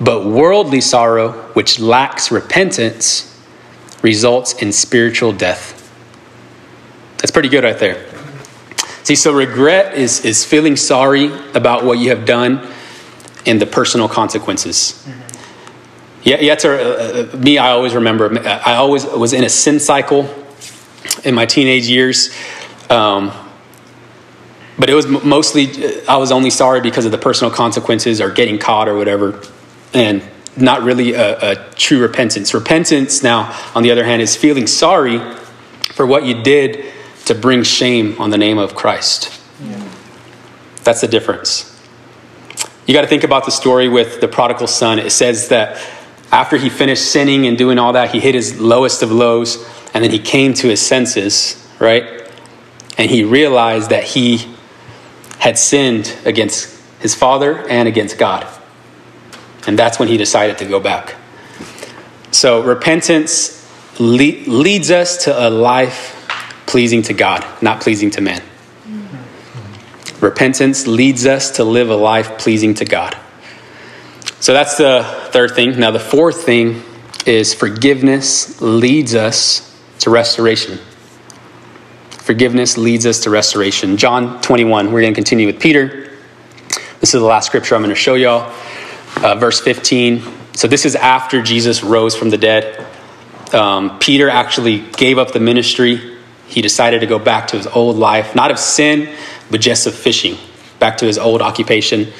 But 0.00 0.26
worldly 0.26 0.80
sorrow, 0.80 1.32
which 1.54 1.80
lacks 1.80 2.30
repentance, 2.30 3.30
results 4.02 4.52
in 4.54 4.72
spiritual 4.72 5.32
death. 5.32 5.80
That's 7.18 7.30
pretty 7.30 7.48
good 7.48 7.64
right 7.64 7.78
there. 7.78 8.06
See, 9.02 9.14
so 9.14 9.32
regret 9.32 9.94
is, 9.94 10.24
is 10.24 10.44
feeling 10.44 10.76
sorry 10.76 11.32
about 11.54 11.84
what 11.84 11.98
you 11.98 12.10
have 12.10 12.24
done 12.24 12.70
and 13.46 13.60
the 13.60 13.66
personal 13.66 14.08
consequences. 14.08 15.04
Mm-hmm. 15.06 15.20
Yeah, 16.22 16.40
yet 16.40 16.64
uh, 16.64 16.68
uh, 16.68 17.36
me, 17.36 17.58
I 17.58 17.70
always 17.72 17.94
remember, 17.94 18.38
I 18.46 18.76
always 18.76 19.04
was 19.04 19.32
in 19.34 19.44
a 19.44 19.50
sin 19.50 19.78
cycle 19.78 20.24
in 21.24 21.34
my 21.34 21.46
teenage 21.46 21.86
years. 21.86 22.34
Um, 22.90 23.32
but 24.78 24.90
it 24.90 24.94
was 24.94 25.06
mostly, 25.06 25.66
uh, 25.84 26.00
I 26.08 26.16
was 26.16 26.32
only 26.32 26.50
sorry 26.50 26.80
because 26.80 27.04
of 27.04 27.12
the 27.12 27.18
personal 27.18 27.52
consequences 27.52 28.20
or 28.20 28.30
getting 28.30 28.58
caught 28.58 28.88
or 28.88 28.96
whatever, 28.96 29.40
and 29.92 30.22
not 30.56 30.82
really 30.82 31.12
a, 31.12 31.52
a 31.52 31.56
true 31.74 32.00
repentance. 32.00 32.54
Repentance, 32.54 33.22
now, 33.22 33.56
on 33.74 33.82
the 33.82 33.90
other 33.90 34.04
hand, 34.04 34.20
is 34.20 34.36
feeling 34.36 34.66
sorry 34.66 35.20
for 35.92 36.06
what 36.06 36.24
you 36.24 36.42
did 36.42 36.84
to 37.26 37.34
bring 37.34 37.62
shame 37.62 38.16
on 38.20 38.30
the 38.30 38.38
name 38.38 38.58
of 38.58 38.74
Christ. 38.74 39.40
Yeah. 39.62 39.88
That's 40.82 41.00
the 41.00 41.08
difference. 41.08 41.70
You 42.86 42.92
got 42.92 43.02
to 43.02 43.06
think 43.06 43.24
about 43.24 43.46
the 43.46 43.50
story 43.50 43.88
with 43.88 44.20
the 44.20 44.28
prodigal 44.28 44.66
son. 44.66 44.98
It 44.98 45.10
says 45.10 45.48
that 45.48 45.80
after 46.30 46.56
he 46.56 46.68
finished 46.68 47.10
sinning 47.10 47.46
and 47.46 47.56
doing 47.56 47.78
all 47.78 47.92
that, 47.94 48.10
he 48.10 48.20
hit 48.20 48.34
his 48.34 48.60
lowest 48.60 49.02
of 49.02 49.10
lows, 49.10 49.64
and 49.94 50.02
then 50.02 50.10
he 50.10 50.18
came 50.18 50.52
to 50.54 50.68
his 50.68 50.84
senses, 50.84 51.66
right? 51.78 52.28
And 52.98 53.08
he 53.08 53.22
realized 53.22 53.90
that 53.90 54.02
he 54.02 54.44
had 55.38 55.56
sinned 55.56 56.16
against 56.24 56.80
his 56.98 57.14
father 57.14 57.66
and 57.68 57.86
against 57.86 58.18
God. 58.18 58.46
And 59.66 59.78
that's 59.78 59.98
when 59.98 60.08
he 60.08 60.16
decided 60.16 60.58
to 60.58 60.64
go 60.64 60.80
back. 60.80 61.14
So 62.32 62.62
repentance 62.62 63.64
le- 64.00 64.42
leads 64.46 64.90
us 64.90 65.24
to 65.24 65.48
a 65.48 65.48
life 65.48 66.10
pleasing 66.66 67.02
to 67.02 67.14
God, 67.14 67.44
not 67.62 67.80
pleasing 67.80 68.10
to 68.10 68.20
man. 68.20 68.42
Repentance 70.20 70.86
leads 70.86 71.26
us 71.26 71.52
to 71.52 71.64
live 71.64 71.90
a 71.90 71.96
life 71.96 72.38
pleasing 72.38 72.74
to 72.74 72.84
God. 72.84 73.16
So 74.40 74.52
that's 74.52 74.76
the 74.76 75.04
third 75.30 75.52
thing. 75.52 75.78
Now, 75.78 75.90
the 75.90 76.00
fourth 76.00 76.44
thing 76.44 76.82
is 77.26 77.54
forgiveness 77.54 78.60
leads 78.60 79.14
us 79.14 79.73
to 80.00 80.10
restoration. 80.10 80.78
Forgiveness 82.10 82.78
leads 82.78 83.06
us 83.06 83.20
to 83.20 83.30
restoration. 83.30 83.96
John 83.96 84.40
21, 84.40 84.92
we're 84.92 85.02
going 85.02 85.12
to 85.12 85.16
continue 85.16 85.46
with 85.46 85.60
Peter. 85.60 86.10
This 87.00 87.12
is 87.12 87.20
the 87.20 87.26
last 87.26 87.46
scripture 87.46 87.74
I'm 87.74 87.82
going 87.82 87.90
to 87.90 87.94
show 87.94 88.14
y'all. 88.14 88.50
Uh, 89.16 89.34
verse 89.34 89.60
15. 89.60 90.22
So, 90.54 90.66
this 90.66 90.86
is 90.86 90.96
after 90.96 91.42
Jesus 91.42 91.82
rose 91.84 92.16
from 92.16 92.30
the 92.30 92.38
dead. 92.38 92.86
Um, 93.52 93.98
Peter 93.98 94.30
actually 94.30 94.78
gave 94.78 95.18
up 95.18 95.32
the 95.32 95.40
ministry. 95.40 96.16
He 96.46 96.62
decided 96.62 97.00
to 97.00 97.06
go 97.06 97.18
back 97.18 97.48
to 97.48 97.56
his 97.56 97.66
old 97.66 97.96
life, 97.96 98.34
not 98.34 98.50
of 98.50 98.58
sin, 98.58 99.14
but 99.50 99.60
just 99.60 99.86
of 99.86 99.94
fishing, 99.94 100.36
back 100.78 100.96
to 100.98 101.06
his 101.06 101.18
old 101.18 101.42
occupation, 101.42 102.12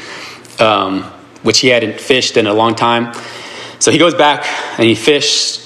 um, 0.58 1.04
which 1.42 1.60
he 1.60 1.68
hadn't 1.68 2.00
fished 2.00 2.36
in 2.36 2.46
a 2.46 2.52
long 2.52 2.74
time. 2.74 3.14
So 3.78 3.90
he 3.90 3.98
goes 3.98 4.14
back 4.14 4.46
and 4.78 4.86
he 4.86 4.94
fished, 4.94 5.60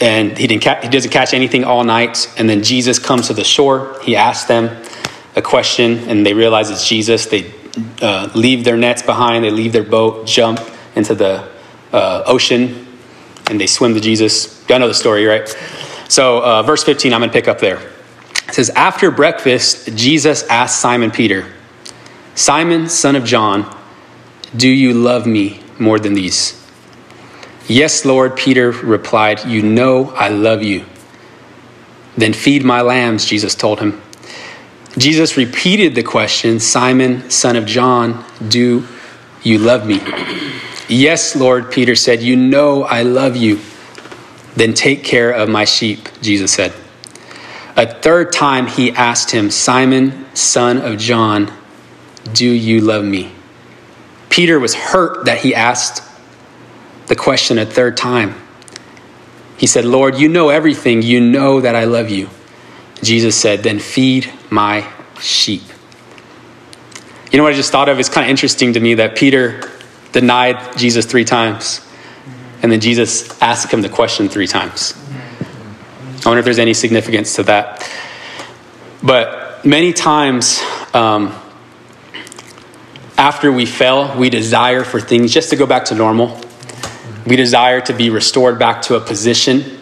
and 0.00 0.36
he 0.36 0.46
didn't 0.46 0.62
ca- 0.62 0.80
he 0.82 0.88
doesn't 0.88 1.10
catch 1.10 1.34
anything 1.34 1.64
all 1.64 1.84
night. 1.84 2.32
And 2.38 2.48
then 2.48 2.62
Jesus 2.62 2.98
comes 2.98 3.26
to 3.28 3.34
the 3.34 3.44
shore. 3.44 3.98
He 4.02 4.16
asks 4.16 4.46
them 4.46 4.82
a 5.36 5.42
question, 5.42 5.98
and 6.08 6.24
they 6.24 6.34
realize 6.34 6.70
it's 6.70 6.88
Jesus. 6.88 7.26
They 7.26 7.52
uh, 8.00 8.30
leave 8.34 8.64
their 8.64 8.76
nets 8.76 9.02
behind. 9.02 9.44
They 9.44 9.50
leave 9.50 9.72
their 9.72 9.84
boat, 9.84 10.26
jump 10.26 10.60
into 10.96 11.14
the 11.14 11.48
uh, 11.92 12.22
ocean, 12.26 12.86
and 13.48 13.60
they 13.60 13.66
swim 13.66 13.94
to 13.94 14.00
Jesus. 14.00 14.64
Y'all 14.68 14.78
know 14.78 14.88
the 14.88 14.94
story, 14.94 15.26
right? 15.26 15.48
So, 16.08 16.42
uh, 16.42 16.62
verse 16.62 16.82
15, 16.82 17.12
I'm 17.12 17.20
going 17.20 17.30
to 17.30 17.32
pick 17.32 17.46
up 17.46 17.60
there. 17.60 17.78
It 18.48 18.54
says, 18.54 18.70
After 18.70 19.10
breakfast, 19.10 19.96
Jesus 19.96 20.42
asked 20.48 20.80
Simon 20.80 21.10
Peter, 21.10 21.46
Simon, 22.34 22.88
son 22.88 23.16
of 23.16 23.24
John, 23.24 23.76
do 24.56 24.68
you 24.68 24.92
love 24.92 25.26
me 25.26 25.60
more 25.78 25.98
than 25.98 26.14
these? 26.14 26.59
Yes, 27.70 28.04
Lord, 28.04 28.36
Peter 28.36 28.72
replied, 28.72 29.44
You 29.46 29.62
know 29.62 30.10
I 30.10 30.28
love 30.28 30.60
you. 30.60 30.84
Then 32.16 32.32
feed 32.32 32.64
my 32.64 32.80
lambs, 32.80 33.24
Jesus 33.24 33.54
told 33.54 33.78
him. 33.78 34.02
Jesus 34.98 35.36
repeated 35.36 35.94
the 35.94 36.02
question, 36.02 36.58
Simon, 36.58 37.30
son 37.30 37.54
of 37.54 37.66
John, 37.66 38.24
do 38.48 38.88
you 39.44 39.58
love 39.58 39.86
me? 39.86 40.00
Yes, 40.88 41.36
Lord, 41.36 41.70
Peter 41.70 41.94
said, 41.94 42.22
You 42.22 42.34
know 42.34 42.82
I 42.82 43.04
love 43.04 43.36
you. 43.36 43.60
Then 44.56 44.74
take 44.74 45.04
care 45.04 45.30
of 45.30 45.48
my 45.48 45.64
sheep, 45.64 46.08
Jesus 46.20 46.52
said. 46.52 46.74
A 47.76 47.86
third 47.86 48.32
time 48.32 48.66
he 48.66 48.90
asked 48.90 49.30
him, 49.30 49.48
Simon, 49.48 50.26
son 50.34 50.78
of 50.78 50.98
John, 50.98 51.52
do 52.32 52.50
you 52.50 52.80
love 52.80 53.04
me? 53.04 53.30
Peter 54.28 54.58
was 54.58 54.74
hurt 54.74 55.26
that 55.26 55.38
he 55.38 55.54
asked 55.54 56.09
the 57.10 57.16
question 57.16 57.58
a 57.58 57.66
third 57.66 57.96
time. 57.96 58.36
He 59.56 59.66
said, 59.66 59.84
Lord, 59.84 60.16
you 60.16 60.28
know 60.28 60.48
everything. 60.48 61.02
You 61.02 61.20
know 61.20 61.60
that 61.60 61.74
I 61.74 61.82
love 61.82 62.08
you. 62.08 62.30
Jesus 63.02 63.36
said, 63.36 63.64
Then 63.64 63.80
feed 63.80 64.32
my 64.48 64.88
sheep. 65.20 65.62
You 67.32 67.36
know 67.36 67.42
what 67.42 67.52
I 67.52 67.56
just 67.56 67.72
thought 67.72 67.88
of? 67.88 67.98
It's 67.98 68.08
kind 68.08 68.26
of 68.26 68.30
interesting 68.30 68.74
to 68.74 68.80
me 68.80 68.94
that 68.94 69.16
Peter 69.16 69.60
denied 70.12 70.78
Jesus 70.78 71.04
three 71.04 71.24
times, 71.24 71.84
and 72.62 72.70
then 72.70 72.78
Jesus 72.80 73.42
asked 73.42 73.72
him 73.72 73.82
the 73.82 73.88
question 73.88 74.28
three 74.28 74.46
times. 74.46 74.94
I 76.24 76.28
wonder 76.28 76.38
if 76.38 76.44
there's 76.44 76.60
any 76.60 76.74
significance 76.74 77.34
to 77.36 77.42
that. 77.44 77.90
But 79.02 79.64
many 79.64 79.92
times, 79.92 80.62
um, 80.94 81.34
after 83.18 83.50
we 83.50 83.66
fail, 83.66 84.16
we 84.16 84.30
desire 84.30 84.84
for 84.84 85.00
things 85.00 85.34
just 85.34 85.50
to 85.50 85.56
go 85.56 85.66
back 85.66 85.86
to 85.86 85.96
normal. 85.96 86.40
We 87.26 87.36
desire 87.36 87.80
to 87.82 87.92
be 87.92 88.10
restored 88.10 88.58
back 88.58 88.82
to 88.82 88.96
a 88.96 89.00
position 89.00 89.78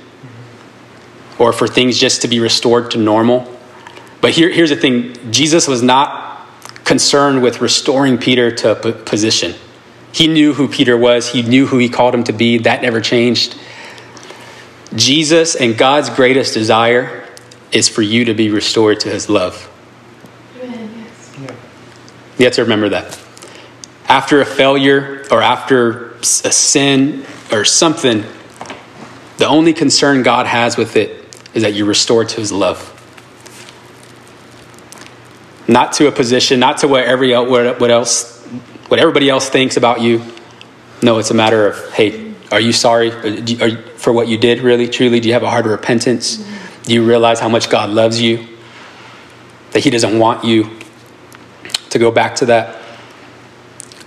or 1.39 1.53
for 1.53 1.69
things 1.69 1.99
just 1.99 2.23
to 2.23 2.29
be 2.29 2.41
restored 2.41 2.91
to 2.93 2.99
normal. 2.99 3.55
But 4.21 4.33
here, 4.33 4.51
here's 4.51 4.71
the 4.71 4.77
thing 4.77 5.17
Jesus 5.31 5.69
was 5.69 5.83
not 5.83 6.47
concerned 6.85 7.43
with 7.43 7.61
restoring 7.61 8.19
Peter 8.19 8.51
to 8.51 8.73
a 8.73 8.93
position. 8.93 9.55
He 10.11 10.27
knew 10.27 10.55
who 10.55 10.69
Peter 10.69 10.97
was, 10.97 11.29
he 11.29 11.43
knew 11.43 11.67
who 11.67 11.79
he 11.79 11.89
called 11.89 12.15
him 12.15 12.25
to 12.25 12.33
be. 12.33 12.59
That 12.59 12.83
never 12.83 13.01
changed. 13.01 13.57
Jesus 14.95 15.55
and 15.55 15.77
God's 15.77 16.11
greatest 16.11 16.55
desire 16.55 17.29
is 17.71 17.89
for 17.89 18.03
you 18.03 18.25
to 18.25 18.35
be 18.35 18.51
restored 18.51 19.01
to 19.01 19.11
his 19.11 19.29
love. 19.29 19.71
You 22.39 22.45
have 22.45 22.55
to 22.55 22.63
remember 22.63 22.89
that. 22.89 23.19
After 24.09 24.41
a 24.41 24.47
failure 24.47 25.27
or 25.31 25.43
after 25.43 26.08
a 26.21 26.53
sin 26.53 27.25
or 27.53 27.65
something, 27.65 28.25
the 29.39 29.47
only 29.47 29.73
concern 29.73 30.23
God 30.23 30.47
has 30.47 30.77
with 30.77 30.97
it 30.97 31.25
is 31.55 31.63
that 31.63 31.75
you're 31.75 31.87
restored 31.87 32.29
to 32.31 32.37
his 32.37 32.53
love. 32.53 32.95
Not 35.69 35.93
to 35.95 36.09
a 36.09 36.13
position, 36.13 36.61
not 36.61 36.79
to 36.79 36.89
what, 36.89 37.05
every, 37.05 37.33
what, 37.35 37.91
else, 37.91 38.43
what 38.89 38.99
everybody 38.99 39.29
else 39.29 39.49
thinks 39.49 39.77
about 39.77 40.01
you. 40.01 40.23
No, 41.03 41.19
it's 41.19 41.31
a 41.31 41.35
matter 41.35 41.69
of, 41.69 41.93
hey, 41.93 42.35
are 42.51 42.61
you 42.61 42.73
sorry 42.73 43.11
for 43.97 44.13
what 44.13 44.29
you 44.29 44.39
did, 44.39 44.61
really, 44.61 44.89
truly? 44.89 45.21
Do 45.21 45.29
you 45.29 45.35
have 45.35 45.43
a 45.43 45.51
heart 45.51 45.67
of 45.67 45.73
repentance? 45.73 46.39
Do 46.85 46.95
you 46.95 47.05
realize 47.05 47.39
how 47.39 47.49
much 47.49 47.69
God 47.71 47.91
loves 47.91 48.21
you? 48.21 48.47
That 49.73 49.85
He 49.85 49.91
doesn't 49.91 50.19
want 50.19 50.45
you 50.45 50.71
to 51.91 51.99
go 51.99 52.11
back 52.11 52.35
to 52.37 52.47
that? 52.47 52.79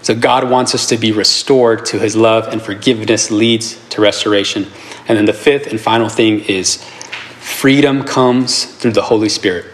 So, 0.01 0.15
God 0.15 0.49
wants 0.49 0.73
us 0.73 0.87
to 0.87 0.97
be 0.97 1.11
restored 1.11 1.85
to 1.87 1.99
His 1.99 2.15
love, 2.15 2.47
and 2.47 2.61
forgiveness 2.61 3.29
leads 3.29 3.75
to 3.89 4.01
restoration. 4.01 4.67
And 5.07 5.17
then 5.17 5.25
the 5.25 5.33
fifth 5.33 5.67
and 5.67 5.79
final 5.79 6.09
thing 6.09 6.39
is 6.41 6.83
freedom 7.39 8.03
comes 8.03 8.65
through 8.65 8.91
the 8.91 9.03
Holy 9.03 9.29
Spirit. 9.29 9.65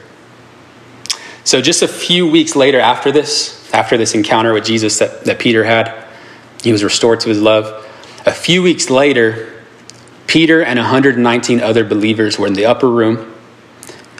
So, 1.43 1.61
just 1.61 1.81
a 1.81 1.87
few 1.87 2.29
weeks 2.29 2.55
later 2.55 2.79
after 2.79 3.11
this, 3.11 3.73
after 3.73 3.95
this 3.97 4.13
encounter 4.13 4.53
with 4.53 4.65
Jesus 4.65 4.99
that, 4.99 5.23
that 5.25 5.39
Peter 5.39 5.63
had, 5.63 6.05
he 6.61 6.71
was 6.71 6.83
restored 6.83 7.21
to 7.21 7.29
his 7.29 7.41
love. 7.41 7.85
A 8.25 8.33
few 8.33 8.61
weeks 8.61 8.89
later, 8.89 9.53
Peter 10.27 10.61
and 10.61 10.77
119 10.77 11.61
other 11.61 11.85
believers 11.85 12.37
were 12.37 12.47
in 12.47 12.53
the 12.53 12.65
upper 12.65 12.89
room, 12.89 13.33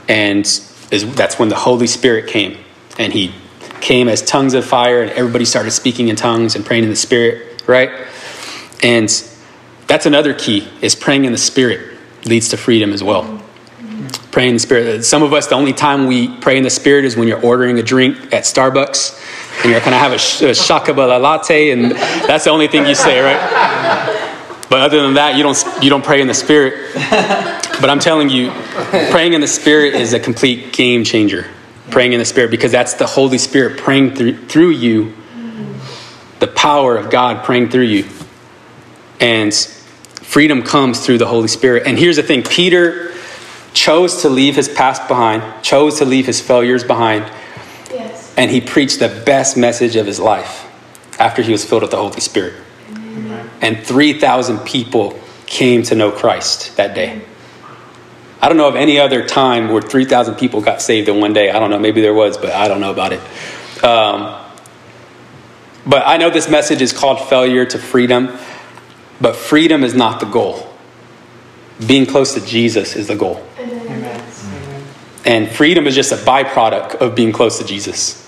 and 0.08 0.46
that's 0.90 1.38
when 1.38 1.50
the 1.50 1.58
Holy 1.58 1.88
Spirit 1.88 2.28
came. 2.28 2.58
And 2.98 3.12
he 3.12 3.34
came 3.82 4.08
as 4.08 4.22
tongues 4.22 4.54
of 4.54 4.66
fire, 4.66 5.02
and 5.02 5.12
everybody 5.12 5.46
started 5.46 5.72
speaking 5.72 6.08
in 6.08 6.16
tongues 6.16 6.56
and 6.56 6.66
praying 6.66 6.84
in 6.84 6.90
the 6.90 6.96
Spirit, 6.96 7.64
right? 7.68 7.90
And 8.84 9.10
that's 9.88 10.06
another 10.06 10.34
key, 10.34 10.68
is 10.82 10.96
praying 10.96 11.26
in 11.26 11.32
the 11.32 11.38
Spirit 11.38 11.98
leads 12.26 12.50
to 12.50 12.58
freedom 12.58 12.94
as 12.94 13.04
well. 13.04 13.42
Praying 14.32 14.50
in 14.50 14.56
the 14.56 14.60
Spirit. 14.60 15.06
Some 15.06 15.24
of 15.24 15.34
us, 15.34 15.48
the 15.48 15.56
only 15.56 15.74
time 15.74 16.06
we 16.08 16.28
pray 16.40 16.58
in 16.58 16.64
the 16.64 16.70
Spirit 16.70 17.06
is 17.06 17.16
when 17.16 17.28
you're 17.28 17.44
ordering 17.44 17.80
a 17.80 17.84
drink 17.84 18.18
at 18.34 18.44
Starbucks 18.44 19.64
and 19.64 19.72
you're 19.72 19.80
going 19.80 19.92
to 19.92 19.98
have 19.98 20.12
a, 20.12 20.16
a 20.16 20.54
shakabala 20.54 21.20
latte, 21.20 21.72
and 21.72 21.92
that's 21.92 22.44
the 22.44 22.52
only 22.52 22.68
thing 22.68 22.86
you 22.86 22.96
say, 22.96 23.20
right? 23.20 24.24
But 24.70 24.82
other 24.82 25.02
than 25.02 25.14
that, 25.14 25.38
you 25.38 25.44
don't, 25.44 25.58
you 25.82 25.90
don't 25.90 26.04
pray 26.04 26.22
in 26.22 26.28
the 26.28 26.34
Spirit. 26.34 26.94
But 27.80 27.90
I'm 27.90 28.00
telling 28.00 28.30
you, 28.30 28.52
praying 29.12 29.34
in 29.34 29.42
the 29.42 29.48
Spirit 29.48 29.94
is 29.94 30.14
a 30.14 30.20
complete 30.20 30.74
game 30.74 31.04
changer. 31.04 31.48
Praying 31.92 32.14
in 32.14 32.20
the 32.20 32.26
Spirit, 32.26 32.52
because 32.52 32.72
that's 32.72 32.96
the 32.96 33.08
Holy 33.08 33.38
Spirit 33.38 33.78
praying 33.78 34.16
through, 34.16 34.46
through 34.48 34.72
you, 34.72 35.14
the 36.40 36.48
power 36.48 36.98
of 36.98 37.10
God 37.10 37.44
praying 37.44 37.70
through 37.70 37.84
you. 37.84 38.06
And 39.20 39.54
freedom 39.56 40.62
comes 40.62 41.06
through 41.06 41.18
the 41.18 41.28
Holy 41.28 41.48
Spirit. 41.48 41.88
And 41.88 41.98
here's 41.98 42.18
the 42.18 42.24
thing 42.24 42.44
Peter 42.44 43.14
chose 43.74 44.22
to 44.24 44.30
leave 44.30 44.56
his 44.56 44.68
past 44.68 45.08
behind, 45.08 45.44
chose 45.64 46.00
to 46.00 46.06
leave 46.06 46.26
his 46.26 46.42
failures 46.42 46.84
behind, 46.84 47.24
yes. 47.92 48.34
and 48.36 48.52
he 48.52 48.60
preached 48.60 49.00
the 49.00 49.24
best 49.26 49.56
message 49.56 49.96
of 49.96 50.06
his 50.06 50.20
life 50.20 50.66
after 51.20 51.42
he 51.42 51.52
was 51.52 51.64
filled 51.64 51.84
with 51.84 51.92
the 51.92 51.98
Holy 51.98 52.20
Spirit. 52.20 52.56
Amen. 52.92 53.50
And 53.62 53.80
3,000 53.84 54.60
people 54.60 55.20
came 55.46 55.84
to 55.84 55.96
know 55.96 56.12
Christ 56.12 56.76
that 56.78 56.94
day. 56.94 57.22
I 58.42 58.48
don't 58.50 58.58
know 58.58 58.68
of 58.68 58.76
any 58.76 59.00
other 59.00 59.26
time 59.26 59.70
where 59.70 59.82
3,000 59.82 60.36
people 60.36 60.62
got 60.62 60.82
saved 60.82 61.10
in 61.10 61.20
one 61.20 61.34
day. 61.34 61.50
I 61.50 61.60
don't 61.60 61.70
know. 61.70 61.80
Maybe 61.80 62.02
there 62.02 62.14
was, 62.14 62.38
but 62.38 62.52
I 62.52 62.68
don't 62.68 62.80
know 62.80 62.92
about 62.92 63.14
it. 63.14 63.84
Um, 63.84 64.44
but 65.86 66.04
I 66.06 66.18
know 66.18 66.30
this 66.30 66.50
message 66.50 66.82
is 66.82 66.94
called 66.94 67.28
Failure 67.30 67.66
to 67.66 67.80
Freedom, 67.80 68.38
but 69.20 69.36
freedom 69.36 69.84
is 69.84 69.94
not 69.94 70.20
the 70.20 70.26
goal. 70.26 70.72
Being 71.86 72.06
close 72.06 72.34
to 72.34 72.46
Jesus 72.46 72.96
is 72.96 73.08
the 73.08 73.16
goal. 73.16 73.46
Amen. 73.58 74.24
And 75.26 75.50
freedom 75.50 75.88
is 75.88 75.96
just 75.96 76.12
a 76.12 76.16
byproduct 76.16 76.96
of 76.96 77.16
being 77.16 77.32
close 77.32 77.58
to 77.60 77.66
Jesus. 77.66 78.24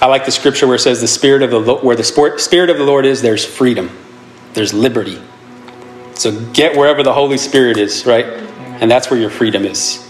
I 0.00 0.06
like 0.06 0.24
the 0.24 0.30
scripture 0.30 0.66
where 0.66 0.76
it 0.76 0.80
says 0.80 1.00
the 1.00 1.08
spirit 1.08 1.42
of 1.42 1.50
the 1.50 1.74
where 1.74 1.94
the 1.94 2.04
spirit 2.38 2.70
of 2.70 2.78
the 2.78 2.84
Lord 2.84 3.04
is, 3.04 3.20
there's 3.20 3.44
freedom, 3.44 3.90
there's 4.54 4.72
liberty. 4.72 5.20
So 6.14 6.38
get 6.52 6.76
wherever 6.76 7.02
the 7.02 7.12
Holy 7.12 7.36
Spirit 7.36 7.76
is, 7.76 8.06
right? 8.06 8.49
And 8.80 8.90
that's 8.90 9.10
where 9.10 9.20
your 9.20 9.30
freedom 9.30 9.64
is. 9.64 10.06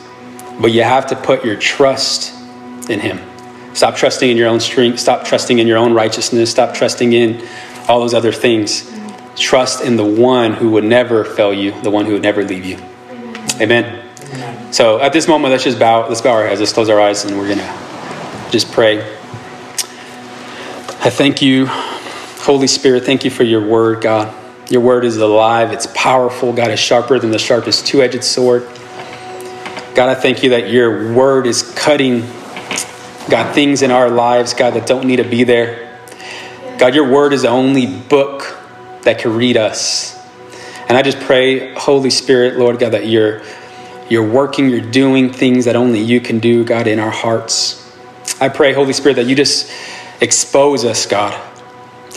But 0.61 0.69
you 0.69 0.83
have 0.83 1.09
to 1.09 1.17
put 1.17 1.45
your 1.45 1.57
trust 1.57 2.35
in 2.89 3.01
Him. 3.01 3.21
Stop 3.75 3.97
trusting 3.97 4.29
in 4.29 4.37
your 4.37 4.49
own 4.49 4.61
strength. 4.61 4.99
Stop 4.99 5.25
trusting 5.25 5.59
in 5.59 5.67
your 5.67 5.79
own 5.79 5.93
righteousness. 5.93 6.51
Stop 6.51 6.75
trusting 6.75 7.13
in 7.13 7.47
all 7.89 8.01
those 8.01 8.15
other 8.15 8.33
things. 8.33 8.91
Trust 9.37 9.83
in 9.83 9.97
the 9.97 10.05
one 10.05 10.53
who 10.53 10.71
would 10.73 10.85
never 10.85 11.25
fail 11.25 11.53
you, 11.53 11.81
the 11.83 11.91
one 11.91 12.05
who 12.05 12.13
would 12.13 12.23
never 12.23 12.45
leave 12.45 12.65
you. 12.65 12.79
Amen. 13.61 14.03
So 14.73 15.01
at 15.01 15.13
this 15.13 15.27
moment, 15.27 15.53
let's 15.53 15.65
just 15.65 15.79
bow. 15.79 16.09
Let's 16.09 16.21
bow 16.21 16.33
our 16.33 16.47
heads. 16.47 16.61
Let's 16.61 16.73
close 16.73 16.89
our 16.89 17.01
eyes, 17.01 17.25
and 17.25 17.37
we're 17.37 17.49
gonna 17.49 18.49
just 18.51 18.71
pray. 18.73 19.01
I 21.03 21.11
thank 21.11 21.43
you, 21.43 21.67
Holy 21.67 22.67
Spirit. 22.67 23.05
Thank 23.05 23.25
you 23.25 23.31
for 23.31 23.43
your 23.43 23.67
word, 23.67 24.03
God. 24.03 24.35
Your 24.71 24.81
word 24.81 25.05
is 25.05 25.19
alive. 25.19 25.73
It's 25.73 25.89
powerful. 25.95 26.53
God 26.55 26.71
is 26.71 26.81
sharper 26.81 27.19
than 27.19 27.31
the 27.33 27.39
sharpest 27.39 27.87
two-edged 27.87 28.25
sword. 28.25 28.63
God, 29.95 30.09
I 30.09 30.15
thank 30.15 30.43
you 30.43 30.51
that 30.51 30.71
your 30.71 31.13
word 31.13 31.47
is 31.47 31.75
cutting 31.75 32.21
God, 33.29 33.55
things 33.55 33.83
in 33.83 33.91
our 33.91 34.09
lives, 34.09 34.55
God, 34.55 34.75
that 34.75 34.87
don't 34.87 35.07
need 35.07 35.17
to 35.17 35.25
be 35.25 35.45
there. 35.45 35.99
God, 36.79 36.95
your 36.95 37.11
word 37.11 37.33
is 37.33 37.43
the 37.43 37.49
only 37.49 37.87
book 37.87 38.57
that 39.03 39.19
can 39.19 39.37
read 39.37 39.57
us. 39.57 40.19
And 40.89 40.97
I 40.97 41.03
just 41.03 41.21
pray, 41.21 41.75
Holy 41.75 42.11
Spirit, 42.11 42.57
Lord 42.59 42.79
God, 42.79 42.93
that 42.93 43.07
you're 43.07 43.43
you're 44.09 44.29
working, 44.29 44.71
you're 44.71 44.81
doing 44.81 45.33
things 45.33 45.67
that 45.67 45.77
only 45.77 46.01
you 46.01 46.21
can 46.21 46.41
do, 46.41 46.65
God, 46.65 46.89
in 46.89 46.99
our 46.99 47.13
hearts. 47.13 47.77
I 48.41 48.49
pray, 48.49 48.73
Holy 48.73 48.93
Spirit, 48.93 49.15
that 49.15 49.27
you 49.27 49.37
just 49.37 49.71
expose 50.21 50.85
us, 50.85 51.07
God. 51.07 51.41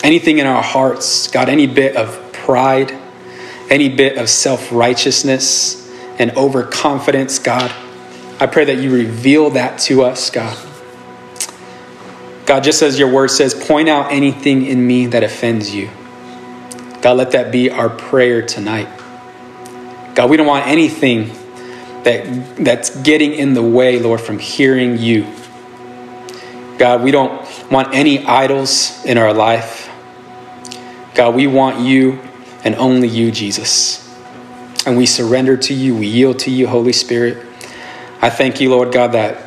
Anything 0.03 0.39
in 0.39 0.47
our 0.47 0.63
hearts, 0.63 1.27
God, 1.27 1.49
any 1.49 1.67
bit 1.67 1.95
of 1.95 2.22
pride, 2.43 2.97
any 3.69 3.89
bit 3.89 4.17
of 4.17 4.29
self 4.29 4.71
righteousness 4.71 5.79
and 6.19 6.31
overconfidence, 6.37 7.39
God. 7.39 7.71
I 8.39 8.47
pray 8.47 8.65
that 8.65 8.77
you 8.77 8.93
reveal 8.93 9.51
that 9.51 9.79
to 9.81 10.03
us, 10.03 10.29
God. 10.29 10.57
God, 12.45 12.63
just 12.63 12.81
as 12.81 12.99
your 12.99 13.09
word 13.09 13.29
says, 13.31 13.53
point 13.53 13.87
out 13.87 14.11
anything 14.11 14.65
in 14.65 14.85
me 14.85 15.07
that 15.07 15.23
offends 15.23 15.73
you. 15.73 15.89
God, 17.01 17.17
let 17.17 17.31
that 17.31 17.51
be 17.51 17.69
our 17.69 17.89
prayer 17.89 18.45
tonight. 18.45 18.89
God, 20.15 20.29
we 20.29 20.37
don't 20.37 20.47
want 20.47 20.67
anything 20.67 21.31
that, 22.03 22.57
that's 22.57 22.89
getting 23.01 23.33
in 23.33 23.53
the 23.53 23.63
way, 23.63 23.99
Lord, 23.99 24.19
from 24.19 24.39
hearing 24.39 24.97
you. 24.97 25.25
God, 26.77 27.01
we 27.01 27.11
don't 27.11 27.47
want 27.71 27.93
any 27.93 28.25
idols 28.25 29.03
in 29.05 29.17
our 29.17 29.33
life. 29.33 29.89
God, 31.15 31.35
we 31.35 31.47
want 31.47 31.79
you 31.79 32.19
and 32.63 32.75
only 32.75 33.07
you, 33.07 33.31
Jesus. 33.31 33.99
And 34.85 34.97
we 34.97 35.05
surrender 35.05 35.55
to 35.57 35.73
you, 35.73 35.95
we 35.95 36.07
yield 36.07 36.39
to 36.39 36.51
you, 36.51 36.67
Holy 36.67 36.93
Spirit. 36.93 37.45
I 38.21 38.29
thank 38.29 38.61
you, 38.61 38.69
Lord 38.69 38.91
God, 38.91 39.13
that 39.13 39.37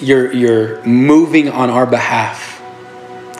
you're, 0.00 0.32
you're 0.32 0.84
moving 0.84 1.48
on 1.48 1.70
our 1.70 1.86
behalf, 1.86 2.62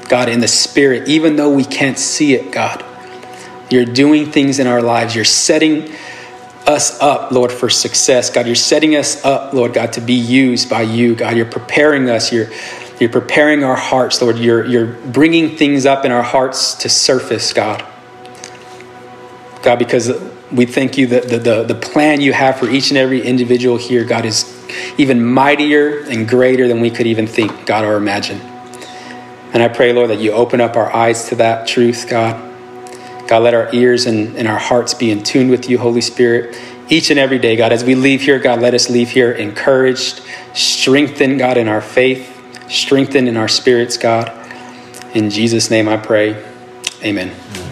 God, 0.09 0.29
in 0.29 0.41
the 0.41 0.49
Spirit, 0.49 1.09
even 1.09 1.37
though 1.37 1.51
we 1.51 1.65
can't 1.65 1.99
see 1.99 2.35
it, 2.35 2.53
God. 2.53 2.85
You're 3.71 3.85
doing 3.85 4.31
things 4.31 4.59
in 4.59 4.67
our 4.67 4.81
lives. 4.81 5.15
You're 5.15 5.25
setting 5.25 5.93
us 6.67 7.01
up, 7.01 7.33
Lord, 7.33 7.53
for 7.53 7.69
success. 7.69 8.31
God, 8.31 8.47
you're 8.47 8.55
setting 8.55 8.97
us 8.97 9.25
up, 9.25 9.53
Lord 9.53 9.75
God, 9.75 9.93
to 9.95 10.01
be 10.01 10.15
used 10.15 10.71
by 10.71 10.83
you. 10.83 11.15
God, 11.15 11.37
you're 11.37 11.47
preparing 11.47 12.09
us. 12.09 12.33
You're, 12.33 12.49
you're 13.01 13.11
preparing 13.11 13.65
our 13.65 13.77
hearts, 13.77 14.23
Lord. 14.23 14.39
You're, 14.39 14.65
you're 14.65 14.87
bringing 14.87 15.57
things 15.57 15.87
up 15.87 16.05
in 16.05 16.13
our 16.13 16.23
hearts 16.23 16.75
to 16.77 16.89
surface, 16.89 17.53
God. 17.53 17.85
God, 19.67 19.81
because 19.81 20.13
we 20.53 20.65
thank 20.65 20.97
you 20.97 21.09
that 21.09 21.29
the, 21.29 21.39
the, 21.39 21.65
the 21.65 21.75
plan 21.75 22.21
you 22.21 22.33
have 22.33 22.57
for 22.57 22.71
each 22.71 22.93
and 22.93 22.99
every 22.99 23.21
individual 23.21 23.77
here, 23.77 24.05
God, 24.05 24.25
is 24.25 24.45
even 24.97 25.27
mightier 25.27 26.05
and 26.05 26.29
greater 26.29 26.69
than 26.69 26.81
we 26.81 26.89
could 26.89 27.09
even 27.09 27.27
think, 27.27 27.67
God, 27.67 27.85
or 27.85 27.97
imagine. 27.97 28.41
And 29.53 29.65
I 29.65 29.67
pray, 29.67 29.93
Lord, 29.93 30.11
that 30.11 30.21
you 30.21 30.31
open 30.31 30.61
up 30.61 30.77
our 30.77 30.95
eyes 30.95 31.31
to 31.31 31.35
that 31.37 31.67
truth, 31.67 32.07
God. 32.09 32.37
God, 33.27 33.43
let 33.43 33.55
our 33.55 33.75
ears 33.75 34.07
and, 34.07 34.37
and 34.37 34.47
our 34.47 34.61
hearts 34.61 34.95
be 34.95 35.11
in 35.11 35.25
tune 35.25 35.49
with 35.49 35.69
you, 35.69 35.79
Holy 35.79 36.01
Spirit, 36.01 36.57
each 36.89 37.11
and 37.11 37.19
every 37.19 37.41
day, 37.41 37.57
God. 37.57 37.73
As 37.73 37.83
we 37.83 37.97
leave 37.97 38.23
here, 38.23 38.39
God, 38.39 38.61
let 38.61 38.73
us 38.73 38.89
leave 38.89 39.11
here 39.11 39.33
encouraged, 39.33 40.23
strengthened, 40.55 41.41
God, 41.41 41.57
in 41.57 41.67
our 41.67 41.81
faith, 41.81 42.33
strengthened 42.71 43.27
in 43.27 43.37
our 43.37 43.49
spirits, 43.49 43.97
God. 43.97 44.31
In 45.17 45.29
Jesus' 45.29 45.73
name 45.73 45.89
I 45.89 45.97
pray. 45.97 46.41
Amen. 47.03 47.66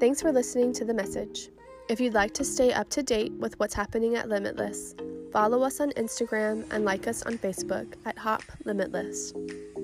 Thanks 0.00 0.22
for 0.22 0.30
listening 0.30 0.72
to 0.74 0.84
the 0.84 0.94
message. 0.94 1.48
If 1.88 1.98
you'd 1.98 2.14
like 2.14 2.32
to 2.34 2.44
stay 2.44 2.72
up 2.72 2.88
to 2.90 3.02
date 3.02 3.32
with 3.32 3.58
what's 3.58 3.74
happening 3.74 4.14
at 4.14 4.28
Limitless, 4.28 4.94
follow 5.32 5.64
us 5.64 5.80
on 5.80 5.90
Instagram 5.92 6.64
and 6.70 6.84
like 6.84 7.08
us 7.08 7.24
on 7.24 7.36
Facebook 7.36 7.94
at 8.04 8.16
Hop 8.16 8.42
Limitless. 8.64 9.32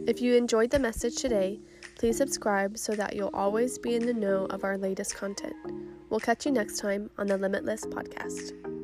If 0.06 0.20
you 0.20 0.36
enjoyed 0.36 0.70
the 0.70 0.78
message 0.78 1.16
today, 1.16 1.58
please 1.96 2.16
subscribe 2.16 2.78
so 2.78 2.94
that 2.94 3.16
you'll 3.16 3.34
always 3.34 3.76
be 3.76 3.96
in 3.96 4.06
the 4.06 4.14
know 4.14 4.46
of 4.50 4.62
our 4.62 4.78
latest 4.78 5.16
content. 5.16 5.56
We'll 6.10 6.20
catch 6.20 6.46
you 6.46 6.52
next 6.52 6.78
time 6.78 7.10
on 7.18 7.26
the 7.26 7.36
Limitless 7.36 7.84
podcast. 7.86 8.83